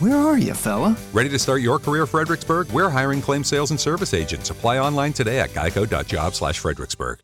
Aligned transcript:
Where 0.00 0.16
are 0.16 0.38
you, 0.38 0.54
fella? 0.54 0.96
Ready 1.12 1.28
to 1.30 1.40
start 1.40 1.60
your 1.60 1.80
career, 1.80 2.06
Fredericksburg? 2.06 2.70
We're 2.70 2.88
hiring 2.88 3.20
claim 3.20 3.42
sales 3.42 3.72
and 3.72 3.80
service 3.80 4.14
agents. 4.14 4.48
Apply 4.48 4.78
online 4.78 5.12
today 5.12 5.40
at 5.40 5.50
geico.job 5.50 6.36
slash 6.36 6.60
Fredericksburg. 6.60 7.18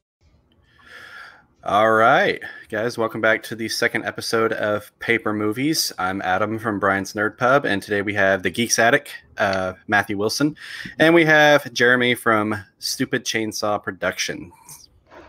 All 1.63 1.93
right, 1.93 2.43
guys, 2.69 2.99
welcome 2.99 3.21
back 3.21 3.45
to 3.45 3.55
the 3.55 3.69
second 3.69 4.05
episode 4.05 4.53
of 4.53 4.91
Paper 4.99 5.33
Movies. 5.33 5.93
I'm 6.01 6.21
Adam 6.23 6.59
from 6.59 6.81
Brian's 6.81 7.13
Nerd 7.13 7.39
Pub, 7.39 7.65
and 7.65 7.81
today 7.81 8.03
we 8.03 8.13
have 8.15 8.43
the 8.43 8.51
Geeks 8.51 8.81
Attic, 8.81 9.09
uh, 9.39 9.75
Matthew 9.87 10.19
Wilson, 10.19 10.57
and 10.99 11.15
we 11.15 11.25
have 11.27 11.73
Jeremy 11.73 12.17
from 12.17 12.57
Stupid 12.81 13.25
Chainsaw 13.25 13.81
Productions. 13.81 14.53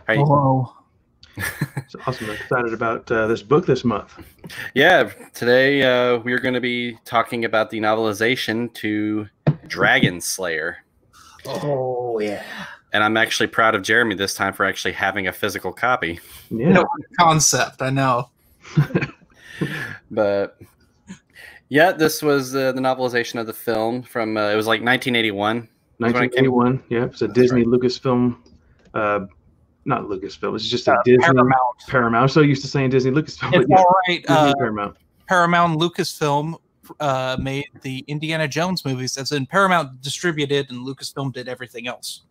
How 0.08 0.14
Hello. 0.14 0.75
It's 1.36 1.94
awesome. 2.06 2.26
I'm 2.26 2.36
excited 2.36 2.72
about 2.72 3.10
uh, 3.10 3.26
this 3.26 3.42
book 3.42 3.66
this 3.66 3.84
month. 3.84 4.14
Yeah, 4.74 5.10
today 5.34 5.82
uh, 5.82 6.18
we're 6.18 6.38
going 6.38 6.54
to 6.54 6.60
be 6.60 6.98
talking 7.04 7.44
about 7.44 7.70
the 7.70 7.78
novelization 7.80 8.72
to 8.74 9.28
Dragon 9.66 10.20
Slayer. 10.20 10.78
Oh 11.44 12.18
yeah. 12.18 12.42
And 12.92 13.04
I'm 13.04 13.16
actually 13.16 13.48
proud 13.48 13.74
of 13.74 13.82
Jeremy 13.82 14.14
this 14.14 14.34
time 14.34 14.52
for 14.52 14.64
actually 14.64 14.92
having 14.92 15.26
a 15.26 15.32
physical 15.32 15.72
copy. 15.72 16.18
Yeah. 16.50 16.70
No 16.70 16.86
concept, 17.18 17.82
I 17.82 17.90
know. 17.90 18.30
but 20.10 20.58
yeah, 21.68 21.92
this 21.92 22.22
was 22.22 22.54
uh, 22.54 22.72
the 22.72 22.80
novelization 22.80 23.40
of 23.40 23.46
the 23.46 23.52
film 23.52 24.02
from 24.02 24.36
uh, 24.36 24.50
it 24.50 24.56
was 24.56 24.66
like 24.66 24.80
1981. 24.82 25.56
was 25.56 26.10
it 26.10 26.14
came- 26.14 26.50
1981. 26.52 26.82
Yeah, 26.88 27.04
it's 27.04 27.22
a 27.22 27.28
Disney 27.28 27.64
Lucasfilm. 27.64 28.36
Not 29.86 30.02
Lucasfilm. 30.02 30.54
It's 30.56 30.68
just 30.68 30.88
a 30.88 30.94
Uh, 30.94 31.02
Disney 31.04 31.24
Paramount. 31.24 31.54
Paramount. 31.88 32.22
I'm 32.22 32.28
so 32.28 32.40
used 32.40 32.60
to 32.62 32.68
saying 32.68 32.90
Disney 32.90 33.12
Lucasfilm. 33.12 33.54
It's 33.54 33.66
yeah, 33.68 33.76
all 33.76 33.94
right. 34.08 34.24
Uh, 34.28 34.52
Paramount. 34.58 34.96
Paramount 35.28 35.78
Lucasfilm 35.80 36.56
uh, 37.00 37.36
made 37.40 37.66
the 37.82 38.04
Indiana 38.08 38.48
Jones 38.48 38.84
movies, 38.84 39.16
as 39.16 39.32
in 39.32 39.46
Paramount 39.46 40.02
distributed 40.02 40.70
and 40.70 40.86
Lucasfilm 40.86 41.32
did 41.32 41.48
everything 41.48 41.86
else. 41.86 42.22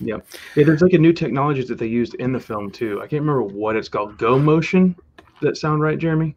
Yeah. 0.00 0.16
yeah, 0.56 0.64
there's 0.64 0.80
like 0.82 0.94
a 0.94 0.98
new 0.98 1.12
technology 1.12 1.62
that 1.64 1.78
they 1.78 1.86
used 1.86 2.14
in 2.14 2.32
the 2.32 2.40
film 2.40 2.70
too. 2.70 2.98
I 2.98 3.06
can't 3.06 3.22
remember 3.22 3.42
what 3.42 3.76
it's 3.76 3.88
called. 3.88 4.18
Go 4.18 4.38
motion. 4.38 4.96
Does 5.16 5.26
that 5.42 5.56
sound 5.56 5.82
right, 5.82 5.98
Jeremy? 5.98 6.34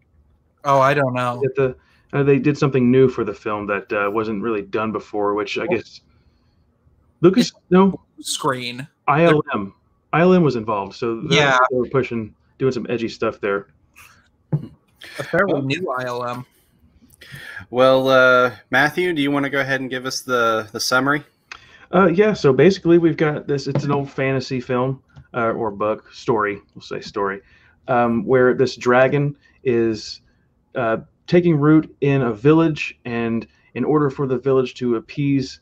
Oh, 0.63 0.79
I 0.79 0.93
don't 0.93 1.13
know. 1.13 1.41
The 1.55 1.75
uh, 2.13 2.23
they 2.23 2.37
did 2.37 2.57
something 2.57 2.91
new 2.91 3.09
for 3.09 3.23
the 3.23 3.33
film 3.33 3.65
that 3.67 3.91
uh, 3.91 4.09
wasn't 4.11 4.41
really 4.43 4.61
done 4.61 4.91
before, 4.91 5.33
which 5.33 5.57
I 5.57 5.67
guess 5.67 6.01
Lucas 7.21 7.51
no 7.69 7.99
Screen. 8.19 8.87
ILM 9.07 9.73
ILM 10.15 10.43
was 10.43 10.55
involved, 10.55 10.93
so 10.95 11.21
they- 11.21 11.35
Yeah. 11.37 11.57
they 11.71 11.77
were 11.77 11.87
pushing 11.89 12.33
doing 12.57 12.71
some 12.71 12.85
edgy 12.89 13.09
stuff 13.09 13.39
there. 13.41 13.67
A 14.53 15.23
fairly 15.23 15.61
new 15.61 15.81
ILM. 15.99 16.45
Well, 17.69 18.07
uh, 18.09 18.51
Matthew, 18.71 19.13
do 19.13 19.21
you 19.21 19.31
want 19.31 19.43
to 19.45 19.49
go 19.49 19.59
ahead 19.59 19.81
and 19.81 19.89
give 19.89 20.05
us 20.05 20.21
the 20.21 20.67
the 20.71 20.79
summary? 20.79 21.23
Uh, 21.93 22.07
yeah, 22.07 22.33
so 22.33 22.51
basically 22.53 22.97
we've 22.97 23.17
got 23.17 23.47
this. 23.47 23.67
It's 23.67 23.83
an 23.83 23.91
old 23.91 24.09
fantasy 24.09 24.59
film 24.61 25.01
uh, 25.33 25.51
or 25.51 25.71
book 25.71 26.11
story. 26.13 26.61
We'll 26.73 26.81
say 26.81 27.01
story, 27.01 27.41
um, 27.87 28.25
where 28.25 28.53
this 28.53 28.75
dragon 28.75 29.35
is 29.63 30.21
uh, 30.75 30.97
taking 31.27 31.59
root 31.59 31.93
in 32.01 32.21
a 32.21 32.33
village, 32.33 32.97
and 33.05 33.47
in 33.73 33.83
order 33.83 34.09
for 34.09 34.27
the 34.27 34.37
village 34.37 34.75
to 34.75 34.95
appease 34.95 35.59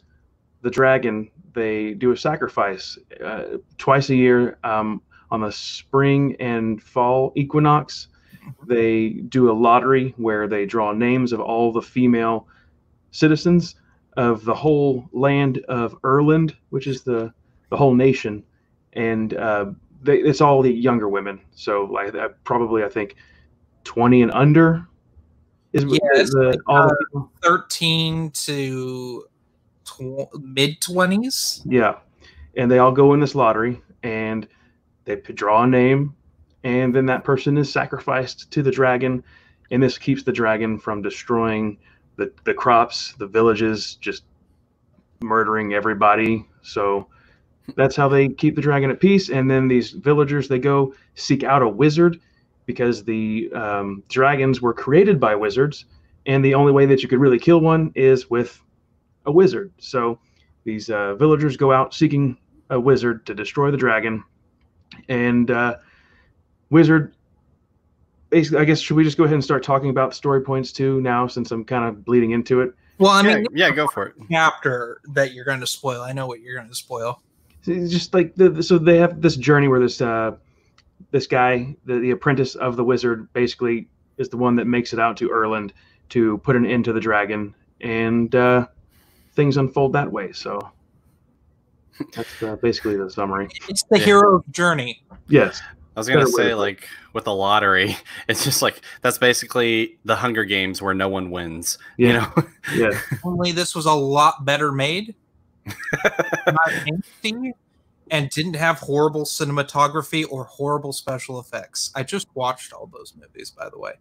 the 0.63 0.71
dragon, 0.71 1.29
they 1.53 1.93
do 1.93 2.11
a 2.11 2.17
sacrifice 2.17 2.97
uh, 3.23 3.57
twice 3.77 4.09
a 4.09 4.15
year 4.15 4.57
um, 4.63 5.01
on 5.29 5.41
the 5.41 5.51
spring 5.51 6.35
and 6.39 6.81
fall 6.81 7.33
equinox. 7.35 8.07
They 8.65 9.09
do 9.09 9.51
a 9.51 9.53
lottery 9.53 10.13
where 10.17 10.47
they 10.47 10.65
draw 10.65 10.91
names 10.93 11.31
of 11.31 11.39
all 11.39 11.71
the 11.71 11.81
female 11.81 12.47
citizens 13.11 13.75
of 14.17 14.45
the 14.45 14.55
whole 14.55 15.07
land 15.11 15.59
of 15.67 15.93
Urland, 16.01 16.55
which 16.69 16.87
is 16.87 17.03
the 17.03 17.31
the 17.69 17.77
whole 17.77 17.95
nation, 17.95 18.43
and 18.93 19.33
uh, 19.33 19.65
they, 20.01 20.19
it's 20.19 20.41
all 20.41 20.61
the 20.61 20.71
younger 20.71 21.09
women. 21.09 21.41
So 21.55 21.85
like 21.85 22.15
uh, 22.15 22.29
probably 22.43 22.83
I 22.83 22.89
think 22.89 23.15
twenty 23.83 24.21
and 24.21 24.31
under 24.31 24.87
is 25.73 25.83
Yeah, 25.85 25.97
is 26.13 26.21
it's 26.21 26.33
the, 26.33 26.49
like, 26.49 26.59
all 26.67 26.91
uh, 27.15 27.21
13 27.43 28.31
to 28.31 29.25
tw- 29.85 30.41
mid 30.41 30.79
20s. 30.81 31.61
Yeah, 31.65 31.95
and 32.55 32.69
they 32.69 32.79
all 32.79 32.91
go 32.91 33.13
in 33.13 33.19
this 33.19 33.35
lottery, 33.35 33.81
and 34.03 34.47
they 35.05 35.15
draw 35.15 35.63
a 35.63 35.67
name, 35.67 36.15
and 36.63 36.93
then 36.95 37.05
that 37.07 37.23
person 37.23 37.57
is 37.57 37.71
sacrificed 37.71 38.51
to 38.51 38.63
the 38.63 38.71
dragon, 38.71 39.23
and 39.71 39.81
this 39.81 39.97
keeps 39.97 40.23
the 40.23 40.31
dragon 40.31 40.79
from 40.79 41.01
destroying 41.01 41.77
the 42.15 42.31
the 42.43 42.53
crops, 42.53 43.13
the 43.17 43.27
villages, 43.27 43.95
just 43.95 44.23
murdering 45.21 45.73
everybody. 45.73 46.45
So 46.61 47.07
that's 47.75 47.95
how 47.95 48.07
they 48.07 48.29
keep 48.29 48.55
the 48.55 48.61
dragon 48.61 48.91
at 48.91 48.99
peace. 48.99 49.29
And 49.29 49.49
then 49.49 49.67
these 49.67 49.91
villagers 49.91 50.47
they 50.47 50.59
go 50.59 50.93
seek 51.15 51.43
out 51.43 51.61
a 51.61 51.67
wizard 51.67 52.19
because 52.65 53.03
the 53.03 53.51
um, 53.53 54.03
dragons 54.09 54.61
were 54.61 54.73
created 54.73 55.19
by 55.19 55.35
wizards, 55.35 55.85
and 56.25 56.43
the 56.43 56.53
only 56.53 56.71
way 56.71 56.85
that 56.85 57.01
you 57.01 57.09
could 57.09 57.19
really 57.19 57.39
kill 57.39 57.59
one 57.59 57.91
is 57.95 58.29
with 58.29 58.61
a 59.25 59.31
wizard. 59.31 59.71
So 59.77 60.19
these 60.63 60.89
uh, 60.89 61.15
villagers 61.15 61.57
go 61.57 61.71
out 61.71 61.93
seeking 61.93 62.37
a 62.69 62.79
wizard 62.79 63.25
to 63.25 63.35
destroy 63.35 63.71
the 63.71 63.77
dragon, 63.77 64.23
and 65.09 65.51
uh, 65.51 65.77
wizard. 66.69 67.15
Basically, 68.29 68.59
I 68.59 68.65
guess 68.65 68.79
should 68.79 68.97
we 68.97 69.03
just 69.03 69.17
go 69.17 69.25
ahead 69.25 69.35
and 69.35 69.43
start 69.43 69.63
talking 69.63 69.89
about 69.91 70.15
story 70.15 70.41
points 70.41 70.71
too 70.71 70.99
now, 71.01 71.27
since 71.27 71.51
I'm 71.51 71.63
kind 71.63 71.85
of 71.85 72.03
bleeding 72.03 72.31
into 72.31 72.61
it. 72.61 72.73
Well, 72.97 73.11
I 73.11 73.21
yeah, 73.21 73.35
mean, 73.35 73.47
yeah, 73.53 73.71
go 73.71 73.87
for 73.87 74.07
it. 74.07 74.15
chapter 74.31 75.01
that 75.13 75.33
you're 75.33 75.45
going 75.45 75.59
to 75.59 75.67
spoil. 75.67 76.01
I 76.01 76.13
know 76.13 76.27
what 76.27 76.41
you're 76.41 76.55
going 76.55 76.69
to 76.69 76.75
spoil. 76.75 77.21
It's 77.65 77.91
just 77.91 78.13
like 78.13 78.35
the, 78.35 78.61
so 78.61 78.77
they 78.77 78.97
have 78.97 79.21
this 79.21 79.35
journey 79.35 79.67
where 79.67 79.79
this 79.79 80.01
uh, 80.01 80.35
this 81.11 81.27
guy, 81.27 81.75
the, 81.85 81.99
the 81.99 82.11
apprentice 82.11 82.55
of 82.55 82.75
the 82.75 82.83
wizard, 82.83 83.31
basically 83.33 83.87
is 84.17 84.29
the 84.29 84.37
one 84.37 84.55
that 84.55 84.65
makes 84.65 84.93
it 84.93 84.99
out 84.99 85.17
to 85.17 85.29
Urland 85.29 85.71
to 86.09 86.37
put 86.39 86.55
an 86.55 86.65
end 86.65 86.85
to 86.85 86.93
the 86.93 86.99
dragon, 86.99 87.55
and 87.81 88.33
uh, 88.35 88.67
things 89.33 89.57
unfold 89.57 89.93
that 89.93 90.11
way. 90.11 90.31
So 90.31 90.59
that's 92.13 92.41
uh, 92.43 92.55
basically 92.57 92.97
the 92.97 93.09
summary. 93.09 93.49
It's 93.69 93.83
the 93.83 93.99
Yeah. 93.99 94.05
hero's 94.05 94.43
journey. 94.51 95.03
Yes. 95.27 95.61
I 95.95 95.99
was 95.99 96.07
gonna 96.07 96.21
Better 96.21 96.31
say 96.31 96.49
to- 96.49 96.55
like 96.55 96.87
with 97.13 97.25
the 97.25 97.35
lottery, 97.35 97.95
it's 98.27 98.43
just 98.43 98.61
like 98.61 98.81
that's 99.01 99.17
basically 99.19 99.97
the 100.05 100.15
Hunger 100.15 100.43
Games 100.43 100.81
where 100.81 100.93
no 100.95 101.07
one 101.07 101.29
wins. 101.29 101.77
You 101.97 102.13
know, 102.13 102.33
Yeah. 102.75 102.97
Only 103.23 103.51
this 103.51 103.75
was 103.75 103.85
a 103.85 103.93
lot 103.93 104.43
better 104.45 104.71
made. 104.71 105.15
not 106.45 106.69
angsty, 106.69 107.53
and 108.11 108.29
didn't 108.31 108.55
have 108.55 108.79
horrible 108.79 109.23
cinematography 109.23 110.25
or 110.29 110.43
horrible 110.43 110.91
special 110.91 111.39
effects. 111.39 111.91
I 111.95 112.03
just 112.03 112.27
watched 112.35 112.73
all 112.73 112.87
those 112.87 113.13
movies, 113.17 113.49
by 113.51 113.69
the 113.69 113.77
way. 113.79 113.93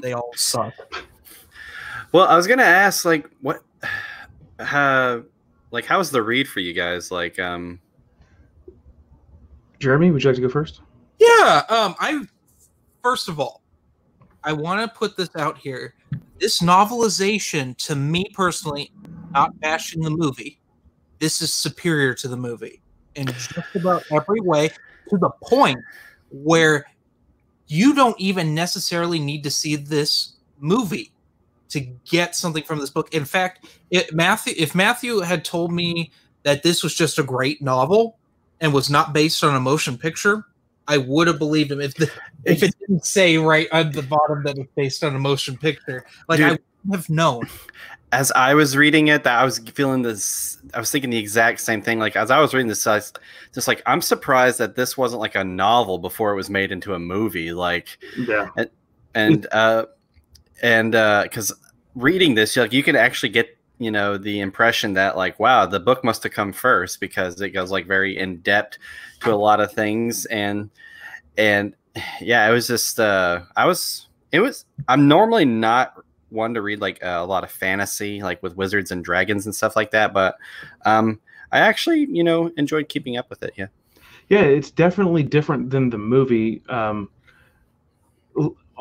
They 0.00 0.14
all 0.14 0.30
suck. 0.36 0.72
Well, 2.12 2.26
I 2.26 2.36
was 2.36 2.46
gonna 2.46 2.62
ask, 2.62 3.04
like, 3.04 3.28
what, 3.42 3.62
uh, 4.58 5.20
like, 5.70 5.84
how's 5.84 6.10
the 6.10 6.22
read 6.22 6.48
for 6.48 6.60
you 6.60 6.72
guys? 6.72 7.10
Like, 7.10 7.38
um, 7.38 7.80
Jeremy, 9.78 10.10
would 10.10 10.22
you 10.22 10.30
like 10.30 10.36
to 10.36 10.42
go 10.42 10.48
first? 10.48 10.80
Yeah. 11.18 11.62
Um. 11.68 11.94
I 11.98 12.24
first 13.02 13.28
of 13.28 13.40
all, 13.40 13.62
I 14.44 14.52
want 14.52 14.80
to 14.80 14.96
put 14.96 15.16
this 15.16 15.30
out 15.36 15.58
here. 15.58 15.94
This 16.38 16.60
novelization, 16.60 17.76
to 17.86 17.94
me 17.94 18.26
personally, 18.34 18.92
not 19.32 19.58
bashing 19.60 20.02
the 20.02 20.10
movie, 20.10 20.60
this 21.18 21.40
is 21.40 21.52
superior 21.52 22.14
to 22.14 22.28
the 22.28 22.36
movie 22.36 22.82
in 23.14 23.26
just 23.26 23.52
about 23.74 24.04
every 24.10 24.40
way. 24.40 24.70
To 25.10 25.18
the 25.18 25.30
point 25.42 25.78
where 26.30 26.86
you 27.66 27.94
don't 27.94 28.18
even 28.20 28.54
necessarily 28.54 29.18
need 29.18 29.42
to 29.44 29.50
see 29.50 29.76
this 29.76 30.34
movie 30.58 31.12
to 31.72 31.80
get 31.80 32.34
something 32.36 32.62
from 32.62 32.78
this 32.78 32.90
book. 32.90 33.12
In 33.14 33.24
fact, 33.24 33.66
it, 33.90 34.14
Matthew, 34.14 34.54
if 34.56 34.74
Matthew 34.74 35.20
had 35.20 35.44
told 35.44 35.72
me 35.72 36.10
that 36.42 36.62
this 36.62 36.82
was 36.82 36.94
just 36.94 37.18
a 37.18 37.22
great 37.22 37.62
novel 37.62 38.18
and 38.60 38.72
was 38.72 38.90
not 38.90 39.12
based 39.12 39.42
on 39.42 39.54
a 39.54 39.60
motion 39.60 39.96
picture, 39.98 40.44
I 40.88 40.98
would 40.98 41.26
have 41.28 41.38
believed 41.38 41.70
him 41.70 41.80
if 41.80 41.94
the, 41.94 42.10
if 42.44 42.62
it 42.62 42.74
didn't 42.80 43.06
say 43.06 43.38
right 43.38 43.68
on 43.72 43.92
the 43.92 44.02
bottom 44.02 44.42
that 44.44 44.58
it's 44.58 44.70
based 44.74 45.04
on 45.04 45.14
a 45.14 45.18
motion 45.18 45.56
picture. 45.56 46.04
Like 46.28 46.40
I 46.40 46.50
Dude. 46.50 46.62
have 46.90 47.08
known. 47.08 47.48
As 48.10 48.30
I 48.32 48.52
was 48.52 48.76
reading 48.76 49.08
it, 49.08 49.24
that 49.24 49.40
I 49.40 49.44
was 49.44 49.58
feeling 49.58 50.02
this. 50.02 50.58
I 50.74 50.80
was 50.80 50.90
thinking 50.90 51.08
the 51.08 51.16
exact 51.16 51.60
same 51.60 51.80
thing. 51.80 51.98
Like 51.98 52.14
as 52.14 52.30
I 52.30 52.40
was 52.40 52.52
reading 52.52 52.68
this, 52.68 52.86
I 52.86 52.96
was 52.96 53.12
just 53.54 53.66
like, 53.66 53.80
I'm 53.86 54.02
surprised 54.02 54.58
that 54.58 54.76
this 54.76 54.98
wasn't 54.98 55.20
like 55.20 55.34
a 55.34 55.44
novel 55.44 55.98
before 55.98 56.32
it 56.32 56.36
was 56.36 56.50
made 56.50 56.72
into 56.72 56.92
a 56.92 56.98
movie. 56.98 57.52
Like, 57.54 57.96
Yeah. 58.18 58.48
and 59.14 59.46
uh, 59.52 59.86
and 60.62 60.94
uh, 60.94 61.22
because 61.24 61.52
reading 61.94 62.34
this, 62.34 62.56
like 62.56 62.72
you 62.72 62.82
can 62.82 62.96
actually 62.96 63.30
get 63.30 63.56
you 63.78 63.90
know 63.90 64.16
the 64.16 64.40
impression 64.40 64.92
that 64.94 65.16
like 65.16 65.40
wow 65.40 65.66
the 65.66 65.80
book 65.80 66.04
must 66.04 66.22
have 66.22 66.32
come 66.32 66.52
first 66.52 67.00
because 67.00 67.40
it 67.40 67.50
goes 67.50 67.70
like 67.70 67.86
very 67.86 68.16
in 68.16 68.38
depth 68.38 68.78
to 69.20 69.32
a 69.32 69.36
lot 69.36 69.60
of 69.60 69.72
things. 69.72 70.26
And 70.26 70.70
and 71.36 71.74
yeah 72.20 72.48
it 72.48 72.52
was 72.52 72.66
just 72.66 72.98
uh 73.00 73.40
i 73.56 73.66
was 73.66 74.08
it 74.32 74.40
was 74.40 74.64
i'm 74.88 75.08
normally 75.08 75.44
not 75.44 75.94
one 76.30 76.54
to 76.54 76.62
read 76.62 76.80
like 76.80 77.02
uh, 77.04 77.18
a 77.20 77.26
lot 77.26 77.44
of 77.44 77.50
fantasy 77.50 78.22
like 78.22 78.42
with 78.42 78.56
wizards 78.56 78.90
and 78.90 79.04
dragons 79.04 79.44
and 79.46 79.54
stuff 79.54 79.76
like 79.76 79.90
that. 79.90 80.12
But 80.12 80.36
um 80.86 81.20
i 81.50 81.58
actually 81.58 82.06
you 82.10 82.24
know 82.24 82.50
enjoyed 82.56 82.88
keeping 82.88 83.16
up 83.16 83.28
with 83.30 83.42
it 83.42 83.52
yeah. 83.56 83.66
Yeah, 84.28 84.44
it's 84.44 84.70
definitely 84.70 85.24
different 85.24 85.68
than 85.68 85.90
the 85.90 85.98
movie. 85.98 86.62
Um, 86.70 87.10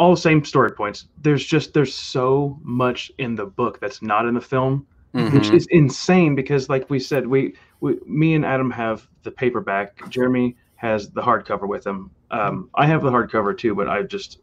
all 0.01 0.09
the 0.09 0.19
same 0.19 0.43
story 0.43 0.71
points. 0.71 1.05
There's 1.21 1.45
just 1.45 1.75
there's 1.75 1.93
so 1.93 2.59
much 2.63 3.11
in 3.19 3.35
the 3.35 3.45
book 3.45 3.79
that's 3.79 4.01
not 4.01 4.25
in 4.25 4.33
the 4.33 4.41
film, 4.41 4.87
which 5.13 5.51
Mhm. 5.51 5.53
is 5.53 5.67
insane 5.67 6.33
because, 6.33 6.69
like 6.69 6.89
we 6.89 6.99
said, 6.99 7.27
we, 7.27 7.53
we 7.81 7.99
me 8.07 8.33
and 8.33 8.43
Adam 8.43 8.71
have 8.71 9.07
the 9.21 9.29
paperback. 9.29 10.01
Jeremy 10.09 10.57
has 10.73 11.11
the 11.11 11.21
hardcover 11.21 11.67
with 11.67 11.85
him. 11.85 12.09
Um, 12.31 12.71
I 12.73 12.87
have 12.87 13.03
the 13.03 13.11
hardcover 13.11 13.55
too, 13.55 13.75
but 13.75 13.87
I 13.87 14.01
just 14.01 14.39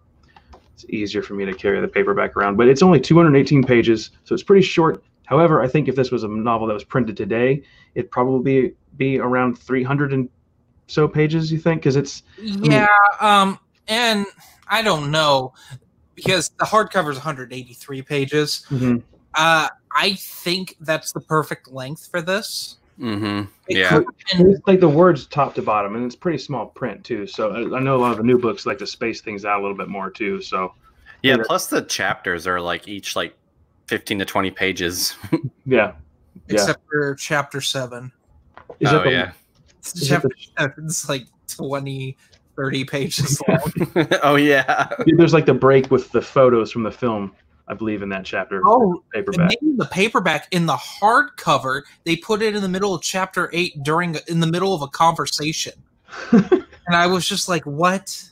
it's 0.75 0.85
easier 0.91 1.23
for 1.23 1.35
me 1.35 1.45
to 1.45 1.53
carry 1.53 1.81
the 1.81 1.89
paperback 1.89 2.37
around. 2.37 2.57
But 2.57 2.69
it's 2.69 2.83
only 2.83 3.01
218 3.01 3.65
pages, 3.65 4.13
so 4.23 4.35
it's 4.35 4.45
pretty 4.45 4.63
short. 4.63 5.03
However, 5.25 5.61
I 5.61 5.67
think 5.67 5.89
if 5.89 5.97
this 5.97 6.13
was 6.13 6.23
a 6.23 6.29
novel 6.29 6.69
that 6.69 6.75
was 6.75 6.85
printed 6.85 7.17
today, 7.17 7.65
it'd 7.97 8.13
probably 8.13 8.75
be 8.97 9.19
around 9.19 9.59
300 9.59 10.13
and 10.13 10.29
so 10.87 11.09
pages. 11.09 11.51
You 11.51 11.59
think? 11.59 11.81
Because 11.83 11.97
it's 11.97 12.23
Yeah, 12.63 12.87
um, 13.21 13.59
and 13.89 14.25
I 14.69 14.83
don't 14.83 15.11
know 15.11 15.55
because 16.15 16.51
the 16.59 16.65
hardcover 16.65 17.11
is 17.11 17.17
183 17.17 18.03
pages. 18.03 18.67
Uh, 19.35 19.69
I 19.95 20.15
think 20.15 20.77
that's 20.81 21.13
the 21.13 21.21
perfect 21.21 21.69
length 21.71 22.09
for 22.11 22.21
this. 22.21 22.77
Mhm. 22.99 23.47
It 23.69 23.77
yeah 23.77 23.91
could 23.91 24.07
It's 24.33 24.67
like 24.67 24.81
the 24.81 24.89
words 24.89 25.27
top 25.27 25.55
to 25.55 25.63
bottom, 25.63 25.95
and 25.95 26.05
it's 26.05 26.17
pretty 26.17 26.39
small 26.39 26.67
print 26.67 27.05
too. 27.05 27.27
So 27.29 27.51
I, 27.53 27.77
I 27.77 27.81
know 27.81 27.95
a 27.97 28.01
lot 28.01 28.11
of 28.11 28.17
the 28.17 28.25
new 28.25 28.39
books 28.39 28.67
like 28.67 28.79
to 28.79 28.87
space 28.89 29.21
things 29.21 29.45
out 29.45 29.61
a 29.61 29.63
little 29.63 29.77
bit 29.77 29.89
more 29.89 30.11
too. 30.11 30.41
So 30.43 30.75
yeah 31.23 31.37
Yeah. 31.37 31.43
plus 31.47 31.69
the 31.69 31.83
chapters 31.83 32.47
are 32.49 32.61
like 32.61 32.89
each 32.89 33.15
like 33.15 33.37
15 33.87 34.19
to 34.19 34.25
20 34.25 34.51
pages 34.51 35.15
yeah, 35.33 35.39
yeah. 35.67 35.93
except 36.49 36.81
for 36.91 37.15
chapter 37.15 37.61
seven. 37.61 38.11
Is 38.81 38.89
oh 38.91 38.95
that 38.95 39.05
the- 39.05 39.11
yeah 39.13 39.33
Chapter 40.05 40.29
the- 40.29 40.49
seven's 40.59 41.09
like 41.09 41.27
20, 41.57 42.17
30 42.59 42.85
pages 42.85 43.41
long. 43.49 44.09
oh 44.23 44.35
yeah 44.37 44.89
There's 45.07 45.33
like 45.33 45.47
the 45.47 45.55
break 45.55 45.91
with 45.91 46.11
the 46.11 46.21
photos 46.21 46.73
from 46.73 46.83
the 46.83 46.91
film, 46.91 47.33
I 47.69 47.75
believe, 47.75 48.03
in 48.03 48.09
that 48.11 48.25
chapter. 48.25 48.61
Oh, 48.67 49.03
paperback. 49.15 49.51
maybe 49.63 49.77
the 49.77 49.87
paperback 49.87 50.49
in 50.51 50.67
the 50.67 50.75
hardcover, 50.77 51.83
they 52.05 52.17
put 52.17 52.43
it 52.43 52.57
in 52.57 52.63
the 52.63 52.69
middle 52.69 52.95
of 52.95 53.03
chapter 53.03 53.49
eight 53.53 53.83
during 53.83 54.17
in 54.27 54.41
the 54.41 54.47
middle 54.47 54.75
of 54.75 54.83
a 54.83 54.89
conversation. 54.89 55.73
and 56.33 56.67
I 56.91 57.07
was 57.07 57.27
just 57.29 57.49
like, 57.49 57.65
what? 57.65 58.23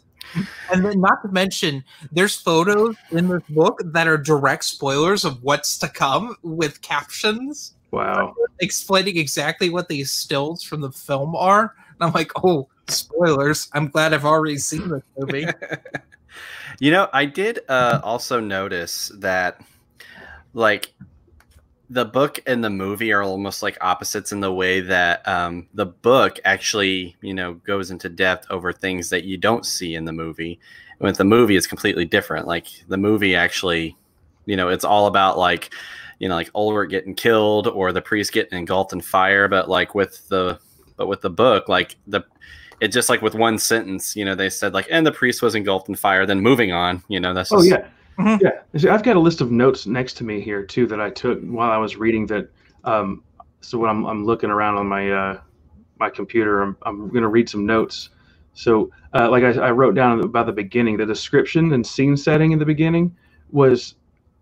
And 0.72 0.84
then 0.84 1.00
not 1.00 1.22
to 1.22 1.28
mention, 1.28 1.84
there's 2.10 2.34
photos 2.36 2.96
in 3.12 3.28
this 3.28 3.42
book 3.50 3.80
that 3.84 4.08
are 4.08 4.18
direct 4.18 4.64
spoilers 4.64 5.24
of 5.24 5.42
what's 5.42 5.78
to 5.78 5.88
come 5.88 6.36
with 6.42 6.82
captions 6.82 7.74
Wow. 7.92 8.34
explaining 8.60 9.16
exactly 9.16 9.70
what 9.70 9.88
these 9.88 10.10
stills 10.10 10.62
from 10.62 10.80
the 10.80 10.90
film 10.90 11.34
are. 11.36 11.74
And 11.88 12.06
I'm 12.08 12.12
like, 12.12 12.30
oh, 12.44 12.68
spoilers. 12.88 13.68
I'm 13.72 13.88
glad 13.88 14.14
I've 14.14 14.24
already 14.24 14.58
seen 14.58 14.88
this 14.88 15.02
movie. 15.16 15.46
You 16.78 16.90
know, 16.90 17.08
I 17.12 17.24
did 17.24 17.60
uh, 17.68 18.00
also 18.02 18.38
notice 18.38 19.10
that, 19.16 19.62
like, 20.52 20.92
the 21.88 22.04
book 22.04 22.42
and 22.46 22.62
the 22.62 22.70
movie 22.70 23.12
are 23.12 23.22
almost 23.22 23.62
like 23.62 23.78
opposites 23.80 24.32
in 24.32 24.40
the 24.40 24.52
way 24.52 24.80
that 24.80 25.26
um, 25.26 25.68
the 25.74 25.86
book 25.86 26.38
actually, 26.44 27.16
you 27.22 27.32
know, 27.32 27.54
goes 27.54 27.90
into 27.90 28.08
depth 28.08 28.46
over 28.50 28.72
things 28.72 29.08
that 29.10 29.24
you 29.24 29.36
don't 29.36 29.64
see 29.64 29.94
in 29.94 30.04
the 30.04 30.12
movie. 30.12 30.58
With 30.98 31.16
the 31.16 31.24
movie, 31.24 31.56
it's 31.56 31.66
completely 31.66 32.04
different. 32.04 32.46
Like 32.46 32.66
the 32.88 32.96
movie 32.96 33.36
actually, 33.36 33.96
you 34.46 34.56
know, 34.56 34.68
it's 34.68 34.84
all 34.84 35.06
about 35.06 35.38
like, 35.38 35.72
you 36.18 36.28
know, 36.28 36.34
like 36.34 36.50
Ulrich 36.54 36.90
getting 36.90 37.14
killed 37.14 37.68
or 37.68 37.92
the 37.92 38.02
priest 38.02 38.32
getting 38.32 38.58
engulfed 38.58 38.92
in 38.92 39.00
fire. 39.00 39.46
But 39.46 39.68
like 39.68 39.94
with 39.94 40.26
the, 40.28 40.58
but 40.96 41.06
with 41.06 41.20
the 41.20 41.30
book, 41.30 41.68
like 41.68 41.96
the 42.08 42.22
it 42.80 42.88
just 42.88 43.08
like 43.08 43.22
with 43.22 43.34
one 43.34 43.58
sentence, 43.58 44.16
you 44.16 44.24
know, 44.24 44.34
they 44.34 44.50
said 44.50 44.74
like, 44.74 44.86
and 44.90 45.06
the 45.06 45.12
priest 45.12 45.42
was 45.42 45.54
engulfed 45.54 45.88
in 45.88 45.94
fire. 45.94 46.26
Then 46.26 46.40
moving 46.40 46.72
on, 46.72 47.02
you 47.08 47.20
know, 47.20 47.32
that's 47.34 47.52
Oh 47.52 47.56
just, 47.56 47.70
yeah, 47.70 47.88
Mhm. 48.18 48.40
yeah. 48.40 48.78
See, 48.80 48.88
I've 48.88 49.02
got 49.02 49.16
a 49.16 49.20
list 49.20 49.40
of 49.40 49.50
notes 49.50 49.86
next 49.86 50.14
to 50.18 50.24
me 50.24 50.40
here 50.40 50.62
too 50.62 50.86
that 50.88 51.00
I 51.00 51.10
took 51.10 51.40
while 51.42 51.70
I 51.70 51.76
was 51.78 51.96
reading 51.96 52.26
that. 52.26 52.48
Um, 52.84 53.22
so 53.60 53.78
when 53.78 53.90
I'm, 53.90 54.04
I'm 54.04 54.24
looking 54.24 54.50
around 54.50 54.76
on 54.76 54.86
my 54.86 55.10
uh, 55.10 55.40
my 55.98 56.10
computer, 56.10 56.62
I'm, 56.62 56.76
I'm 56.82 57.08
going 57.08 57.22
to 57.22 57.28
read 57.28 57.48
some 57.48 57.64
notes. 57.64 58.10
So 58.52 58.90
uh, 59.14 59.30
like 59.30 59.44
I, 59.44 59.52
I 59.52 59.70
wrote 59.70 59.94
down 59.94 60.20
about 60.20 60.46
the 60.46 60.52
beginning, 60.52 60.96
the 60.98 61.06
description 61.06 61.72
and 61.72 61.86
scene 61.86 62.16
setting 62.16 62.52
in 62.52 62.58
the 62.58 62.64
beginning 62.66 63.14
was 63.50 63.94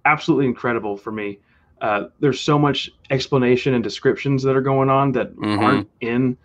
absolutely 0.05 0.47
incredible 0.47 0.97
for 0.97 1.13
me. 1.13 1.39
Uh, 1.81 2.05
there's 2.21 2.41
so 2.41 2.59
much 2.59 2.91
explanation 3.11 3.75
and 3.75 3.83
descriptions 3.85 4.43
that 4.43 4.57
are 4.57 4.61
going 4.61 4.89
on 4.91 5.13
that 5.13 5.35
Mhm. 5.37 5.59
aren't 5.59 5.89
in 6.01 6.37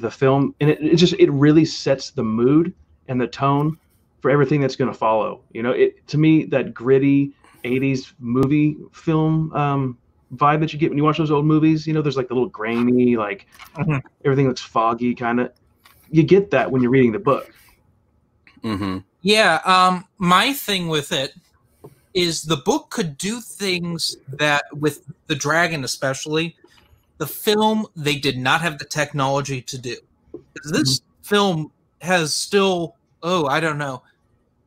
the 0.00 0.10
film, 0.10 0.54
and 0.60 0.70
it, 0.70 0.80
it 0.82 0.96
just 0.96 1.14
it 1.14 1.30
really 1.30 1.64
sets 1.64 2.10
the 2.10 2.22
mood 2.24 2.74
and 3.08 3.20
the 3.20 3.26
tone 3.26 3.78
for 4.20 4.30
everything 4.30 4.60
that's 4.60 4.76
going 4.76 4.90
to 4.90 4.96
follow. 4.96 5.42
You 5.52 5.62
know, 5.62 5.72
it 5.72 6.06
to 6.08 6.18
me 6.18 6.44
that 6.46 6.74
gritty 6.74 7.32
'80s 7.64 8.12
movie 8.18 8.76
film 8.92 9.52
um, 9.52 9.98
vibe 10.34 10.60
that 10.60 10.72
you 10.72 10.78
get 10.78 10.90
when 10.90 10.98
you 10.98 11.04
watch 11.04 11.18
those 11.18 11.30
old 11.30 11.46
movies. 11.46 11.86
You 11.86 11.92
know, 11.92 12.02
there's 12.02 12.16
like 12.16 12.28
the 12.28 12.34
little 12.34 12.48
grainy, 12.48 13.16
like 13.16 13.46
Mhm. 13.76 14.02
everything 14.24 14.48
looks 14.48 14.60
foggy, 14.60 15.14
kind 15.14 15.40
of. 15.40 15.52
You 16.10 16.22
get 16.22 16.50
that 16.50 16.70
when 16.70 16.82
you're 16.82 16.90
reading 16.90 17.12
the 17.12 17.18
book. 17.18 17.54
hmm 18.62 18.98
Yeah, 19.22 19.60
um, 19.64 20.04
my 20.18 20.52
thing 20.52 20.88
with 20.88 21.12
it 21.12 21.32
is 22.14 22.42
the 22.42 22.56
book 22.56 22.90
could 22.90 23.16
do 23.16 23.40
things 23.40 24.16
that 24.38 24.64
with 24.72 25.00
the 25.28 25.34
dragon 25.34 25.84
especially, 25.84 26.54
the 27.22 27.26
film 27.28 27.86
they 27.94 28.16
did 28.16 28.36
not 28.36 28.60
have 28.62 28.80
the 28.80 28.84
technology 28.84 29.62
to 29.62 29.78
do. 29.78 29.94
This 30.72 31.02
film 31.22 31.70
has 32.00 32.34
still 32.34 32.96
oh, 33.22 33.46
I 33.46 33.60
don't 33.60 33.78
know. 33.78 34.02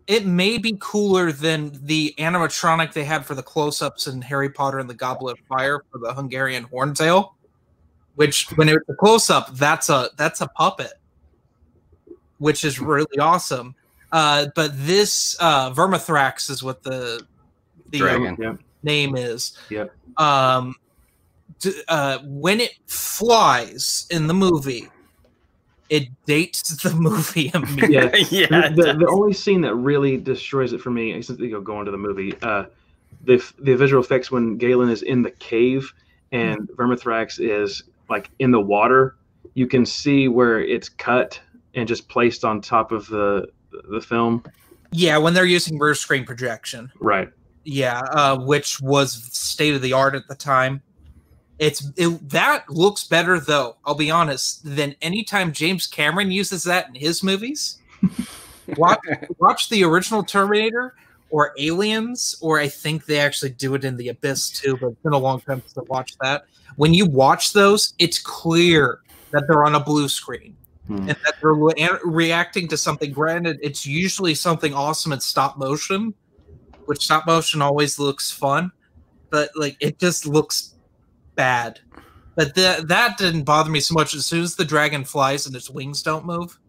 It 0.08 0.26
may 0.26 0.58
be 0.58 0.78
cooler 0.80 1.34
than 1.34 1.78
the 1.86 2.16
animatronic 2.18 2.94
they 2.94 3.04
had 3.04 3.26
for 3.26 3.36
the 3.36 3.44
close-ups 3.44 4.08
in 4.08 4.22
Harry 4.22 4.50
Potter 4.50 4.80
and 4.80 4.90
the 4.90 4.94
Goblet 4.94 5.38
of 5.38 5.46
Fire 5.48 5.84
for 5.92 5.98
the 5.98 6.14
Hungarian 6.14 6.64
horntail, 6.64 7.32
which 8.16 8.46
when 8.52 8.70
it's 8.70 8.88
a 8.88 8.94
close-up, 8.94 9.54
that's 9.58 9.90
a 9.90 10.12
that's 10.16 10.40
a 10.40 10.48
puppet, 10.48 10.94
which 12.38 12.64
is 12.64 12.80
really 12.80 13.20
awesome. 13.20 13.76
Uh, 14.14 14.46
but 14.56 14.72
this 14.76 15.36
uh, 15.42 15.74
Vermithrax 15.74 16.50
is 16.50 16.64
what 16.64 16.84
the 16.84 17.20
the 17.90 17.98
Dragon. 17.98 18.38
Yeah. 18.40 18.56
name 18.82 19.18
is. 19.18 19.58
Yep. 19.70 19.94
Um, 20.16 20.72
d- 20.72 20.85
uh, 21.88 22.20
when 22.24 22.60
it 22.62 22.74
flies 22.88 24.08
in 24.10 24.28
the 24.28 24.34
movie, 24.34 24.88
it 25.90 26.08
dates 26.26 26.82
the 26.84 26.94
movie 26.94 27.52
immediately. 27.54 28.22
Yeah. 28.30 28.48
yeah. 28.52 28.70
the, 28.70 28.76
the, 28.76 28.94
the 28.94 29.08
only 29.08 29.34
scene 29.34 29.62
that 29.62 29.76
really 29.76 30.18
destroys 30.18 30.74
it 30.74 30.82
for 30.82 30.92
me, 30.92 31.14
except 31.14 31.40
you 31.40 31.52
know, 31.52 31.62
going 31.62 31.86
to 31.86 31.92
the 31.92 31.98
movie, 31.98 32.34
uh, 32.42 32.66
the 33.24 33.44
the 33.60 33.76
visual 33.76 34.04
effects 34.04 34.32
when 34.32 34.58
Galen 34.58 34.90
is 34.90 35.02
in 35.02 35.22
the 35.22 35.32
cave 35.32 35.92
and 36.32 36.68
Vermithrax 36.70 37.40
is 37.40 37.84
like 38.10 38.30
in 38.40 38.52
the 38.52 38.60
water, 38.60 39.16
you 39.54 39.68
can 39.68 39.86
see 39.86 40.28
where 40.28 40.60
it's 40.60 40.90
cut 40.90 41.40
and 41.74 41.88
just 41.88 42.08
placed 42.10 42.44
on 42.44 42.62
top 42.62 42.92
of 42.92 43.08
the 43.08 43.48
the 43.90 44.02
film. 44.02 44.44
yeah, 44.92 45.18
when 45.18 45.34
they're 45.34 45.46
using 45.46 45.78
rear 45.78 45.96
screen 45.96 46.26
projection. 46.26 46.92
Right. 47.00 47.30
Yeah, 47.64 48.00
uh, 48.12 48.38
which 48.40 48.80
was 48.80 49.14
state 49.36 49.74
of 49.74 49.82
the 49.82 49.94
art 49.94 50.16
at 50.16 50.28
the 50.28 50.36
time. 50.36 50.82
It's 51.58 51.90
it, 51.96 52.30
that 52.30 52.70
looks 52.70 53.06
better 53.06 53.40
though. 53.40 53.78
I'll 53.86 53.96
be 53.96 54.12
honest 54.12 54.62
than 54.64 54.96
anytime 55.02 55.54
James 55.54 55.88
Cameron 55.88 56.32
uses 56.32 56.64
that 56.64 56.90
in 56.90 56.96
his 56.96 57.24
movies. 57.24 57.78
watch 58.78 59.00
watch 59.40 59.70
the 59.70 59.84
original 59.84 60.24
Terminator 60.24 60.96
or 61.30 61.54
Aliens, 61.58 62.36
or 62.42 62.60
I 62.60 62.68
think 62.68 63.06
they 63.06 63.20
actually 63.20 63.52
do 63.52 63.74
it 63.76 63.86
in 63.86 63.96
the 63.98 64.10
Abyss 64.10 64.50
too. 64.50 64.78
But 64.78 64.88
it's 64.88 65.02
been 65.02 65.14
a 65.14 65.18
long 65.18 65.40
time 65.42 65.62
since 65.62 65.78
I 65.78 65.82
watched 65.88 66.18
that. 66.22 66.46
When 66.76 66.94
you 66.94 67.06
watch 67.06 67.54
those, 67.54 67.94
it's 68.00 68.20
clear 68.20 69.00
that 69.32 69.44
they're 69.48 69.66
on 69.66 69.76
a 69.76 69.80
blue 69.80 70.08
screen 70.10 70.56
Hmm. 70.88 70.98
and 70.98 71.10
that 71.10 71.36
they're 71.42 71.54
re- 71.54 71.90
reacting 72.04 72.68
to 72.68 72.78
something. 72.78 73.12
Granted, 73.12 73.58
it's 73.64 73.88
usually 73.88 74.36
something 74.36 74.72
awesome 74.74 75.14
in 75.14 75.20
stop 75.20 75.58
motion, 75.58 76.14
which 76.86 77.06
stop 77.06 77.26
motion 77.26 77.60
always 77.62 77.98
looks 77.98 78.30
fun. 78.32 78.72
but 79.32 79.50
like 79.56 79.76
it 79.80 79.98
just 80.00 80.28
looks 80.28 80.75
bad. 81.36 81.80
But 82.36 82.56
that 82.56 82.88
that 82.90 83.18
didn't 83.18 83.44
bother 83.44 83.70
me 83.72 83.80
so 83.80 83.94
much. 83.94 84.14
As 84.14 84.26
soon 84.26 84.44
as 84.44 84.56
the 84.56 84.66
dragon 84.66 85.06
flies 85.06 85.46
and 85.46 85.56
its 85.56 85.70
wings 85.70 86.02
don't 86.04 86.26
move, 86.26 86.60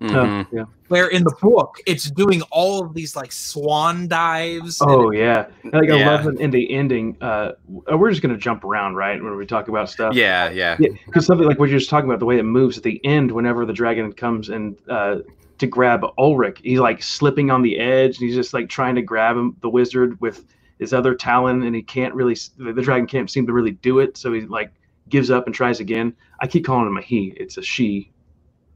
Mhm. 0.00 0.40
Uh, 0.40 0.44
yeah. 0.52 0.64
where 0.88 1.08
in 1.08 1.24
the 1.24 1.34
book 1.40 1.76
it's 1.86 2.10
doing 2.10 2.42
all 2.50 2.82
of 2.84 2.94
these 2.94 3.14
like 3.14 3.30
swan 3.30 4.08
dives. 4.08 4.80
and 4.80 4.90
Oh 4.90 5.10
yeah. 5.10 5.46
Like 5.72 5.90
I 5.90 5.96
Yeah. 5.98 6.10
love 6.10 6.26
it 6.26 6.40
in 6.40 6.50
the 6.50 6.70
ending. 6.72 7.16
Uh, 7.20 7.52
we're 7.68 8.10
just 8.10 8.22
gonna 8.22 8.36
jump 8.36 8.64
around, 8.64 8.94
right? 8.96 9.22
When 9.22 9.36
we 9.36 9.46
talk 9.46 9.68
about 9.68 9.88
stuff. 9.90 10.14
yeah, 10.14 10.50
yeah, 10.50 10.76
Yeah, 10.80 10.88
because 11.06 11.26
something 11.26 11.46
like 11.46 11.58
what 11.58 11.68
you're 11.68 11.78
just 11.78 11.90
talking 11.90 12.08
about, 12.08 12.18
the 12.18 12.26
way 12.26 12.38
it 12.38 12.42
moves 12.44 12.76
at 12.78 12.82
the 12.82 13.00
end, 13.04 13.30
whenever 13.30 13.64
the 13.66 13.72
dragon 13.74 14.10
comes 14.12 14.48
and 14.48 14.76
uh, 14.88 15.16
to 15.58 15.66
grab 15.66 16.04
Ulrich, 16.18 16.58
he's 16.64 16.80
like 16.80 17.02
slipping 17.02 17.50
on 17.50 17.62
the 17.62 17.78
edge. 17.78 18.18
And 18.18 18.26
he's 18.26 18.34
just 18.34 18.52
like 18.54 18.68
trying 18.68 18.94
to 18.96 19.02
grab 19.02 19.36
him, 19.36 19.54
the 19.60 19.68
wizard, 19.70 20.18
with 20.20 20.44
his 20.78 20.92
other 20.92 21.14
talon, 21.14 21.62
and 21.62 21.74
he 21.74 21.82
can't 21.82 22.14
really. 22.14 22.36
The 22.58 22.82
dragon 22.82 23.06
can't 23.06 23.30
seem 23.30 23.46
to 23.46 23.52
really 23.52 23.72
do 23.72 23.98
it, 24.00 24.16
so 24.16 24.32
he 24.32 24.42
like 24.42 24.72
gives 25.08 25.30
up 25.30 25.46
and 25.46 25.54
tries 25.54 25.80
again. 25.80 26.14
I 26.40 26.46
keep 26.46 26.64
calling 26.64 26.86
him 26.86 26.96
a 26.96 27.02
he. 27.02 27.34
It's 27.36 27.56
a 27.58 27.62
she. 27.62 28.10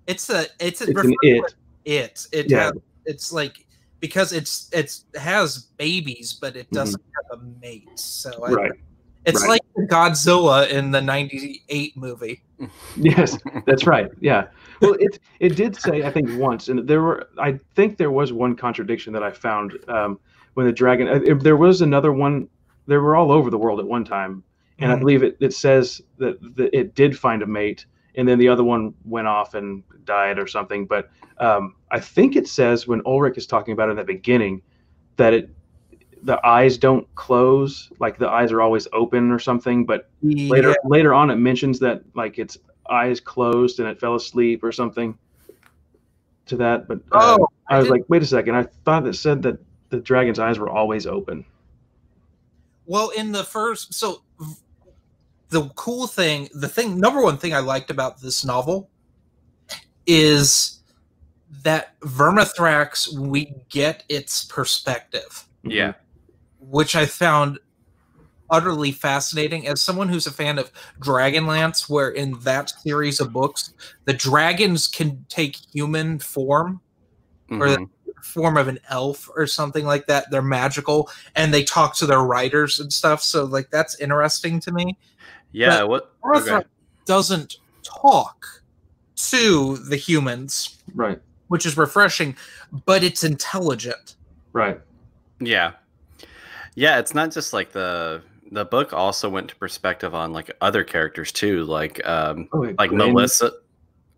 It's 0.07 0.31
a 0.31 0.47
it's, 0.61 0.81
a 0.81 0.91
It's 0.91 1.03
an 1.05 1.15
it. 1.23 1.55
It 1.85 2.27
it 2.33 2.51
Yeah. 2.51 2.65
has, 2.65 2.73
it's 3.07 3.33
like 3.33 3.67
because 4.01 4.33
it's 4.33 4.69
it's 4.73 5.05
it 5.15 5.21
has 5.21 5.59
babies, 5.77 6.39
but 6.41 6.57
it 6.57 6.71
doesn't 6.71 7.03
have 7.31 7.41
a 7.41 7.43
mate. 7.61 7.89
So 7.99 8.31
I, 8.31 8.49
Mm-hmm. 8.51 8.55
Right. 8.55 8.73
it's 9.27 9.43
right. 9.43 9.61
like 9.77 9.89
Godzilla 9.91 10.69
in 10.69 10.91
the 10.91 11.01
'98 11.01 11.97
movie. 11.97 12.43
Yes, 12.97 13.39
that's 13.67 13.87
right. 13.87 14.11
Yeah. 14.21 14.49
Well, 14.81 14.95
it 14.99 15.19
it 15.41 15.57
did 15.57 15.77
say 15.77 16.03
I 16.05 16.11
think 16.11 16.29
once, 16.39 16.69
and 16.69 16.87
there 16.89 17.03
were 17.03 17.29
I 17.39 17.59
think 17.75 17.97
there 17.99 18.11
was 18.11 18.33
one 18.33 18.55
contradiction 18.57 19.13
that 19.13 19.23
I 19.23 19.31
found 19.31 19.77
um, 19.89 20.19
when 20.59 20.67
the 20.67 20.73
dragon. 20.73 21.07
uh, 21.07 21.21
if 21.25 21.39
there 21.41 21.57
was 21.57 21.83
another 21.83 22.13
one. 22.13 22.49
They 22.89 22.97
were 22.97 23.15
all 23.15 23.31
over 23.31 23.49
the 23.49 23.59
world 23.59 23.79
at 23.81 23.87
one 23.87 24.05
time, 24.05 24.43
and 24.81 24.91
I 24.91 24.97
Mhm. 24.97 25.01
believe 25.01 25.23
it, 25.23 25.37
it 25.41 25.53
says 25.53 26.01
that, 26.17 26.41
that 26.57 26.77
it 26.77 26.95
did 26.97 27.17
find 27.17 27.43
a 27.43 27.47
mate, 27.47 27.87
and 28.17 28.27
then 28.27 28.39
the 28.39 28.49
other 28.49 28.65
one 28.65 28.95
went 29.05 29.29
off 29.29 29.55
and 29.55 29.85
died 30.05 30.39
or 30.39 30.47
something. 30.49 30.87
But 30.87 31.11
um, 31.37 31.77
I 31.93 32.01
think 32.01 32.35
it 32.35 32.49
says 32.49 32.89
when 32.89 33.03
Ulrich 33.07 33.37
is 33.39 33.47
talking 33.47 33.73
about 33.73 33.89
it 33.89 33.93
in 33.93 33.97
the 33.99 34.05
beginning 34.05 34.63
that 35.17 35.33
it 35.35 35.51
the 36.23 36.45
eyes 36.45 36.79
don't 36.79 37.07
close, 37.15 37.93
like 38.01 38.19
the 38.19 38.29
eyes 38.29 38.51
are 38.51 38.63
always 38.63 38.89
open 38.93 39.31
or 39.31 39.39
something. 39.39 39.85
But 39.87 40.09
later 40.23 40.71
Yeah. 40.71 40.75
later 40.87 41.13
on 41.15 41.31
it 41.31 41.37
mentions 41.37 41.79
that 41.81 42.03
like 42.15 42.39
its 42.39 42.57
eyes 42.91 43.21
closed 43.21 43.79
and 43.81 43.89
it 43.89 44.01
fell 44.01 44.15
asleep 44.17 44.65
or 44.65 44.73
something 44.73 45.17
to 46.47 46.57
that 46.57 46.89
but 46.89 46.99
uh, 47.13 47.37
Oh, 47.39 47.47
i 47.69 47.77
was 47.79 47.89
like 47.91 48.03
wait 48.09 48.23
a 48.23 48.27
second 48.27 48.55
i 48.57 48.63
thought 48.85 49.07
it 49.07 49.13
said 49.15 49.43
that 49.43 49.59
the 49.91 49.99
dragon's 49.99 50.39
eyes 50.39 50.59
were 50.59 50.69
always 50.69 51.07
open 51.07 51.45
Well, 52.87 53.11
in 53.11 53.33
the 53.33 53.45
first, 53.45 53.95
so 53.95 54.23
the 55.51 55.69
cool 55.77 56.07
thing, 56.07 56.49
the 56.55 56.69
thing, 56.69 56.99
number 56.99 57.23
one 57.23 57.39
thing 57.39 57.55
I 57.55 57.61
liked 57.61 57.91
about 57.91 58.21
this 58.21 58.45
novel 58.45 58.91
is 60.07 60.81
that 61.63 61.99
Vermithrax, 62.01 63.13
we 63.19 63.55
get 63.69 64.05
its 64.09 64.45
perspective, 64.45 65.47
yeah. 65.63 65.95
which 66.61 66.95
I 66.97 67.07
found 67.07 67.59
utterly 68.51 68.93
fascinating 68.93 69.67
as 69.67 69.81
someone 69.83 70.09
who's 70.09 70.27
a 70.27 70.31
fan 70.31 70.59
of 70.59 70.73
Dragonlance, 71.01 71.89
where 71.91 72.09
in 72.11 72.39
that 72.41 72.71
series 72.71 73.21
of 73.21 73.33
books, 73.33 73.75
the 74.05 74.15
dragons 74.15 74.87
can 74.87 75.25
take 75.29 75.57
human 75.73 76.19
form 76.19 76.81
or 77.51 77.67
Mhm. 77.69 77.91
Form 78.29 78.57
of 78.57 78.69
an 78.69 78.79
elf 78.91 79.29
or 79.35 79.47
something 79.47 79.85
like 79.87 80.07
that. 80.07 80.31
They're 80.31 80.43
magical 80.43 81.11
and 81.35 81.53
they 81.53 81.65
talk 81.65 81.97
to 81.97 82.07
their 82.07 82.21
writers 82.23 82.79
and 82.81 82.93
stuff. 82.93 83.23
So 83.23 83.45
like 83.45 83.71
that's 83.71 83.99
interesting 84.01 84.61
to 84.61 84.73
me. 84.73 84.97
yeah. 85.53 85.83
What? 85.83 86.15
Arthur 86.23 86.57
Okay. 86.59 86.67
doesn't 87.07 87.57
talk 87.83 88.63
to 89.17 89.77
the 89.79 89.97
humans, 89.97 90.79
right 90.95 91.19
which 91.49 91.65
is 91.65 91.77
refreshing, 91.79 92.37
but 92.85 93.03
it's 93.03 93.25
intelligent. 93.25 94.17
right 94.53 94.81
Yeah. 95.41 95.73
Yeah, 96.75 96.99
it's 96.99 97.15
not 97.15 97.33
just 97.33 97.53
like 97.53 97.73
the 97.73 98.23
the 98.53 98.65
book 98.65 98.93
also 98.93 99.29
went 99.29 99.49
to 99.49 99.57
perspective 99.57 100.15
on 100.15 100.33
like 100.33 100.51
other 100.61 100.85
characters 100.85 101.33
too, 101.33 101.65
like 101.65 102.07
um 102.07 102.49
oh, 102.53 102.61
like 102.79 102.91
Gringe- 102.91 103.13
Melissa. 103.15 103.51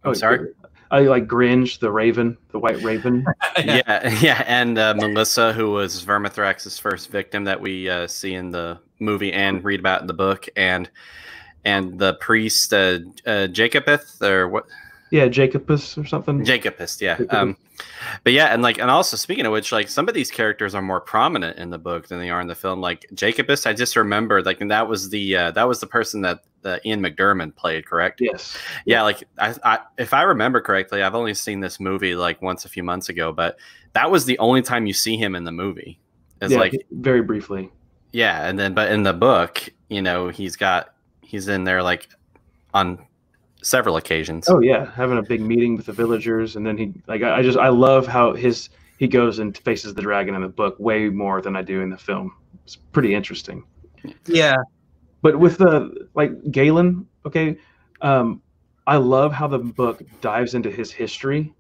oh, 0.05 0.11
I'm 0.11 0.15
sorry. 0.15 0.49
I 0.91 1.01
like 1.01 1.27
gringe 1.27 1.79
the 1.79 1.91
raven 1.91 2.37
the 2.53 2.59
white 2.59 2.81
raven 2.83 3.25
Yeah, 3.65 4.21
yeah, 4.21 4.45
and 4.47 4.79
uh, 4.79 4.95
Melissa, 4.95 5.53
who 5.53 5.73
was 5.73 6.05
Vermithrax's 6.05 6.79
first 6.79 7.11
victim 7.11 7.45
that 7.45 7.61
we 7.61 7.89
uh, 7.89 8.07
see 8.07 8.35
in 8.35 8.51
the 8.51 8.79
movie 8.99 9.33
and 9.33 9.63
read 9.65 9.81
about 9.81 10.01
in 10.01 10.07
the 10.07 10.15
book, 10.15 10.49
and 10.57 10.89
and 11.65 11.99
the 11.99 12.15
priest 12.15 12.73
uh, 12.73 13.01
uh, 13.27 13.47
Jacobeth 13.49 14.23
or 14.23 14.49
what 14.49 14.65
yeah 15.11 15.27
jacobus 15.27 15.99
or 15.99 16.07
something 16.07 16.45
Jacobus, 16.45 17.01
yeah. 17.03 17.17
Jacobus. 17.17 17.37
Um, 17.37 17.57
but 18.25 18.33
yeah, 18.33 18.47
and 18.47 18.63
like, 18.63 18.79
and 18.79 18.91
also 18.91 19.17
speaking 19.17 19.47
of 19.47 19.53
which, 19.53 19.73
like, 19.73 19.89
some 19.89 20.07
of 20.07 20.15
these 20.15 20.31
characters 20.31 20.75
are 20.75 20.83
more 20.83 21.01
prominent 21.01 21.59
in 21.59 21.71
the 21.71 21.79
book 21.79 22.09
than 22.09 22.21
they 22.21 22.31
are 22.31 22.41
in 22.41 22.47
the 22.47 22.55
film. 22.55 22.81
Like 22.81 23.07
Jacobus, 23.15 23.67
I 23.67 23.73
just 23.73 23.97
remember 23.97 24.43
like, 24.43 24.61
and 24.61 24.71
that 24.71 24.89
was 24.89 25.11
the 25.11 25.37
uh, 25.37 25.51
that 25.53 25.67
was 25.69 25.81
the 25.81 25.87
person 25.87 26.21
that 26.23 26.45
uh, 26.65 26.79
Ian 26.85 27.01
McDiarmid 27.01 27.57
played, 27.57 27.87
correct? 27.87 28.21
yes 28.21 28.57
Yeah, 28.85 29.03
like, 29.03 29.25
I, 29.39 29.55
I 29.65 29.79
if 29.99 30.13
I 30.15 30.23
remember 30.23 30.61
correctly, 30.61 31.03
I've 31.03 31.15
only 31.15 31.35
seen 31.35 31.61
this 31.61 31.81
movie 31.81 32.15
like 32.15 32.41
once 32.43 32.65
a 32.65 32.69
few 32.69 32.83
months 32.83 33.09
ago, 33.09 33.33
but 33.33 33.59
that 33.93 34.11
was 34.11 34.25
the 34.25 34.39
only 34.39 34.63
time 34.63 34.87
you 34.87 34.93
see 34.93 35.17
him 35.17 35.35
in 35.35 35.45
the 35.45 35.53
movie. 35.53 35.99
It's 36.41 36.53
yeah, 36.53 36.59
like, 36.59 36.87
very 36.91 37.23
briefly 37.23 37.71
yeah, 38.13 38.49
and 38.49 38.59
then 38.59 38.75
but 38.75 38.91
in 38.91 39.03
the 39.03 39.13
book, 39.13 39.69
you 39.89 40.03
know, 40.03 40.29
he's 40.29 40.57
got 40.57 40.95
he's 41.21 41.49
in 41.49 41.65
there 41.65 41.83
like 41.83 42.09
on 42.75 43.07
several 43.63 43.97
occasions. 43.97 44.49
oh 44.49 44.61
yeah 44.61 44.91
having 44.93 45.19
a 45.19 45.23
big 45.23 45.43
meeting 45.43 45.77
with 45.77 45.85
the 45.85 45.93
villagers 45.93 46.57
and 46.57 46.67
then 46.67 46.79
he 46.79 46.95
like 47.07 47.23
I, 47.23 47.37
I 47.39 47.43
just 47.43 47.59
i 47.59 47.69
love 47.69 48.07
how 48.07 48.33
his 48.33 48.71
he 48.99 49.07
goes 49.07 49.39
and 49.39 49.57
faces 49.59 49.93
the 49.93 50.01
dragon 50.01 50.35
in 50.35 50.41
the 50.41 50.49
book 50.49 50.77
way 50.79 51.11
more 51.11 51.43
than 51.43 51.57
i 51.57 51.61
do 51.63 51.83
in 51.83 51.91
the 51.91 51.99
film 51.99 52.35
it's 52.65 52.77
pretty 52.77 53.15
interesting 53.15 53.63
Yeah. 54.25 54.57
But 55.23 55.39
with 55.39 55.59
the 55.59 56.09
like 56.15 56.33
Galen, 56.51 57.07
okay, 57.27 57.59
um, 58.01 58.43
I 58.87 58.97
love 58.97 59.33
how 59.33 59.47
the 59.47 59.59
book 59.59 60.03
dives 60.21 60.55
into 60.55 60.71
his 60.71 60.91
history. 60.93 61.55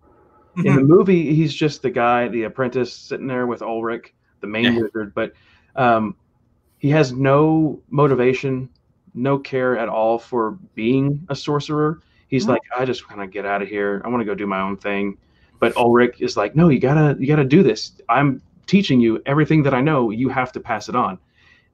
In 0.64 0.74
the 0.74 0.82
movie, 0.82 1.34
he's 1.34 1.54
just 1.54 1.80
the 1.80 1.90
guy, 1.90 2.28
the 2.28 2.42
apprentice, 2.42 2.92
sitting 2.94 3.26
there 3.26 3.46
with 3.46 3.62
Ulrich, 3.62 4.12
the 4.40 4.46
main 4.46 4.74
Yeah. 4.74 4.80
wizard. 4.82 5.14
But 5.14 5.32
um, 5.76 6.16
he 6.78 6.90
has 6.90 7.12
no 7.12 7.82
motivation, 7.88 8.68
no 9.14 9.38
care 9.38 9.78
at 9.78 9.88
all 9.88 10.18
for 10.18 10.58
being 10.74 11.24
a 11.28 11.36
sorcerer. 11.36 12.00
He's 12.28 12.46
No. 12.46 12.54
like, 12.54 12.62
I 12.76 12.84
just 12.84 13.08
want 13.08 13.22
to 13.22 13.26
get 13.26 13.46
out 13.46 13.62
of 13.62 13.68
here. 13.68 14.02
I 14.04 14.08
want 14.08 14.20
to 14.20 14.24
go 14.24 14.34
do 14.34 14.46
my 14.46 14.60
own 14.60 14.76
thing. 14.76 15.16
But 15.60 15.76
Ulrich 15.76 16.20
is 16.20 16.36
like, 16.36 16.56
No, 16.56 16.68
you 16.68 16.80
gotta, 16.80 17.16
you 17.18 17.26
gotta 17.26 17.44
do 17.44 17.62
this. 17.62 17.92
I'm 18.08 18.42
teaching 18.66 19.00
you 19.00 19.22
everything 19.26 19.62
that 19.64 19.74
I 19.74 19.80
know. 19.80 20.10
You 20.10 20.28
have 20.30 20.52
to 20.52 20.60
pass 20.60 20.88
it 20.88 20.96
on. 20.96 21.18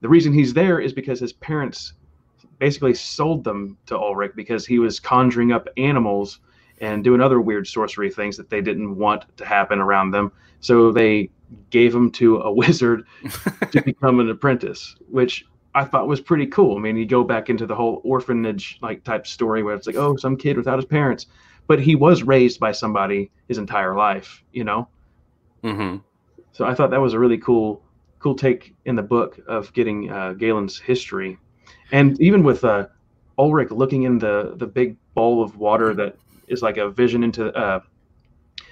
The 0.00 0.09
reason 0.09 0.33
he's 0.33 0.53
there 0.53 0.81
is 0.81 0.93
because 0.93 1.21
his 1.21 1.33
parents 1.33 1.95
basically 2.59 2.95
sold 2.95 3.45
them 3.45 3.76
to 3.87 3.97
Ulrich 3.97 4.33
because 4.35 4.67
he 4.67 4.79
was 4.79 5.00
conjuring 5.00 5.53
up 5.53 5.69
animals 5.76 6.41
and 6.81 7.03
doing 7.03 7.21
other 7.21 7.41
weird 7.41 7.67
sorcery 7.67 8.11
things 8.11 8.37
that 8.37 8.50
they 8.50 8.61
didn't 8.61 8.97
want 8.97 9.25
to 9.38 9.45
happen 9.45 9.79
around 9.79 10.11
them. 10.11 10.33
So 10.61 10.93
they 10.93 11.31
gave 11.71 11.95
him 11.95 12.11
to 12.12 12.38
a 12.38 12.53
wizard 12.62 13.05
to 13.73 13.83
become 13.83 14.21
an 14.21 14.31
apprentice, 14.31 14.97
which 15.09 15.47
I 15.75 15.85
thought 15.85 16.09
was 16.09 16.21
pretty 16.21 16.47
cool. 16.47 16.76
I 16.76 16.81
mean, 16.81 16.97
you 16.97 17.07
go 17.07 17.23
back 17.25 17.50
into 17.50 17.67
the 17.67 17.75
whole 17.75 18.00
orphanage 18.05 18.79
like 18.81 19.05
type 19.05 19.26
story 19.26 19.62
where 19.62 19.75
it's 19.75 19.87
like, 19.87 19.97
oh, 19.97 20.17
some 20.17 20.37
kid 20.37 20.57
without 20.57 20.79
his 20.79 20.87
parents, 20.87 21.26
but 21.67 21.81
he 21.81 21.95
was 21.95 22.23
raised 22.23 22.59
by 22.61 22.73
somebody 22.73 23.31
his 23.49 23.59
entire 23.59 23.95
life, 23.95 24.43
you 24.53 24.65
know. 24.65 24.88
hmm 25.62 25.97
So 26.53 26.65
I 26.65 26.75
thought 26.75 26.91
that 26.91 27.00
was 27.00 27.12
a 27.12 27.19
really 27.19 27.38
cool, 27.38 27.83
cool 28.26 28.35
take 28.35 28.75
in 28.87 28.97
the 28.97 29.02
book 29.04 29.38
of 29.47 29.73
getting 29.73 30.11
uh, 30.11 30.33
Galen's 30.33 30.80
history, 30.80 31.38
and 31.92 32.21
even 32.21 32.42
with 32.42 32.64
uh, 32.64 32.88
Ulrich 33.38 33.71
looking 33.71 34.02
in 34.02 34.18
the 34.18 34.54
the 34.56 34.66
big 34.66 34.97
bowl 35.14 35.45
of 35.45 35.59
water 35.59 35.95
that 35.95 36.16
is 36.49 36.61
like 36.61 36.76
a 36.76 36.90
vision 36.90 37.23
into 37.23 37.54
uh, 37.54 37.78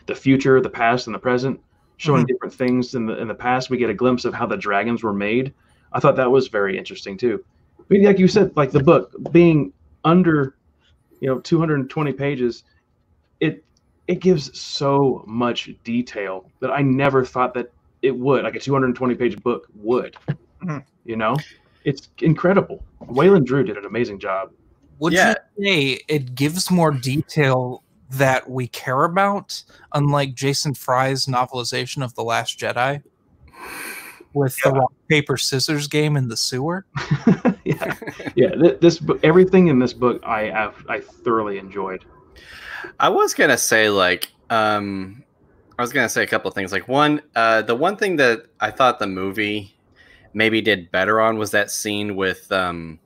the 0.06 0.14
future, 0.16 0.60
the 0.60 0.68
past, 0.68 1.06
and 1.06 1.14
the 1.14 1.20
present, 1.20 1.60
showing 1.98 2.26
different 2.26 2.52
things 2.52 2.96
in 2.96 3.06
the 3.06 3.16
in 3.16 3.28
the 3.28 3.34
past. 3.34 3.70
We 3.70 3.76
get 3.76 3.90
a 3.90 3.94
glimpse 3.94 4.24
of 4.24 4.34
how 4.34 4.44
the 4.44 4.56
dragons 4.56 5.04
were 5.04 5.12
made. 5.12 5.54
I 5.92 6.00
thought 6.00 6.16
that 6.16 6.32
was 6.32 6.48
very 6.48 6.76
interesting 6.76 7.16
too. 7.16 7.44
But 7.88 8.00
like 8.00 8.18
you 8.18 8.26
said, 8.26 8.56
like 8.56 8.72
the 8.72 8.82
book 8.82 9.14
being 9.30 9.72
under, 10.02 10.56
you 11.20 11.28
know, 11.28 11.38
220 11.38 12.12
pages, 12.12 12.64
it 13.38 13.62
it 14.08 14.18
gives 14.18 14.58
so 14.58 15.22
much 15.28 15.70
detail 15.84 16.50
that 16.58 16.72
I 16.72 16.82
never 16.82 17.24
thought 17.24 17.54
that 17.54 17.70
it 18.04 18.16
would. 18.16 18.44
Like 18.44 18.54
a 18.56 18.60
220 18.60 19.14
page 19.14 19.42
book 19.42 19.66
would. 19.74 20.16
Mhm. 20.62 20.84
You 21.04 21.16
know, 21.16 21.36
it's 21.84 22.08
incredible. 22.20 22.82
Wayland 23.00 23.46
Drew 23.46 23.64
did 23.64 23.76
an 23.76 23.84
amazing 23.86 24.18
job. 24.18 24.50
Would 24.98 25.12
Yeah. 25.12 25.34
you 25.56 25.64
say 25.64 26.00
it 26.08 26.34
gives 26.34 26.70
more 26.70 26.90
detail 26.92 27.82
that 28.10 28.48
we 28.48 28.68
care 28.68 29.04
about, 29.04 29.62
unlike 29.92 30.34
Jason 30.34 30.74
Fry's 30.74 31.26
novelization 31.26 32.04
of 32.04 32.14
The 32.14 32.22
Last 32.24 32.58
Jedi? 32.58 33.02
with 34.34 34.56
the 34.64 34.70
rock 34.72 34.92
paper 35.08 35.36
scissors 35.36 35.86
game 35.86 36.16
in 36.16 36.26
the 36.28 36.36
sewer. 36.36 36.84
yeah, 37.64 37.94
yeah. 38.34 38.48
th- 38.50 38.80
This 38.80 38.98
book, 38.98 39.20
everything 39.22 39.68
in 39.68 39.78
this 39.78 39.92
book, 39.92 40.20
I 40.26 40.42
have, 40.50 40.74
I 40.88 40.98
thoroughly 41.00 41.58
enjoyed. 41.58 42.04
I 42.98 43.08
was 43.08 43.32
gonna 43.32 43.56
say 43.56 43.88
like 43.88 44.32
um 44.50 45.22
I 45.78 45.82
was 45.82 45.92
gonna 45.92 46.08
say 46.08 46.22
a 46.22 46.26
couple 46.26 46.48
of 46.48 46.54
things. 46.54 46.72
Like 46.72 46.88
one, 46.88 47.22
uh 47.34 47.62
the 47.62 47.74
one 47.74 47.96
thing 47.96 48.16
that 48.16 48.46
I 48.60 48.70
thought 48.70 48.98
the 48.98 49.06
movie 49.06 49.74
maybe 50.32 50.60
did 50.60 50.90
better 50.90 51.20
on 51.20 51.38
was 51.38 51.50
that 51.52 51.70
scene 51.70 52.16
with 52.16 52.50
um 52.52 53.00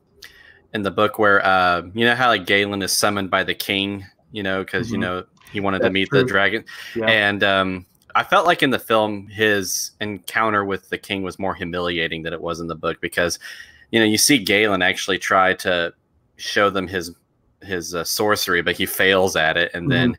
in 0.75 0.83
the 0.83 0.91
book 0.91 1.19
where 1.19 1.45
uh 1.45 1.83
you 1.95 2.05
know 2.05 2.15
how 2.15 2.29
like 2.29 2.47
Galen 2.47 2.83
is 2.83 2.93
summoned 2.93 3.31
by 3.31 3.45
the 3.45 3.55
king, 3.55 4.05
you 4.33 4.43
know, 4.43 4.63
because 4.65 4.93
you 4.93 4.99
Mhm. 4.99 5.03
know 5.03 5.25
he 5.51 5.61
wanted 5.61 5.79
to 5.83 5.83
That's 5.85 5.95
meet 5.95 6.11
the 6.11 6.25
dragon. 6.25 6.65
Yeah, 6.95 7.07
And 7.09 7.43
um 7.43 7.87
I 8.15 8.25
felt 8.25 8.47
like 8.47 8.63
in 8.63 8.71
the 8.71 8.79
film 8.79 9.29
his 9.29 9.93
encounter 10.01 10.65
with 10.65 10.91
the 10.91 10.99
king 10.99 11.23
was 11.23 11.39
more 11.39 11.55
humiliating 11.55 12.23
than 12.23 12.33
it 12.33 12.41
was 12.41 12.61
in 12.61 12.67
the 12.67 12.75
book 12.75 13.01
because 13.01 13.39
you 13.91 13.99
know 13.99 14.05
you 14.07 14.19
see 14.19 14.39
Galen 14.39 14.83
actually 14.83 15.19
try 15.19 15.55
to 15.55 15.95
show 16.37 16.69
them 16.69 16.87
his 16.89 17.15
his 17.62 17.95
uh, 17.95 18.05
sorcery 18.05 18.62
but 18.62 18.77
he 18.77 18.87
fails 18.87 19.35
at 19.35 19.57
it 19.57 19.71
and 19.75 19.91
then 19.91 20.17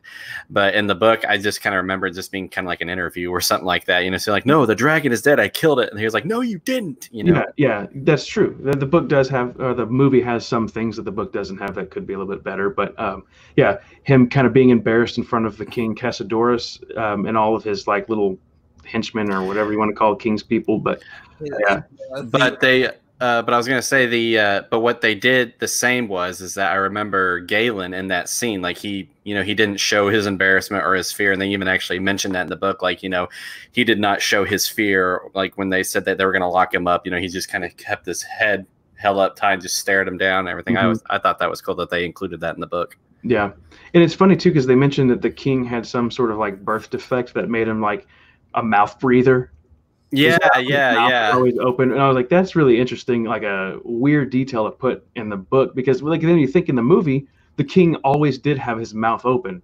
but 0.50 0.74
in 0.74 0.86
the 0.86 0.94
book 0.94 1.24
I 1.26 1.38
just 1.38 1.62
kind 1.62 1.74
of 1.74 1.78
remember 1.78 2.06
it 2.06 2.12
just 2.12 2.30
being 2.30 2.48
kind 2.48 2.66
of 2.66 2.68
like 2.68 2.82
an 2.82 2.90
interview 2.90 3.30
or 3.30 3.40
something 3.40 3.66
like 3.66 3.86
that 3.86 4.00
you 4.00 4.10
know 4.10 4.18
so 4.18 4.30
like 4.30 4.44
no 4.44 4.66
the 4.66 4.74
dragon 4.74 5.10
is 5.10 5.22
dead 5.22 5.40
I 5.40 5.48
killed 5.48 5.80
it 5.80 5.88
and 5.90 5.98
he 5.98 6.04
was 6.04 6.12
like 6.12 6.26
no 6.26 6.42
you 6.42 6.58
didn't 6.58 7.08
you 7.12 7.24
know 7.24 7.44
yeah, 7.56 7.70
yeah, 7.70 7.86
that's 7.96 8.26
true. 8.26 8.56
The, 8.60 8.72
the 8.72 8.86
book 8.86 9.08
does 9.08 9.28
have, 9.28 9.58
or 9.60 9.74
the 9.74 9.86
movie 9.86 10.20
has 10.22 10.46
some 10.46 10.68
things 10.68 10.96
that 10.96 11.02
the 11.02 11.12
book 11.12 11.32
doesn't 11.32 11.58
have 11.58 11.74
that 11.76 11.90
could 11.90 12.06
be 12.06 12.14
a 12.14 12.18
little 12.18 12.32
bit 12.32 12.42
better. 12.44 12.70
But 12.70 12.98
um, 12.98 13.24
yeah, 13.56 13.78
him 14.02 14.28
kind 14.28 14.46
of 14.46 14.52
being 14.52 14.70
embarrassed 14.70 15.18
in 15.18 15.24
front 15.24 15.46
of 15.46 15.56
the 15.56 15.66
king 15.66 15.94
Cassiodorus 15.94 16.96
um, 16.98 17.26
and 17.26 17.36
all 17.36 17.54
of 17.54 17.64
his 17.64 17.86
like 17.86 18.08
little 18.08 18.38
henchmen 18.84 19.30
or 19.30 19.44
whatever 19.46 19.72
you 19.72 19.78
want 19.78 19.90
to 19.90 19.94
call 19.94 20.16
king's 20.16 20.42
people. 20.42 20.78
But 20.78 21.02
Yeah. 21.40 21.82
The- 22.14 22.24
but 22.24 22.60
they 22.60 22.90
uh, 23.20 23.42
but 23.42 23.52
I 23.52 23.56
was 23.56 23.68
gonna 23.68 23.82
say 23.82 24.06
the 24.06 24.38
uh, 24.38 24.62
but 24.70 24.80
what 24.80 25.00
they 25.00 25.14
did 25.14 25.54
the 25.58 25.68
same 25.68 26.08
was 26.08 26.40
is 26.40 26.54
that 26.54 26.72
I 26.72 26.76
remember 26.76 27.40
Galen 27.40 27.92
in 27.94 28.08
that 28.08 28.28
scene 28.28 28.62
like 28.62 28.78
he 28.78 29.10
you 29.24 29.34
know 29.34 29.42
he 29.42 29.54
didn't 29.54 29.78
show 29.78 30.08
his 30.08 30.26
embarrassment 30.26 30.84
or 30.84 30.94
his 30.94 31.12
fear 31.12 31.32
and 31.32 31.40
they 31.40 31.48
even 31.48 31.68
actually 31.68 31.98
mentioned 31.98 32.34
that 32.34 32.42
in 32.42 32.48
the 32.48 32.56
book 32.56 32.82
like 32.82 33.02
you 33.02 33.08
know 33.08 33.28
he 33.72 33.84
did 33.84 34.00
not 34.00 34.22
show 34.22 34.44
his 34.44 34.66
fear 34.66 35.20
like 35.34 35.56
when 35.58 35.68
they 35.68 35.82
said 35.82 36.04
that 36.06 36.18
they 36.18 36.24
were 36.24 36.32
gonna 36.32 36.48
lock 36.48 36.72
him 36.72 36.86
up 36.86 37.04
you 37.04 37.10
know 37.12 37.18
he 37.18 37.28
just 37.28 37.50
kind 37.50 37.64
of 37.64 37.76
kept 37.76 38.06
his 38.06 38.22
head 38.22 38.66
held 38.94 39.18
up 39.18 39.36
tight 39.36 39.60
just 39.60 39.76
stared 39.78 40.06
him 40.08 40.16
down 40.18 40.40
and 40.40 40.48
everything 40.48 40.76
I 40.76 40.84
Mhm. 40.84 40.88
was 40.90 41.02
I 41.10 41.18
thought 41.18 41.38
that 41.38 41.50
was 41.50 41.60
cool 41.60 41.74
that 41.76 41.90
they 41.90 42.04
included 42.04 42.40
that 42.40 42.54
in 42.54 42.60
the 42.60 42.66
book 42.66 42.96
Yeah, 43.22 43.50
and 43.92 44.02
it's 44.02 44.14
funny 44.14 44.34
too 44.36 44.50
because 44.50 44.66
they 44.66 44.74
mentioned 44.74 45.10
that 45.10 45.20
the 45.20 45.30
king 45.30 45.62
had 45.64 45.86
some 45.86 46.10
sort 46.10 46.30
of 46.30 46.38
like 46.38 46.64
birth 46.64 46.88
defect 46.90 47.34
that 47.34 47.50
made 47.50 47.68
him 47.68 47.80
like 47.82 48.06
a 48.54 48.62
mouth 48.62 48.98
breather. 48.98 49.52
Yeah 50.10 50.30
His 50.30 50.38
mouth- 50.40 50.56
his 50.56 50.68
yeah 50.70 51.08
yeah 51.08 51.30
always 51.32 51.58
open, 51.58 51.92
and 51.92 52.00
I 52.00 52.08
was 52.08 52.16
like, 52.16 52.28
that's 52.28 52.56
really 52.56 52.80
interesting, 52.80 53.24
like 53.24 53.42
a 53.42 53.78
weird 53.84 54.30
detail 54.30 54.64
to 54.64 54.70
put 54.70 55.06
in 55.16 55.28
the 55.28 55.36
book 55.36 55.74
because 55.74 56.02
like 56.02 56.20
then 56.20 56.38
you 56.38 56.48
think 56.48 56.68
in 56.68 56.74
the 56.74 56.82
movie, 56.82 57.26
the 57.56 57.64
king 57.64 57.96
always 57.96 58.38
did 58.38 58.58
have 58.58 58.78
his 58.78 58.94
mouth 58.94 59.24
open. 59.24 59.62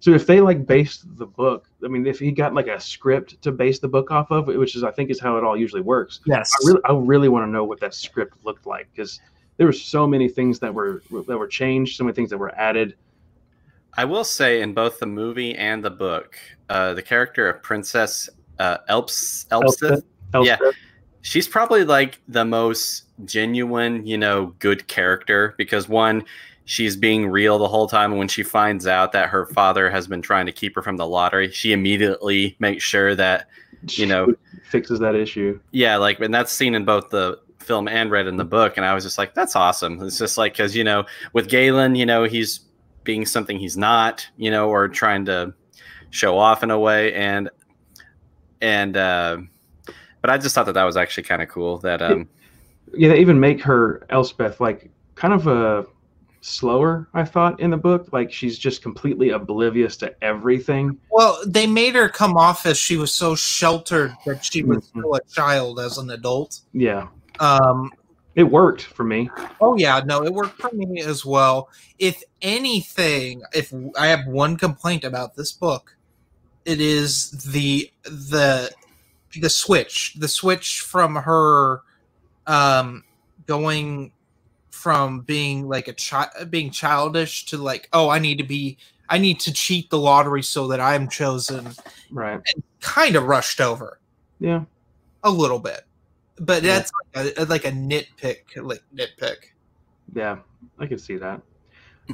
So 0.00 0.12
if 0.12 0.26
they 0.26 0.40
like 0.40 0.66
based 0.66 1.04
the 1.18 1.26
book, 1.26 1.68
I 1.84 1.88
mean, 1.88 2.06
if 2.06 2.18
he 2.18 2.32
got 2.32 2.54
like 2.54 2.68
a 2.68 2.80
script 2.80 3.40
to 3.42 3.52
base 3.52 3.80
the 3.80 3.88
book 3.88 4.10
off 4.10 4.30
of, 4.30 4.46
which 4.46 4.74
is 4.74 4.82
I 4.82 4.90
think 4.90 5.10
is 5.10 5.20
how 5.20 5.36
it 5.36 5.44
all 5.44 5.56
usually 5.56 5.82
works. 5.82 6.20
yes. 6.24 6.50
I 6.54 6.68
really, 6.68 6.80
I 6.86 6.92
really 6.94 7.28
want 7.28 7.46
to 7.46 7.50
know 7.50 7.64
what 7.64 7.80
that 7.80 7.94
script 7.94 8.38
looked 8.42 8.66
like 8.66 8.88
because 8.92 9.20
there 9.58 9.66
were 9.66 9.74
so 9.74 10.06
many 10.06 10.26
things 10.26 10.58
that 10.60 10.72
were 10.72 11.02
that 11.10 11.36
were 11.36 11.46
changed, 11.46 11.96
so 11.96 12.04
many 12.04 12.14
things 12.14 12.30
that 12.30 12.38
were 12.38 12.54
added. 12.58 12.96
I 13.94 14.06
will 14.06 14.24
say 14.24 14.62
in 14.62 14.72
both 14.72 15.00
the 15.00 15.06
movie 15.06 15.54
and 15.54 15.84
the 15.84 15.90
book 15.90 16.38
uh, 16.70 16.94
the 16.94 17.02
character 17.02 17.50
of 17.50 17.62
Princess 17.62 18.30
uh, 18.60 18.78
Elps 18.88 19.46
Elspeth 19.50 20.04
Yeah. 20.44 20.58
She's 21.22 21.48
probably 21.48 21.84
like 21.84 22.20
the 22.28 22.44
most 22.44 23.04
genuine, 23.24 24.06
you 24.06 24.16
know, 24.16 24.54
good 24.58 24.86
character 24.86 25.54
because 25.58 25.88
one, 25.88 26.24
she's 26.64 26.96
being 26.96 27.28
real 27.28 27.58
the 27.58 27.68
whole 27.68 27.88
time. 27.88 28.12
And 28.12 28.18
when 28.18 28.28
she 28.28 28.42
finds 28.42 28.86
out 28.86 29.12
that 29.12 29.28
her 29.28 29.46
father 29.46 29.90
has 29.90 30.06
been 30.06 30.22
trying 30.22 30.46
to 30.46 30.52
keep 30.52 30.74
her 30.76 30.82
from 30.82 30.96
the 30.96 31.06
lottery, 31.06 31.50
she 31.50 31.72
immediately 31.72 32.56
makes 32.58 32.84
sure 32.84 33.14
that, 33.16 33.48
you 33.88 34.06
know, 34.06 34.34
fixes 34.64 34.98
that 35.00 35.14
issue. 35.14 35.60
yeah, 35.72 35.96
like, 35.96 36.20
and 36.20 36.32
that's 36.32 36.52
seen 36.52 36.74
in 36.74 36.84
both 36.84 37.10
the 37.10 37.38
film 37.58 37.86
and 37.86 38.10
read 38.10 38.26
in 38.26 38.36
the 38.36 38.44
book. 38.44 38.78
And 38.78 38.86
I 38.86 38.94
was 38.94 39.04
just 39.04 39.18
like, 39.18 39.34
that's 39.34 39.56
awesome. 39.56 40.02
It's 40.02 40.18
just 40.18 40.38
like, 40.38 40.56
cause, 40.56 40.74
you 40.74 40.84
know, 40.84 41.04
with 41.34 41.48
Galen, 41.48 41.96
you 41.96 42.06
know, 42.06 42.24
he's 42.24 42.60
being 43.04 43.26
something 43.26 43.58
he's 43.58 43.76
not, 43.76 44.26
you 44.38 44.50
know, 44.50 44.70
or 44.70 44.88
trying 44.88 45.26
to 45.26 45.52
show 46.08 46.38
off 46.38 46.62
in 46.62 46.70
a 46.70 46.78
way. 46.78 47.12
And, 47.14 47.50
and, 48.60 48.96
uh, 48.96 49.38
but 50.20 50.30
I 50.30 50.38
just 50.38 50.54
thought 50.54 50.66
that 50.66 50.72
that 50.74 50.84
was 50.84 50.96
actually 50.96 51.22
kind 51.24 51.42
of 51.42 51.48
cool 51.48 51.78
that, 51.78 52.02
um, 52.02 52.28
Yeah, 52.92 53.10
they 53.10 53.20
even 53.20 53.38
make 53.38 53.62
her 53.62 54.04
Elspeth 54.10 54.60
like 54.60 54.90
kind 55.14 55.32
of 55.32 55.46
a 55.46 55.86
slower. 56.40 57.08
I 57.14 57.24
thought 57.24 57.60
in 57.60 57.70
the 57.70 57.76
book, 57.76 58.08
like 58.12 58.32
she's 58.32 58.58
just 58.58 58.82
completely 58.82 59.30
oblivious 59.30 59.96
to 59.98 60.14
everything. 60.24 60.98
Well, 61.10 61.38
they 61.46 61.66
made 61.66 61.94
her 61.94 62.08
come 62.08 62.36
off 62.36 62.66
as 62.66 62.78
she 62.78 62.96
was 62.96 63.12
so 63.12 63.34
sheltered 63.34 64.12
that 64.26 64.44
she 64.44 64.62
was 64.62 64.78
Mhm. 64.78 64.82
still 65.00 65.14
a 65.14 65.20
child 65.24 65.78
as 65.78 65.98
an 65.98 66.10
adult. 66.10 66.60
Yeah, 66.72 67.08
Um, 67.38 67.90
it 68.34 68.44
worked 68.44 68.82
for 68.82 69.04
me. 69.04 69.30
oh 69.60 69.76
yeah, 69.76 70.00
no, 70.04 70.24
it 70.24 70.32
worked 70.32 70.60
for 70.60 70.70
me 70.72 71.00
as 71.02 71.24
well. 71.24 71.68
If 71.98 72.22
anything, 72.42 73.42
if 73.54 73.72
I 73.98 74.08
have 74.08 74.26
one 74.26 74.56
complaint 74.56 75.04
about 75.04 75.36
this 75.36 75.52
book, 75.52 75.94
it 76.64 76.80
is 76.80 77.30
the 77.52 77.90
the 78.04 78.70
the 79.40 79.50
switch, 79.50 80.14
the 80.18 80.28
switch 80.28 80.80
from 80.80 81.14
her 81.14 81.82
um 82.46 83.04
going 83.46 84.12
from 84.70 85.20
being 85.20 85.68
like 85.68 85.88
a 85.88 85.92
child 85.92 86.50
being 86.50 86.70
childish 86.70 87.44
to 87.46 87.58
like 87.58 87.88
oh 87.92 88.08
i 88.08 88.18
need 88.18 88.38
to 88.38 88.44
be 88.44 88.78
i 89.08 89.18
need 89.18 89.38
to 89.38 89.52
cheat 89.52 89.90
the 89.90 89.98
lottery 89.98 90.42
so 90.42 90.66
that 90.68 90.80
i'm 90.80 91.08
chosen 91.08 91.68
Right. 92.10 92.40
and 92.54 92.62
kind 92.80 93.14
of 93.14 93.24
rushed 93.24 93.60
over 93.60 94.00
Yeah. 94.38 94.64
a 95.22 95.30
little 95.30 95.58
bit 95.58 95.82
but 96.38 96.62
Yeah. 96.62 96.78
that's 96.78 96.92
like 97.14 97.38
a, 97.38 97.44
like 97.44 97.64
a 97.66 97.72
nitpick 97.72 98.38
like 98.56 98.82
nitpick 98.94 99.36
Yeah, 100.14 100.38
I 100.78 100.86
can 100.86 100.98
see 100.98 101.16
that. 101.18 101.40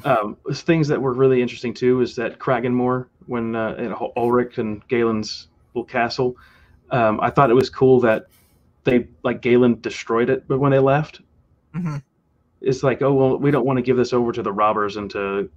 Um, 0.05 0.37
things 0.53 0.89
that 0.89 1.01
were 1.01 1.15
really 1.15 1.41
interesting 1.41 1.73
too 1.73 2.01
is 2.03 2.17
that 2.17 2.39
Cragganmor, 2.39 3.07
when 3.27 3.55
uh, 3.55 3.75
at 3.79 3.93
Ulrich 4.17 4.59
and 4.59 4.87
Galen's 4.89 5.49
little 5.75 5.85
castle, 5.87 6.37
um, 6.91 7.21
I 7.21 7.31
thought 7.31 7.51
it 7.51 7.55
was 7.55 7.71
cool 7.71 8.01
that 8.01 8.27
they 8.85 9.09
like 9.23 9.43
Galen 9.43 9.81
destroyed 9.81 10.31
it, 10.31 10.47
but 10.49 10.59
when 10.59 10.71
they 10.73 10.79
left, 10.79 11.21
Mhm. 11.75 12.03
it's 12.61 12.83
like, 12.83 13.03
oh 13.03 13.13
well, 13.13 13.37
we 13.39 13.51
don't 13.51 13.67
want 13.67 13.77
to 13.79 13.83
give 13.83 13.97
this 13.97 14.13
over 14.13 14.33
to 14.33 14.43
the 14.43 14.53
robbers 14.53 14.97
and 14.97 15.11
to 15.11 15.51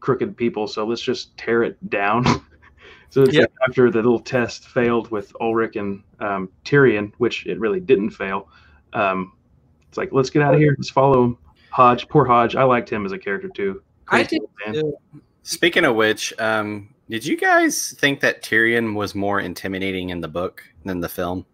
crooked 0.00 0.36
people, 0.36 0.66
so 0.68 0.86
let's 0.86 1.00
just 1.00 1.36
tear 1.38 1.62
it 1.62 1.78
down. 1.90 2.24
so 3.08 3.22
it's 3.22 3.34
Yeah. 3.34 3.42
like 3.42 3.52
after 3.68 3.90
the 3.90 3.98
little 3.98 4.20
test 4.20 4.68
failed 4.68 5.10
with 5.10 5.34
Ulrich 5.40 5.76
and 5.76 6.02
um, 6.20 6.50
Tyrian, 6.64 7.12
which 7.18 7.46
it 7.46 7.58
really 7.58 7.80
didn't 7.80 8.10
fail. 8.10 8.48
Um, 8.92 9.32
it's 9.88 9.96
like 9.96 10.12
let's 10.12 10.30
get 10.30 10.42
out 10.42 10.54
of 10.54 10.60
here. 10.60 10.74
Let's 10.78 10.90
follow 10.90 11.24
him. 11.24 11.38
Hodge, 11.70 12.08
poor 12.08 12.24
Hodge. 12.24 12.54
I 12.54 12.62
liked 12.64 12.88
him 12.90 13.04
as 13.04 13.12
a 13.12 13.18
character 13.18 13.48
too. 13.48 13.82
I 14.08 14.22
did 14.22 14.42
Speaking 15.42 15.84
of 15.84 15.96
which, 15.96 16.32
um, 16.38 16.93
did 17.14 17.24
you 17.24 17.36
guys 17.36 17.92
think 18.00 18.18
that 18.18 18.42
Tyrian 18.42 18.96
was 18.96 19.14
more 19.14 19.38
intimidating 19.38 20.10
in 20.10 20.20
the 20.20 20.26
book 20.26 20.64
than 20.84 20.98
the 20.98 21.08
film? 21.08 21.46